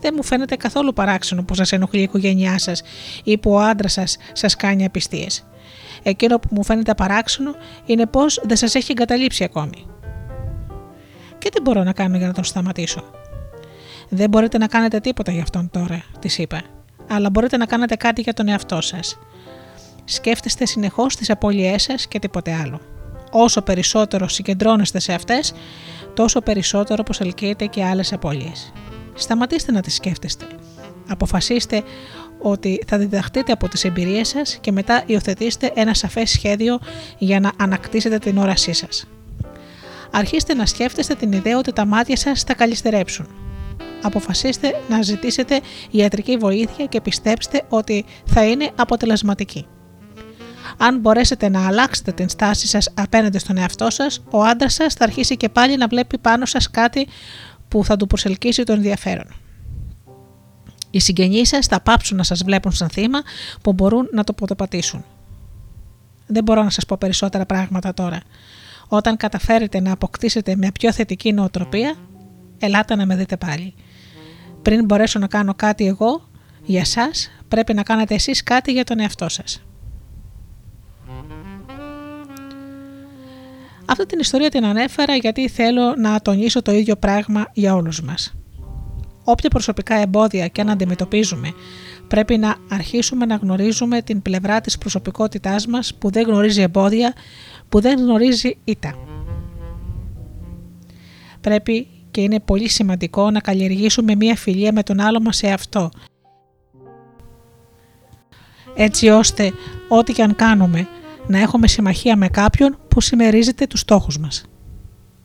Δεν 0.00 0.12
μου 0.16 0.22
φαίνεται 0.22 0.56
καθόλου 0.56 0.92
παράξενο 0.92 1.42
που 1.42 1.54
σας 1.54 1.72
ενοχλεί 1.72 2.00
η 2.00 2.02
οικογένειά 2.02 2.58
σας 2.58 2.82
ή 3.24 3.38
που 3.38 3.50
ο 3.50 3.58
άντρας 3.58 3.92
σας 3.92 4.16
σας 4.32 4.56
κάνει 4.56 4.84
απιστίες. 4.84 5.46
Εκείνο 6.02 6.38
που 6.38 6.48
μου 6.50 6.64
φαίνεται 6.64 6.94
παράξενο 6.94 7.54
είναι 7.86 8.06
πω 8.06 8.20
δεν 8.42 8.56
σας 8.56 8.74
έχει 8.74 8.92
εγκαταλείψει 8.92 9.44
ακόμη. 9.44 9.86
Και 11.42 11.48
τι 11.50 11.60
μπορώ 11.60 11.82
να 11.82 11.92
κάνω 11.92 12.16
για 12.16 12.26
να 12.26 12.32
τον 12.32 12.44
σταματήσω. 12.44 13.04
Δεν 14.08 14.28
μπορείτε 14.28 14.58
να 14.58 14.66
κάνετε 14.66 15.00
τίποτα 15.00 15.32
για 15.32 15.42
αυτόν 15.42 15.70
τώρα, 15.70 16.04
της 16.18 16.38
είπα, 16.38 16.62
αλλά 17.08 17.30
μπορείτε 17.30 17.56
να 17.56 17.66
κάνετε 17.66 17.96
κάτι 17.96 18.20
για 18.20 18.32
τον 18.32 18.48
εαυτό 18.48 18.80
σας. 18.80 19.18
Σκέφτεστε 20.04 20.66
συνεχώς 20.66 21.16
τις 21.16 21.30
απώλειές 21.30 21.82
σας 21.82 22.06
και 22.06 22.18
τίποτε 22.18 22.52
άλλο. 22.62 22.80
Όσο 23.30 23.62
περισσότερο 23.62 24.28
συγκεντρώνεστε 24.28 24.98
σε 24.98 25.12
αυτές, 25.12 25.54
τόσο 26.14 26.40
περισσότερο 26.40 27.02
προσελκύετε 27.02 27.66
και 27.66 27.84
άλλες 27.84 28.12
απώλειες. 28.12 28.72
Σταματήστε 29.14 29.72
να 29.72 29.80
τις 29.80 29.94
σκέφτεστε. 29.94 30.46
Αποφασίστε 31.08 31.82
ότι 32.42 32.82
θα 32.86 32.98
διδαχτείτε 32.98 33.52
από 33.52 33.68
τις 33.68 33.84
εμπειρίες 33.84 34.28
σας 34.28 34.58
και 34.60 34.72
μετά 34.72 35.02
υιοθετήστε 35.06 35.72
ένα 35.74 35.94
σαφές 35.94 36.30
σχέδιο 36.30 36.78
για 37.18 37.40
να 37.40 37.52
ανακτήσετε 37.56 38.18
την 38.18 38.38
όρασή 38.38 38.72
σας. 38.72 39.06
Αρχίστε 40.12 40.54
να 40.54 40.66
σκέφτεστε 40.66 41.14
την 41.14 41.32
ιδέα 41.32 41.58
ότι 41.58 41.72
τα 41.72 41.86
μάτια 41.86 42.16
σας 42.16 42.42
θα 42.42 42.54
καλυστερέψουν. 42.54 43.26
Αποφασίστε 44.02 44.80
να 44.88 45.02
ζητήσετε 45.02 45.60
ιατρική 45.90 46.36
βοήθεια 46.36 46.86
και 46.86 47.00
πιστέψτε 47.00 47.62
ότι 47.68 48.04
θα 48.24 48.44
είναι 48.44 48.70
αποτελεσματική. 48.76 49.66
Αν 50.76 50.98
μπορέσετε 50.98 51.48
να 51.48 51.66
αλλάξετε 51.66 52.12
την 52.12 52.28
στάση 52.28 52.66
σας 52.66 52.88
απέναντι 52.94 53.38
στον 53.38 53.56
εαυτό 53.56 53.90
σας, 53.90 54.22
ο 54.30 54.42
άντρας 54.42 54.74
σας 54.74 54.94
θα 54.94 55.04
αρχίσει 55.04 55.36
και 55.36 55.48
πάλι 55.48 55.76
να 55.76 55.86
βλέπει 55.86 56.18
πάνω 56.18 56.46
σας 56.46 56.70
κάτι 56.70 57.08
που 57.68 57.84
θα 57.84 57.96
του 57.96 58.06
προσελκύσει 58.06 58.62
το 58.62 58.72
ενδιαφέρον. 58.72 59.26
Οι 60.90 61.00
συγγενείς 61.00 61.48
σας 61.48 61.66
θα 61.66 61.80
πάψουν 61.80 62.16
να 62.16 62.22
σας 62.22 62.42
βλέπουν 62.42 62.72
σαν 62.72 62.88
θύμα 62.88 63.22
που 63.62 63.72
μπορούν 63.72 64.08
να 64.12 64.24
το 64.24 64.32
ποτοπατήσουν. 64.32 65.04
Δεν 66.26 66.44
μπορώ 66.44 66.62
να 66.62 66.70
σας 66.70 66.86
πω 66.86 66.96
περισσότερα 67.00 67.46
πράγματα 67.46 67.94
τώρα. 67.94 68.20
Όταν 68.94 69.16
καταφέρετε 69.16 69.80
να 69.80 69.92
αποκτήσετε 69.92 70.56
μια 70.56 70.72
πιο 70.72 70.92
θετική 70.92 71.32
νοοτροπία, 71.32 71.94
ελάτε 72.58 72.94
να 72.94 73.06
με 73.06 73.16
δείτε 73.16 73.36
πάλι. 73.36 73.74
Πριν 74.62 74.84
μπορέσω 74.84 75.18
να 75.18 75.26
κάνω 75.26 75.54
κάτι 75.54 75.86
εγώ, 75.86 76.28
για 76.62 76.84
σας, 76.84 77.30
πρέπει 77.48 77.74
να 77.74 77.82
κάνετε 77.82 78.14
εσείς 78.14 78.42
κάτι 78.42 78.72
για 78.72 78.84
τον 78.84 79.00
εαυτό 79.00 79.28
σας. 79.28 79.62
Αυτή 83.84 84.06
την 84.06 84.18
ιστορία 84.18 84.48
την 84.48 84.64
ανέφερα 84.64 85.14
γιατί 85.14 85.48
θέλω 85.48 85.94
να 85.96 86.20
τονίσω 86.20 86.62
το 86.62 86.72
ίδιο 86.72 86.96
πράγμα 86.96 87.46
για 87.52 87.74
όλους 87.74 88.02
μας. 88.02 88.34
Όποια 89.24 89.50
προσωπικά 89.50 89.94
εμπόδια 89.94 90.48
και 90.48 90.60
αν 90.60 90.70
αντιμετωπίζουμε, 90.70 91.52
πρέπει 92.08 92.38
να 92.38 92.56
αρχίσουμε 92.70 93.26
να 93.26 93.34
γνωρίζουμε 93.34 94.02
την 94.02 94.22
πλευρά 94.22 94.60
της 94.60 94.78
προσωπικότητάς 94.78 95.66
μας 95.66 95.94
που 95.94 96.10
δεν 96.10 96.26
γνωρίζει 96.26 96.60
εμπόδια, 96.60 97.12
που 97.72 97.80
δεν 97.80 97.98
γνωρίζει 97.98 98.58
ήττα. 98.64 98.94
Πρέπει 101.40 101.86
και 102.10 102.20
είναι 102.20 102.40
πολύ 102.40 102.68
σημαντικό 102.68 103.30
να 103.30 103.40
καλλιεργήσουμε 103.40 104.14
μία 104.14 104.36
φιλία 104.36 104.72
με 104.72 104.82
τον 104.82 105.00
άλλο 105.00 105.20
μας 105.20 105.36
σε 105.36 105.50
αυτό, 105.50 105.90
έτσι 108.74 109.08
ώστε 109.08 109.52
ό,τι 109.88 110.12
και 110.12 110.22
αν 110.22 110.34
κάνουμε 110.34 110.88
να 111.26 111.38
έχουμε 111.38 111.66
συμμαχία 111.66 112.16
με 112.16 112.28
κάποιον 112.28 112.78
που 112.88 113.00
συμμερίζεται 113.00 113.66
τους 113.66 113.80
στόχους 113.80 114.18
μας. 114.18 114.44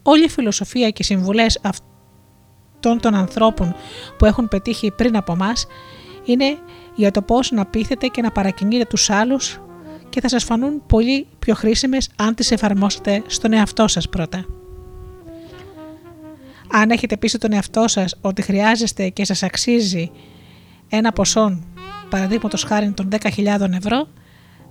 Όλη 0.01 0.23
η 0.23 0.29
φιλοσοφία 0.29 0.89
και 0.89 1.01
οι 1.01 1.05
συμβουλές 1.05 1.59
αυτών 1.63 2.99
των 2.99 3.15
ανθρώπων 3.15 3.75
που 4.17 4.25
έχουν 4.25 4.47
πετύχει 4.47 4.91
πριν 4.91 5.17
από 5.17 5.35
μας 5.35 5.67
είναι 6.23 6.57
για 6.95 7.11
το 7.11 7.21
πώς 7.21 7.51
να 7.51 7.65
πείθετε 7.65 8.07
και 8.07 8.21
να 8.21 8.31
παρακινείτε 8.31 8.85
τους 8.85 9.09
άλλους 9.09 9.61
και 10.17 10.23
θα 10.23 10.29
σας 10.29 10.43
φανούν 10.43 10.81
πολύ 10.87 11.27
πιο 11.39 11.53
χρήσιμες 11.53 12.09
αν 12.15 12.35
τις 12.35 12.51
εφαρμόσετε 12.51 13.23
στον 13.27 13.53
εαυτό 13.53 13.87
σας 13.87 14.09
πρώτα. 14.09 14.45
Αν 16.71 16.89
έχετε 16.89 17.17
πει 17.17 17.29
τον 17.29 17.53
εαυτό 17.53 17.87
σας 17.87 18.15
ότι 18.21 18.41
χρειάζεστε 18.41 19.09
και 19.09 19.25
σας 19.25 19.43
αξίζει 19.43 20.11
ένα 20.89 21.11
ποσό, 21.11 21.59
παραδείγματος 22.09 22.63
χάρη 22.63 22.91
των 22.91 23.09
10.000 23.11 23.73
ευρώ, 23.73 24.07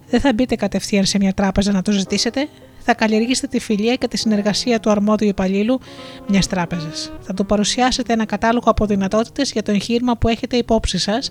δεν 0.07 0.21
θα 0.21 0.33
μπείτε 0.33 0.55
κατευθείαν 0.55 1.05
σε 1.05 1.19
μια 1.19 1.33
τράπεζα 1.33 1.73
να 1.73 1.83
το 1.83 1.93
ζητήσετε, 1.93 2.49
θα 2.87 2.95
καλλιεργήσετε 2.95 3.47
τη 3.47 3.59
φιλία 3.59 3.95
και 3.95 4.09
τη 4.09 4.17
συνεργασία 4.17 4.81
του 4.81 4.91
αρμόδιου 4.91 5.29
υπαλλήλου 5.29 5.81
μιας 6.29 6.47
τράπεζας. 6.47 7.13
Θα 7.21 7.35
του 7.35 7.47
παρουσιάσετε 7.47 8.13
ένα 8.13 8.25
κατάλογο 8.25 8.71
από 8.71 8.87
δυνατότητες 8.87 9.53
για 9.53 9.63
το 9.63 9.71
εγχείρημα 9.71 10.17
που 10.17 10.29
έχετε 10.29 10.57
υπόψη 10.57 10.99
σας, 10.99 11.31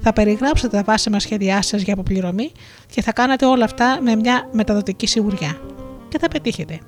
θα 0.00 0.12
περιγράψετε 0.12 0.76
τα 0.76 0.82
βάσιμα 0.82 1.18
σχέδιά 1.18 1.62
σας 1.62 1.82
για 1.82 1.92
αποπληρωμή 1.92 2.52
και 2.94 3.02
θα 3.02 3.12
κάνετε 3.12 3.46
όλα 3.46 3.64
αυτά 3.64 3.98
με 4.02 4.16
μια 4.16 4.48
μεταδοτική 4.52 5.06
σιγουριά. 5.06 5.60
Και 6.08 6.18
θα 6.18 6.28
πετύχετε. 6.28 6.78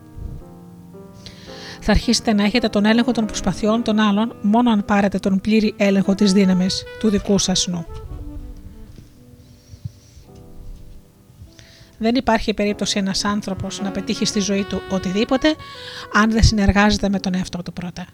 Θα 1.81 1.91
αρχίσετε 1.91 2.33
να 2.33 2.45
έχετε 2.45 2.69
τον 2.69 2.85
έλεγχο 2.85 3.13
των 3.13 3.27
προσπαθειών 3.27 3.83
των 3.83 3.99
άλλων 3.99 4.37
μόνο 4.43 4.71
αν 4.71 4.85
πάρετε 4.85 5.19
τον 5.19 5.41
πλήρη 5.41 5.75
έλεγχο 5.77 6.15
της 6.15 6.33
δύναμης 6.33 6.85
του 7.01 7.09
δικού 7.09 7.39
σας 7.39 7.67
νου. 7.67 8.08
Δεν 11.99 12.15
υπάρχει 12.15 12.55
περίπτωση 12.55 12.99
ένας 12.99 13.25
άνθρωπος 13.25 13.81
να 13.81 13.91
πετύχει 13.91 14.25
στη 14.25 14.41
ζωή 14.41 14.65
του 14.65 14.81
οτιδήποτε 14.91 15.55
αν 16.13 16.31
δεν 16.31 16.43
συνεργάζεται 16.43 17.09
με 17.09 17.21
τον 17.21 17.35
εαυτό 17.35 17.63
του 17.63 17.73
πρώτα. 17.73 18.07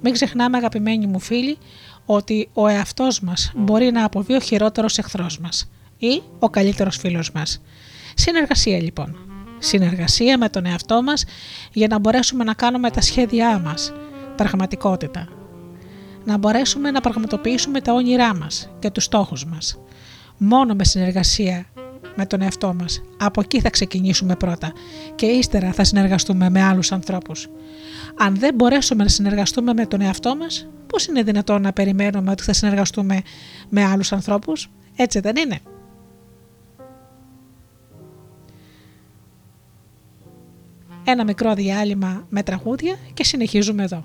Μην 0.00 0.12
ξεχνάμε 0.12 0.56
αγαπημένοι 0.56 1.06
μου 1.06 1.20
φίλοι 1.20 1.58
ότι 2.06 2.48
ο 2.52 2.66
εαυτός 2.66 3.20
μας 3.20 3.52
μπορεί 3.56 3.90
να 3.90 4.04
αποβεί 4.04 4.34
ο 4.34 4.40
χειρότερος 4.40 4.98
εχθρός 4.98 5.38
μας 5.38 5.70
ή 5.98 6.22
ο 6.38 6.50
καλύτερος 6.50 6.96
φίλος 6.96 7.32
μας. 7.32 7.62
Συνεργασία 8.14 8.80
λοιπόν. 8.80 9.16
Συνεργασία 9.58 10.38
με 10.38 10.48
τον 10.48 10.66
εαυτό 10.66 11.02
μας 11.02 11.24
για 11.72 11.86
να 11.86 11.98
μπορέσουμε 11.98 12.44
να 12.44 12.54
κάνουμε 12.54 12.90
τα 12.90 13.00
σχέδιά 13.00 13.58
μας 13.58 13.92
πραγματικότητα. 14.36 15.28
Να 16.24 16.38
μπορέσουμε 16.38 16.90
να 16.90 17.00
πραγματοποιήσουμε 17.00 17.80
τα 17.80 17.92
όνειρά 17.92 18.36
μας 18.36 18.70
και 18.78 18.90
τους 18.90 19.04
στόχους 19.04 19.44
μας 19.44 19.78
μόνο 20.42 20.74
με 20.74 20.84
συνεργασία 20.84 21.66
με 22.16 22.26
τον 22.26 22.42
εαυτό 22.42 22.74
μας. 22.74 23.02
Από 23.18 23.40
εκεί 23.40 23.60
θα 23.60 23.70
ξεκινήσουμε 23.70 24.36
πρώτα 24.36 24.72
και 25.14 25.26
ύστερα 25.26 25.72
θα 25.72 25.84
συνεργαστούμε 25.84 26.50
με 26.50 26.62
άλλους 26.62 26.92
ανθρώπους. 26.92 27.48
Αν 28.18 28.36
δεν 28.36 28.54
μπορέσουμε 28.54 29.02
να 29.02 29.08
συνεργαστούμε 29.08 29.74
με 29.74 29.86
τον 29.86 30.00
εαυτό 30.00 30.36
μας, 30.36 30.68
πώς 30.86 31.06
είναι 31.06 31.22
δυνατόν 31.22 31.62
να 31.62 31.72
περιμένουμε 31.72 32.30
ότι 32.30 32.42
θα 32.42 32.52
συνεργαστούμε 32.52 33.22
με 33.68 33.84
άλλους 33.84 34.12
ανθρώπους, 34.12 34.70
έτσι 34.96 35.20
δεν 35.20 35.36
είναι. 35.36 35.58
Ένα 41.04 41.24
μικρό 41.24 41.54
διάλειμμα 41.54 42.26
με 42.28 42.42
τραγούδια 42.42 42.96
και 43.14 43.24
συνεχίζουμε 43.24 43.82
εδώ. 43.82 44.04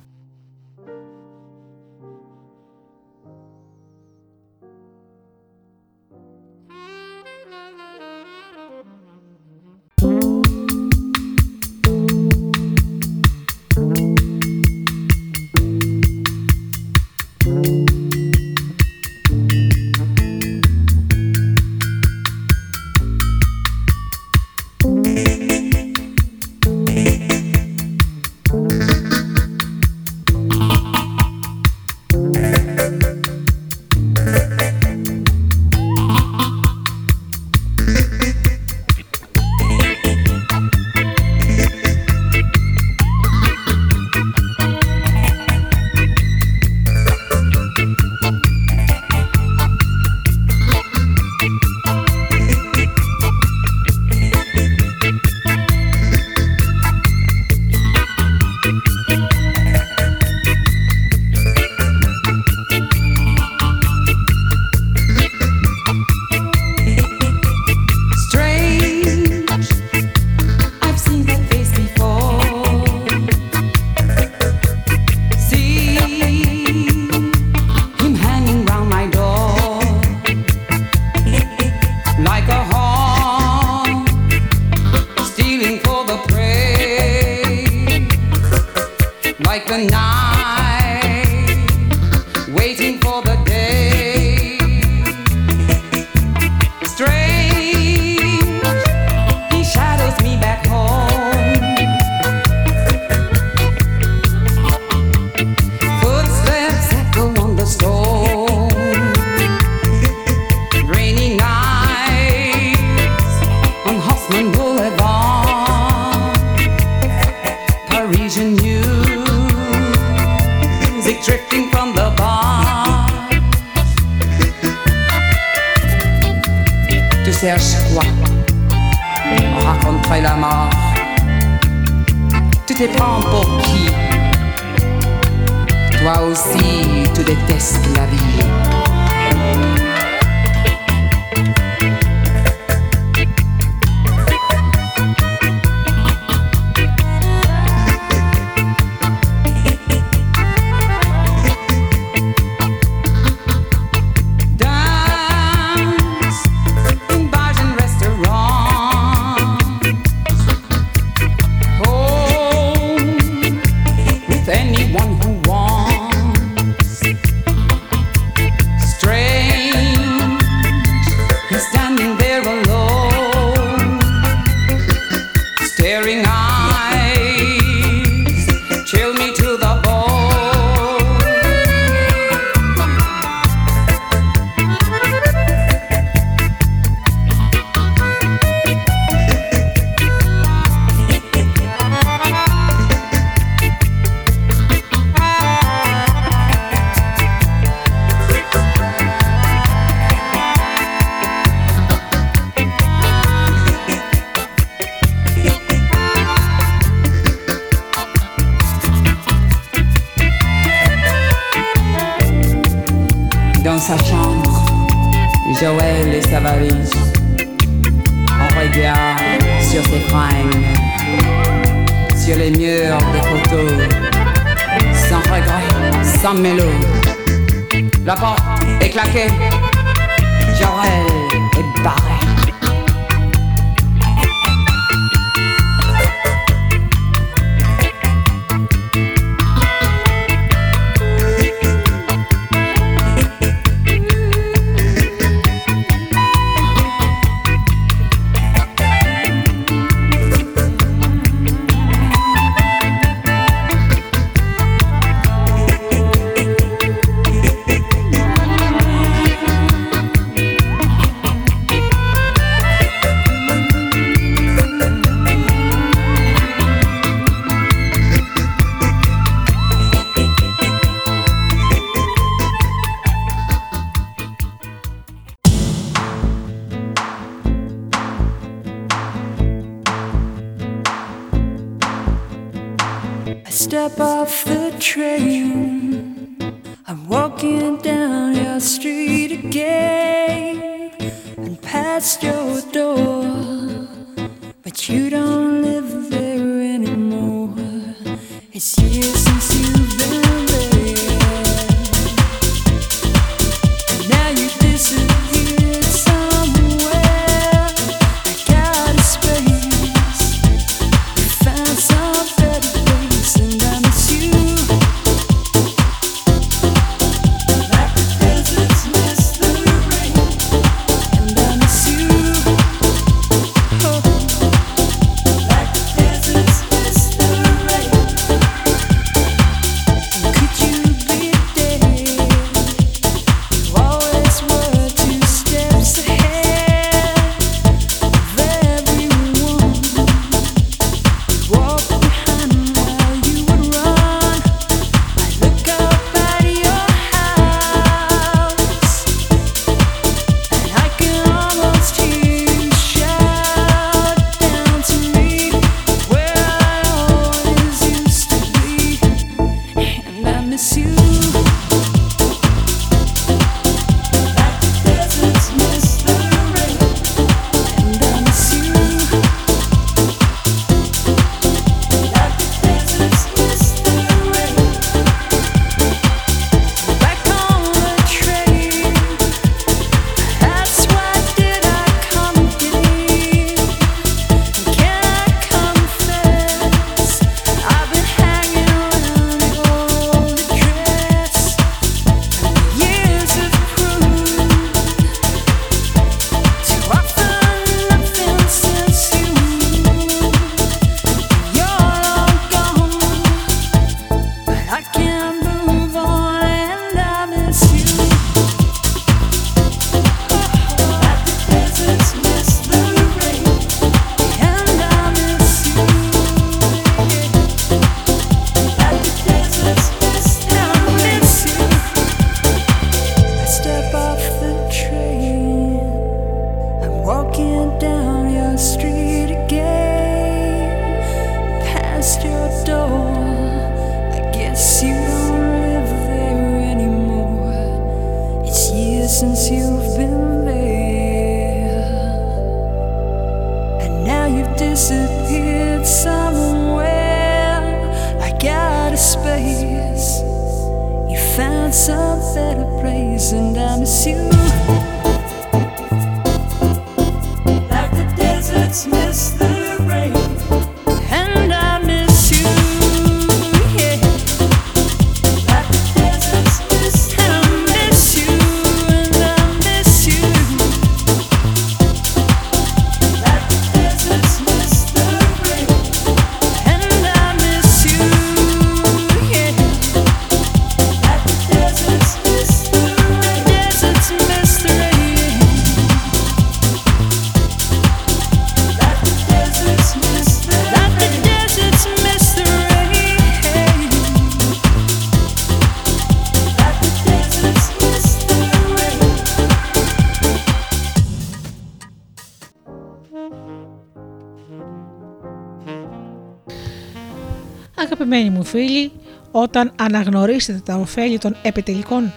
Όταν 509.55 509.71
αναγνωρίσετε 509.79 510.61
τα 510.65 510.75
ωφέλη 510.75 511.17
των 511.17 511.35
επιτελικών 511.41 512.11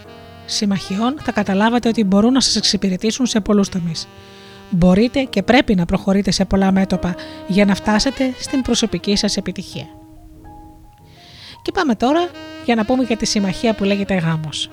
συμμαχιών, 0.46 1.16
θα 1.22 1.32
καταλάβετε 1.32 1.88
ότι 1.88 2.04
μπορούν 2.04 2.32
να 2.32 2.40
σας 2.40 2.56
εξυπηρετήσουν 2.56 3.26
σε 3.26 3.40
πολλούς 3.40 3.68
τομείς. 3.68 4.08
Μπορείτε 4.70 5.22
και 5.22 5.42
πρέπει 5.42 5.74
να 5.74 5.84
προχωρείτε 5.84 6.30
σε 6.30 6.44
πολλά 6.44 6.72
μέτωπα 6.72 7.14
για 7.46 7.64
να 7.64 7.74
φτάσετε 7.74 8.34
στην 8.38 8.62
προσωπική 8.62 9.16
σας 9.16 9.36
επιτυχία. 9.36 9.86
Και 11.62 11.72
πάμε 11.72 11.94
τώρα 11.94 12.28
για 12.64 12.74
να 12.74 12.84
πούμε 12.84 13.02
για 13.02 13.16
τη 13.16 13.26
συμμαχία 13.26 13.74
που 13.74 13.84
λέγεται 13.84 14.14
γάμος. 14.14 14.70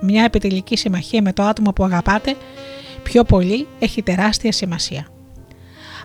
Μια 0.00 0.24
επιτελική 0.24 0.76
συμμαχία 0.76 1.22
με 1.22 1.32
το 1.32 1.42
άτομο 1.42 1.72
που 1.72 1.84
αγαπάτε 1.84 2.36
πιο 3.02 3.24
πολύ 3.24 3.66
έχει 3.78 4.02
τεράστια 4.02 4.52
σημασία. 4.52 5.13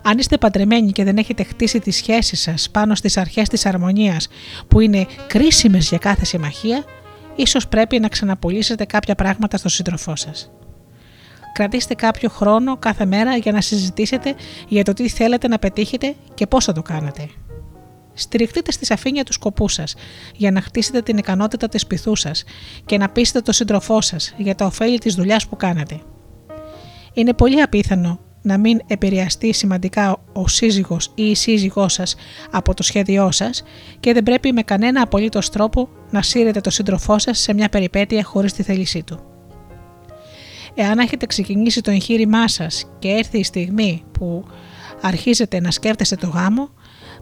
Αν 0.02 0.18
είστε 0.18 0.38
παντρεμένοι 0.38 0.92
και 0.92 1.04
δεν 1.04 1.16
έχετε 1.16 1.42
χτίσει 1.42 1.78
τις 1.78 1.96
σχέσεις 1.96 2.40
σας 2.40 2.70
πάνω 2.70 2.94
στις 2.94 3.16
αρχές 3.16 3.48
της 3.48 3.66
αρμονίας 3.66 4.28
που 4.68 4.80
είναι 4.80 5.06
κρίσιμες 5.26 5.88
για 5.88 5.98
κάθε 5.98 6.24
συμμαχία, 6.24 6.84
ίσως 7.36 7.68
πρέπει 7.68 7.98
να 7.98 8.08
ξαναπολύσετε 8.08 8.84
κάποια 8.84 9.14
πράγματα 9.14 9.56
στον 9.56 9.70
σύντροφό 9.70 10.16
σας. 10.16 10.50
Κρατήστε 11.52 11.94
κάποιο 11.94 12.28
χρόνο 12.28 12.76
κάθε 12.76 13.04
μέρα 13.04 13.36
για 13.36 13.52
να 13.52 13.60
συζητήσετε 13.60 14.34
για 14.68 14.84
το 14.84 14.92
τι 14.92 15.08
θέλετε 15.08 15.48
να 15.48 15.58
πετύχετε 15.58 16.14
και 16.34 16.46
πώς 16.46 16.64
θα 16.64 16.72
το 16.72 16.82
κάνετε. 16.82 17.28
Στηριχτείτε 18.14 18.72
στη 18.72 18.84
σαφήνεια 18.84 19.24
του 19.24 19.32
σκοπού 19.32 19.68
σας 19.68 19.94
για 20.36 20.50
να 20.50 20.60
χτίσετε 20.60 21.02
την 21.02 21.18
ικανότητα 21.18 21.68
της 21.68 21.86
πυθού 21.86 22.16
σας 22.16 22.44
και 22.86 22.98
να 22.98 23.08
πείσετε 23.08 23.40
τον 23.40 23.54
σύντροφό 23.54 24.00
σας 24.00 24.34
για 24.36 24.54
τα 24.54 24.66
ωφέλη 24.66 24.98
της 24.98 25.14
δουλειάς 25.14 25.46
που 25.46 25.56
κάνετε. 25.56 26.00
Είναι 27.12 27.34
πολύ 27.34 27.60
απίθανο 27.60 28.20
να 28.42 28.58
μην 28.58 28.80
επηρεαστεί 28.86 29.52
σημαντικά 29.52 30.16
ο 30.32 30.48
σύζυγος 30.48 31.12
ή 31.14 31.22
η 31.22 31.34
σύζυγός 31.34 31.92
σας 31.92 32.14
από 32.50 32.74
το 32.74 32.82
σχέδιό 32.82 33.30
σας 33.30 33.62
και 34.00 34.12
δεν 34.12 34.22
πρέπει 34.22 34.52
με 34.52 34.62
κανένα 34.62 35.02
απολύτως 35.02 35.50
τρόπο 35.50 35.88
να 36.10 36.22
σύρετε 36.22 36.60
το 36.60 36.70
σύντροφό 36.70 37.18
σας 37.18 37.38
σε 37.38 37.54
μια 37.54 37.68
περιπέτεια 37.68 38.24
χωρίς 38.24 38.52
τη 38.52 38.62
θέλησή 38.62 39.02
του. 39.02 39.20
Εάν 40.74 40.98
έχετε 40.98 41.26
ξεκινήσει 41.26 41.80
το 41.80 41.90
εγχείρημά 41.90 42.48
σας 42.48 42.90
και 42.98 43.08
έρθει 43.08 43.38
η 43.38 43.44
στιγμή 43.44 44.04
που 44.12 44.44
αρχίζετε 45.00 45.60
να 45.60 45.70
σκέφτεστε 45.70 46.16
το 46.16 46.26
γάμο, 46.26 46.70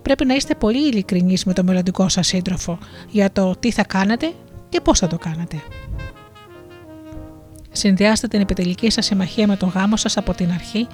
πρέπει 0.03 0.24
να 0.24 0.35
είστε 0.35 0.55
πολύ 0.55 0.89
ειλικρινείς 0.89 1.45
με 1.45 1.53
το 1.53 1.65
μελλοντικό 1.65 2.09
σας 2.09 2.27
σύντροφο 2.27 2.78
για 3.11 3.32
το 3.32 3.55
τι 3.59 3.70
θα 3.70 3.85
κάνετε 3.85 4.32
και 4.69 4.81
πώς 4.81 4.99
θα 4.99 5.07
το 5.07 5.19
κάνετε. 5.19 5.62
Συνδυάστε 7.78 8.28
την 8.28 8.40
επιτελική 8.40 8.90
σας 8.90 9.05
συμμαχία 9.05 9.46
με 9.46 9.56
τον 9.56 9.68
γάμο 9.68 9.96
σας 9.96 10.16
από 10.16 10.34
την 10.34 10.50
αρχή 10.50 10.86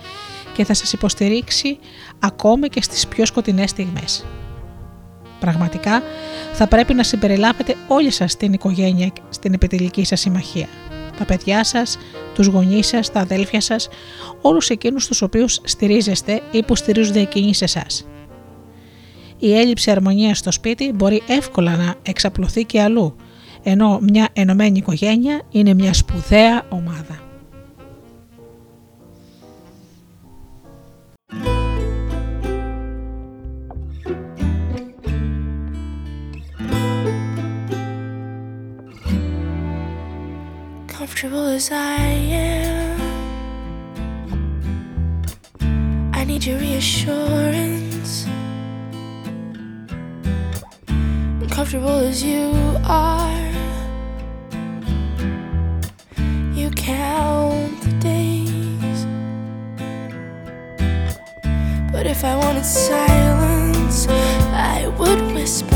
και 0.55 0.65
θα 0.65 0.75
σας 0.75 0.93
υποστηρίξει 0.93 1.79
ακόμη 2.19 2.69
και 2.69 2.83
στις 2.83 3.07
πιο 3.07 3.27
σκοτεινές 3.27 3.71
στιγμές. 3.71 4.25
Πραγματικά 5.41 6.03
θα 6.53 6.69
πρέπει 6.69 6.95
να 6.95 7.03
συμπεριλάβετε 7.03 7.77
όλοι 7.89 8.11
σας 8.11 8.33
στην 8.33 8.53
οικογένεια 8.53 9.13
στην 9.29 9.53
επιτελική 9.53 10.05
σας 10.05 10.21
συμμαχία. 10.21 10.69
Τα 11.19 11.25
παιδιά 11.25 11.65
σας, 11.65 11.99
τους 12.35 12.47
γονείς 12.47 12.87
σας, 12.87 13.13
τα 13.13 13.21
αδέλφια 13.21 13.61
σας, 13.61 13.89
όλους 14.41 14.71
εκείνους 14.71 15.07
τους 15.07 15.23
οποίους 15.23 15.61
στηρίζεστε 15.65 16.43
ή 16.51 16.63
που 16.63 16.77
στηρίζονται 16.77 17.21
εκείνοι 17.21 17.55
σε 17.55 17.65
εσάς. 17.65 18.07
Η 19.39 19.59
έλλειψη 19.59 19.91
αρμονίας 19.91 20.39
στο 20.39 20.53
σπίτι 20.53 20.93
μπορεί 20.93 21.23
εύκολα 21.27 21.77
να 21.77 21.95
εξαπλωθεί 22.03 22.65
και 22.65 22.81
αλλού, 22.83 23.17
ενώ 23.65 23.99
μια 24.03 24.29
ενωμένη 24.33 24.79
οικογένεια 24.79 25.43
είναι 25.51 25.75
μια 25.75 25.93
σπουδαία 25.93 26.63
ομάδα. 26.69 27.19
Comfortable 40.99 41.49
as 41.59 41.71
I 41.71 42.07
am, 42.51 43.01
I 46.19 46.25
need 46.29 46.43
your 46.49 46.59
reassurance. 46.59 48.27
Comfortable 51.57 51.99
as 52.11 52.19
you 52.31 52.45
are, 52.85 53.44
if 62.25 62.31
I 62.31 62.37
wanted 62.37 62.65
silence, 62.65 64.09
I 64.09 64.89
would 64.99 65.21
whisper. 65.35 65.75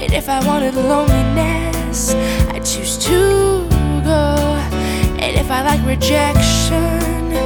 And 0.00 0.10
if 0.10 0.26
I 0.30 0.42
wanted 0.46 0.74
loneliness, 0.74 2.14
I'd 2.48 2.64
choose 2.64 2.96
to 3.04 3.68
go. 4.02 4.36
And 5.20 5.36
if 5.36 5.50
I 5.50 5.60
like 5.60 5.84
rejection, 5.84 7.36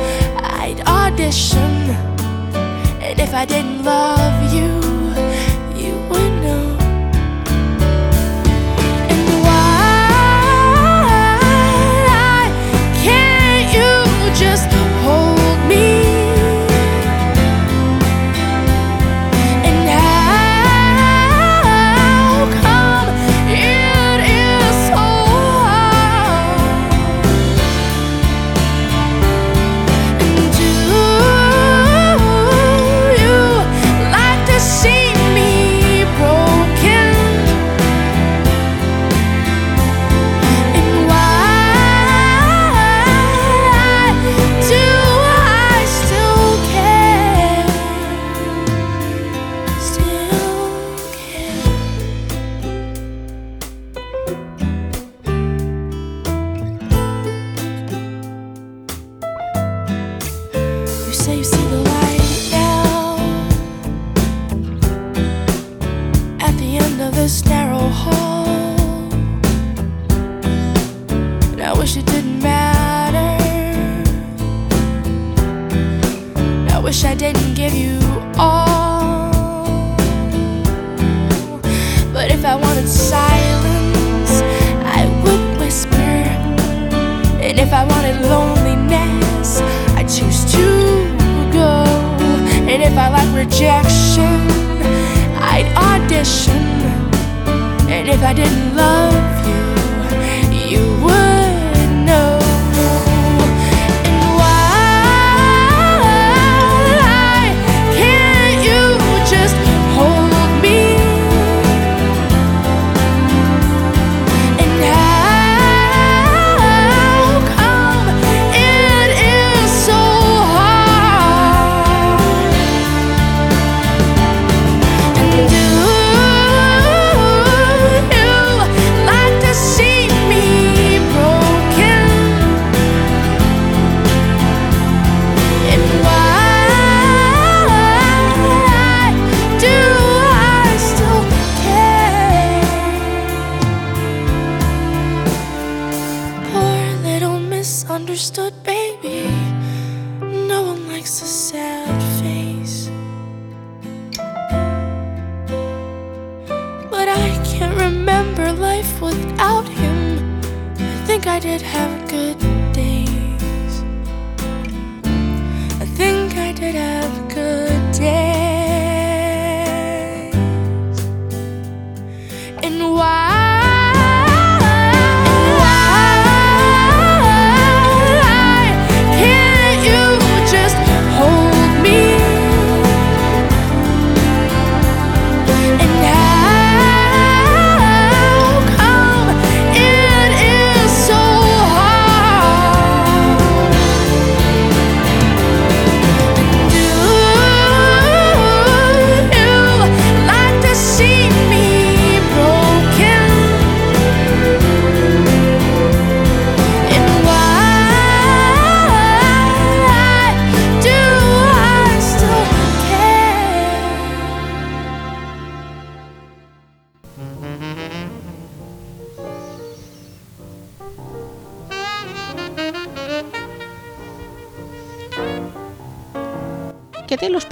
I'd 0.63 0.81
audition. 0.87 1.91
And 3.03 3.19
if 3.19 3.35
I 3.35 3.45
didn't 3.47 3.83
love 3.83 4.55
you 4.55 4.90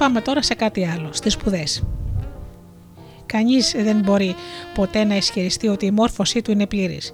πάμε 0.09 0.21
τώρα 0.21 0.41
σε 0.41 0.53
κάτι 0.53 0.85
άλλο, 0.85 1.09
στις 1.11 1.33
σπουδές. 1.33 1.83
Κανείς 3.25 3.73
δεν 3.77 3.99
μπορεί 3.99 4.35
ποτέ 4.73 5.03
να 5.03 5.15
ισχυριστεί 5.15 5.67
ότι 5.67 5.85
η 5.85 5.91
μόρφωσή 5.91 6.41
του 6.41 6.51
είναι 6.51 6.67
πλήρης. 6.67 7.13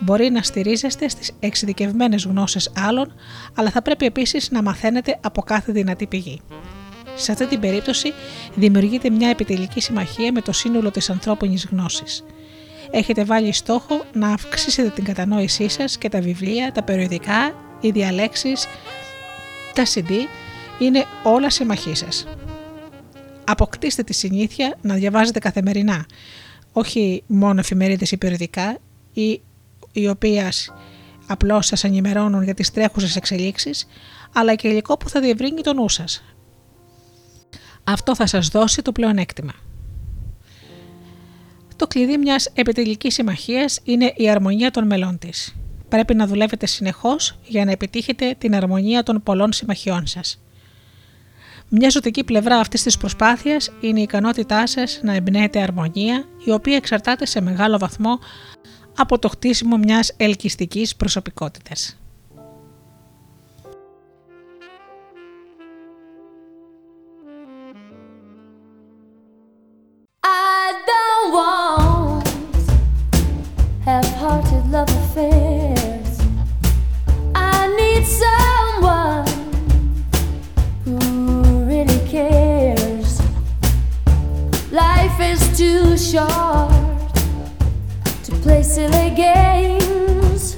Μπορεί 0.00 0.30
να 0.30 0.42
στηρίζεστε 0.42 1.08
στις 1.08 1.32
εξειδικευμένες 1.40 2.24
γνώσεις 2.24 2.72
άλλων, 2.76 3.12
αλλά 3.54 3.70
θα 3.70 3.82
πρέπει 3.82 4.06
επίσης 4.06 4.50
να 4.50 4.62
μαθαίνετε 4.62 5.18
από 5.20 5.42
κάθε 5.42 5.72
δυνατή 5.72 6.06
πηγή. 6.06 6.40
Σε 7.14 7.32
αυτή 7.32 7.46
την 7.46 7.60
περίπτωση 7.60 8.12
δημιουργείται 8.54 9.10
μια 9.10 9.28
επιτελική 9.28 9.80
συμμαχία 9.80 10.32
με 10.32 10.40
το 10.40 10.52
σύνολο 10.52 10.90
της 10.90 11.10
ανθρώπινης 11.10 11.66
γνώσης. 11.70 12.24
Έχετε 12.90 13.24
βάλει 13.24 13.52
στόχο 13.52 14.04
να 14.12 14.28
αυξήσετε 14.28 14.88
την 14.88 15.04
κατανόησή 15.04 15.68
σας 15.68 15.98
και 15.98 16.08
τα 16.08 16.20
βιβλία, 16.20 16.72
τα 16.72 16.82
περιοδικά, 16.82 17.54
οι 17.80 17.90
διαλέξεις, 17.90 18.66
τα 19.74 19.82
CD 19.94 20.10
είναι 20.80 21.04
όλα 21.24 21.50
συμμαχοί 21.50 21.94
σας. 21.94 22.26
Αποκτήστε 23.44 24.02
τη 24.02 24.12
συνήθεια 24.12 24.78
να 24.82 24.94
διαβάζετε 24.94 25.38
καθημερινά, 25.38 26.06
όχι 26.72 27.22
μόνο 27.26 27.60
εφημερίδες 27.60 28.10
ή 28.10 28.16
περιοδικά, 28.16 28.78
ή 29.12 29.40
οι 29.92 30.08
οποίες 30.08 30.72
απλώς 31.26 31.66
σας 31.66 31.84
ενημερώνουν 31.84 32.42
για 32.42 32.54
τις 32.54 32.70
τρέχουσες 32.70 33.16
εξελίξεις, 33.16 33.86
αλλά 34.32 34.54
και 34.54 34.68
υλικό 34.68 34.96
που 34.96 35.08
θα 35.08 35.20
διευρύνει 35.20 35.60
το 35.60 35.74
νου 35.74 35.88
σας. 35.88 36.22
Αυτό 37.84 38.14
θα 38.14 38.26
σας 38.26 38.48
δώσει 38.48 38.82
το 38.82 38.92
πλεονέκτημα. 38.92 39.52
Το 41.76 41.86
κλειδί 41.86 42.18
μιας 42.18 42.50
επιτελικής 42.54 43.14
συμμαχίας 43.14 43.80
είναι 43.84 44.12
η 44.16 44.30
αρμονία 44.30 44.70
των 44.70 44.86
μελών 44.86 45.18
της. 45.18 45.56
Πρέπει 45.88 46.14
να 46.14 46.26
δουλεύετε 46.26 46.66
συνεχώς 46.66 47.38
για 47.42 47.64
να 47.64 47.70
επιτύχετε 47.70 48.34
την 48.38 48.54
αρμονία 48.54 49.02
των 49.02 49.22
πολλών 49.22 49.52
συμμαχιών 49.52 50.06
σας. 50.06 50.42
Μια 51.72 51.88
ζωτική 51.88 52.24
πλευρά 52.24 52.58
αυτής 52.58 52.82
της 52.82 52.96
προσπάθειας 52.96 53.70
είναι 53.80 53.98
η 53.98 54.02
ικανότητά 54.02 54.66
σας 54.66 55.00
να 55.02 55.14
εμπνέετε 55.14 55.60
αρμονία, 55.60 56.24
η 56.44 56.50
οποία 56.50 56.76
εξαρτάται 56.76 57.26
σε 57.26 57.40
μεγάλο 57.40 57.78
βαθμό 57.78 58.18
από 58.96 59.18
το 59.18 59.28
χτίσιμο 59.28 59.76
μιας 59.76 60.12
ελκυστικής 60.16 60.96
προσωπικότητας. 60.96 61.98
I 70.22 70.72
don't 70.90 71.26
want 71.36 72.26
half-hearted 73.86 74.64
love 74.74 74.92
affairs. 75.02 76.12
I 77.34 77.56
need 77.78 78.04
someone 78.18 78.39
short 86.00 86.70
to 88.24 88.32
play 88.42 88.62
silly 88.62 89.10
games. 89.10 90.56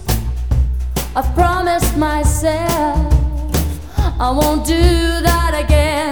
I've 1.17 1.35
promised 1.35 1.97
myself 1.97 3.13
I 4.21 4.31
won't 4.31 4.65
do 4.65 4.75
that 4.75 5.65
again. 5.65 6.12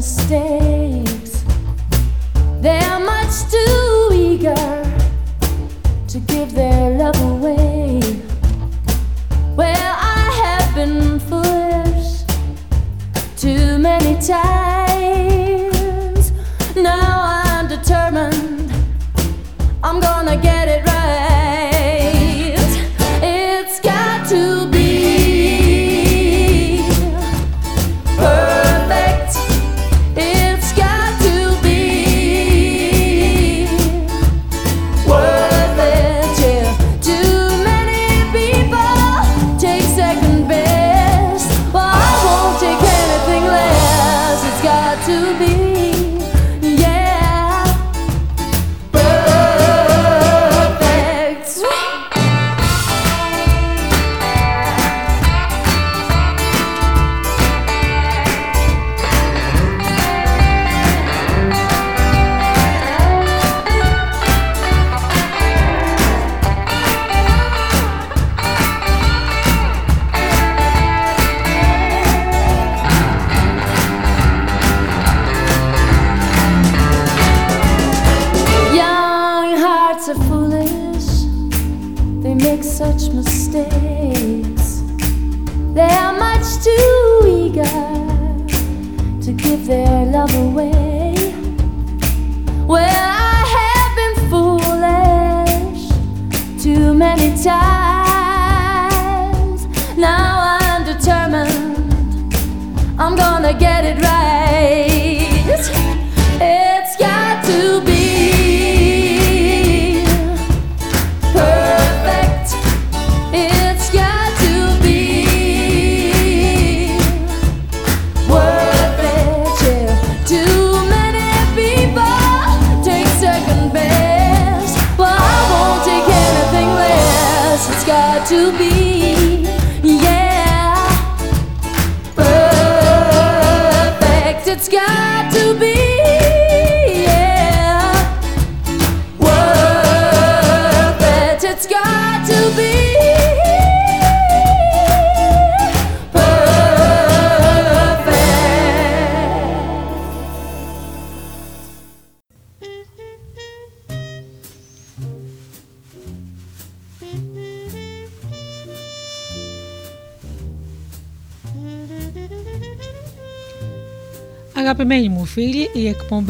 Mistakes. 0.00 1.44
They're 2.62 3.00
much 3.00 3.34
too 3.50 4.08
eager 4.14 4.54
to 6.08 6.18
give 6.20 6.54
their 6.54 6.96
love 6.96 7.20
away. 7.20 8.00
Well, 9.54 9.94
I 10.16 10.24
have 10.42 10.74
been 10.74 11.20
foolish 11.20 12.22
too 13.36 13.76
many 13.78 14.14
times. 14.26 14.69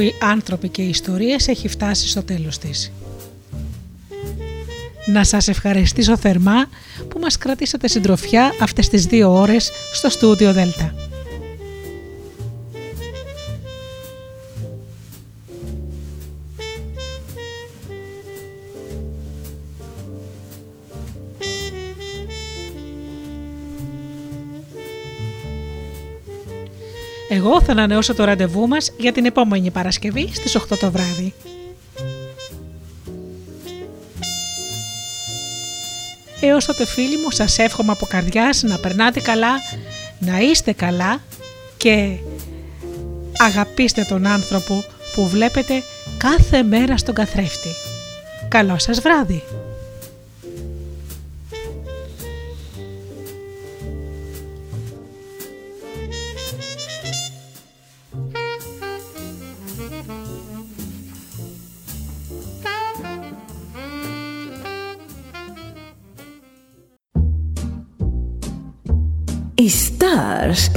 Εκπομπή 0.01 0.24
«Άνθρωποι 0.24 0.68
και 0.68 0.82
Ιστορίες» 0.82 1.48
έχει 1.48 1.68
φτάσει 1.68 2.09
στο 2.09 2.22
τέλος 2.22 2.59
της. 2.59 2.93
Να 5.06 5.24
σας 5.24 5.48
ευχαριστήσω 5.48 6.16
θερμά 6.16 6.68
που 7.09 7.18
μας 7.18 7.39
κρατήσατε 7.39 7.89
συντροφιά 7.89 8.52
αυτές 8.60 8.89
τις 8.89 9.05
δύο 9.06 9.32
ώρες 9.40 9.70
στο 9.93 10.09
στούντιο 10.09 10.52
Δέλτα. 10.52 10.99
Θα 27.72 27.76
ανανεώσω 27.78 28.14
το 28.14 28.24
ραντεβού 28.24 28.68
μας 28.68 28.92
για 28.98 29.12
την 29.12 29.24
επόμενη 29.24 29.70
Παρασκευή 29.70 30.30
στις 30.32 30.56
8 30.56 30.78
το 30.78 30.90
βράδυ. 30.90 31.34
Έως 36.40 36.64
τότε 36.64 36.86
φίλοι 36.86 37.16
μου 37.16 37.30
σας 37.30 37.59
εύχομαι 37.59 37.92
από 37.92 38.06
καρδιάς 38.06 38.62
να 38.62 38.78
περνάτε 38.78 39.20
καλά, 39.20 39.51
να 40.18 40.38
είστε 40.38 40.72
καλά 40.72 41.20
και 41.76 42.16
αγαπήστε 43.36 44.06
τον 44.09 44.26
άνθρωπο 44.26 44.84
που 45.14 45.28
βλέπετε 45.28 45.82
κάθε 46.16 46.62
μέρα 46.62 46.97
στον 46.97 47.14
καθρέφτη. 47.14 47.70
Καλό 48.48 48.78
σας 48.78 49.01
βράδυ! 49.01 49.42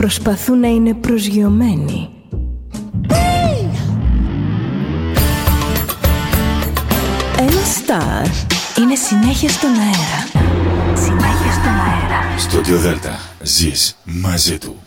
Προσπαθούν 0.04 0.60
να 0.60 0.68
είναι 0.68 0.94
προσγειωμένοι. 0.94 2.10
Ένα 7.38 7.62
star 7.78 8.28
είναι 8.80 8.96
συνέχεια 8.96 9.50
στον 9.50 9.70
αέρα. 9.70 10.52
Συνέχεια 10.96 11.52
στον 11.52 11.72
αέρα. 11.72 12.38
Στο 12.38 12.78
Δέλτα 12.78 13.20
ζεις 13.42 13.98
μαζί 14.04 14.58
του. 14.58 14.83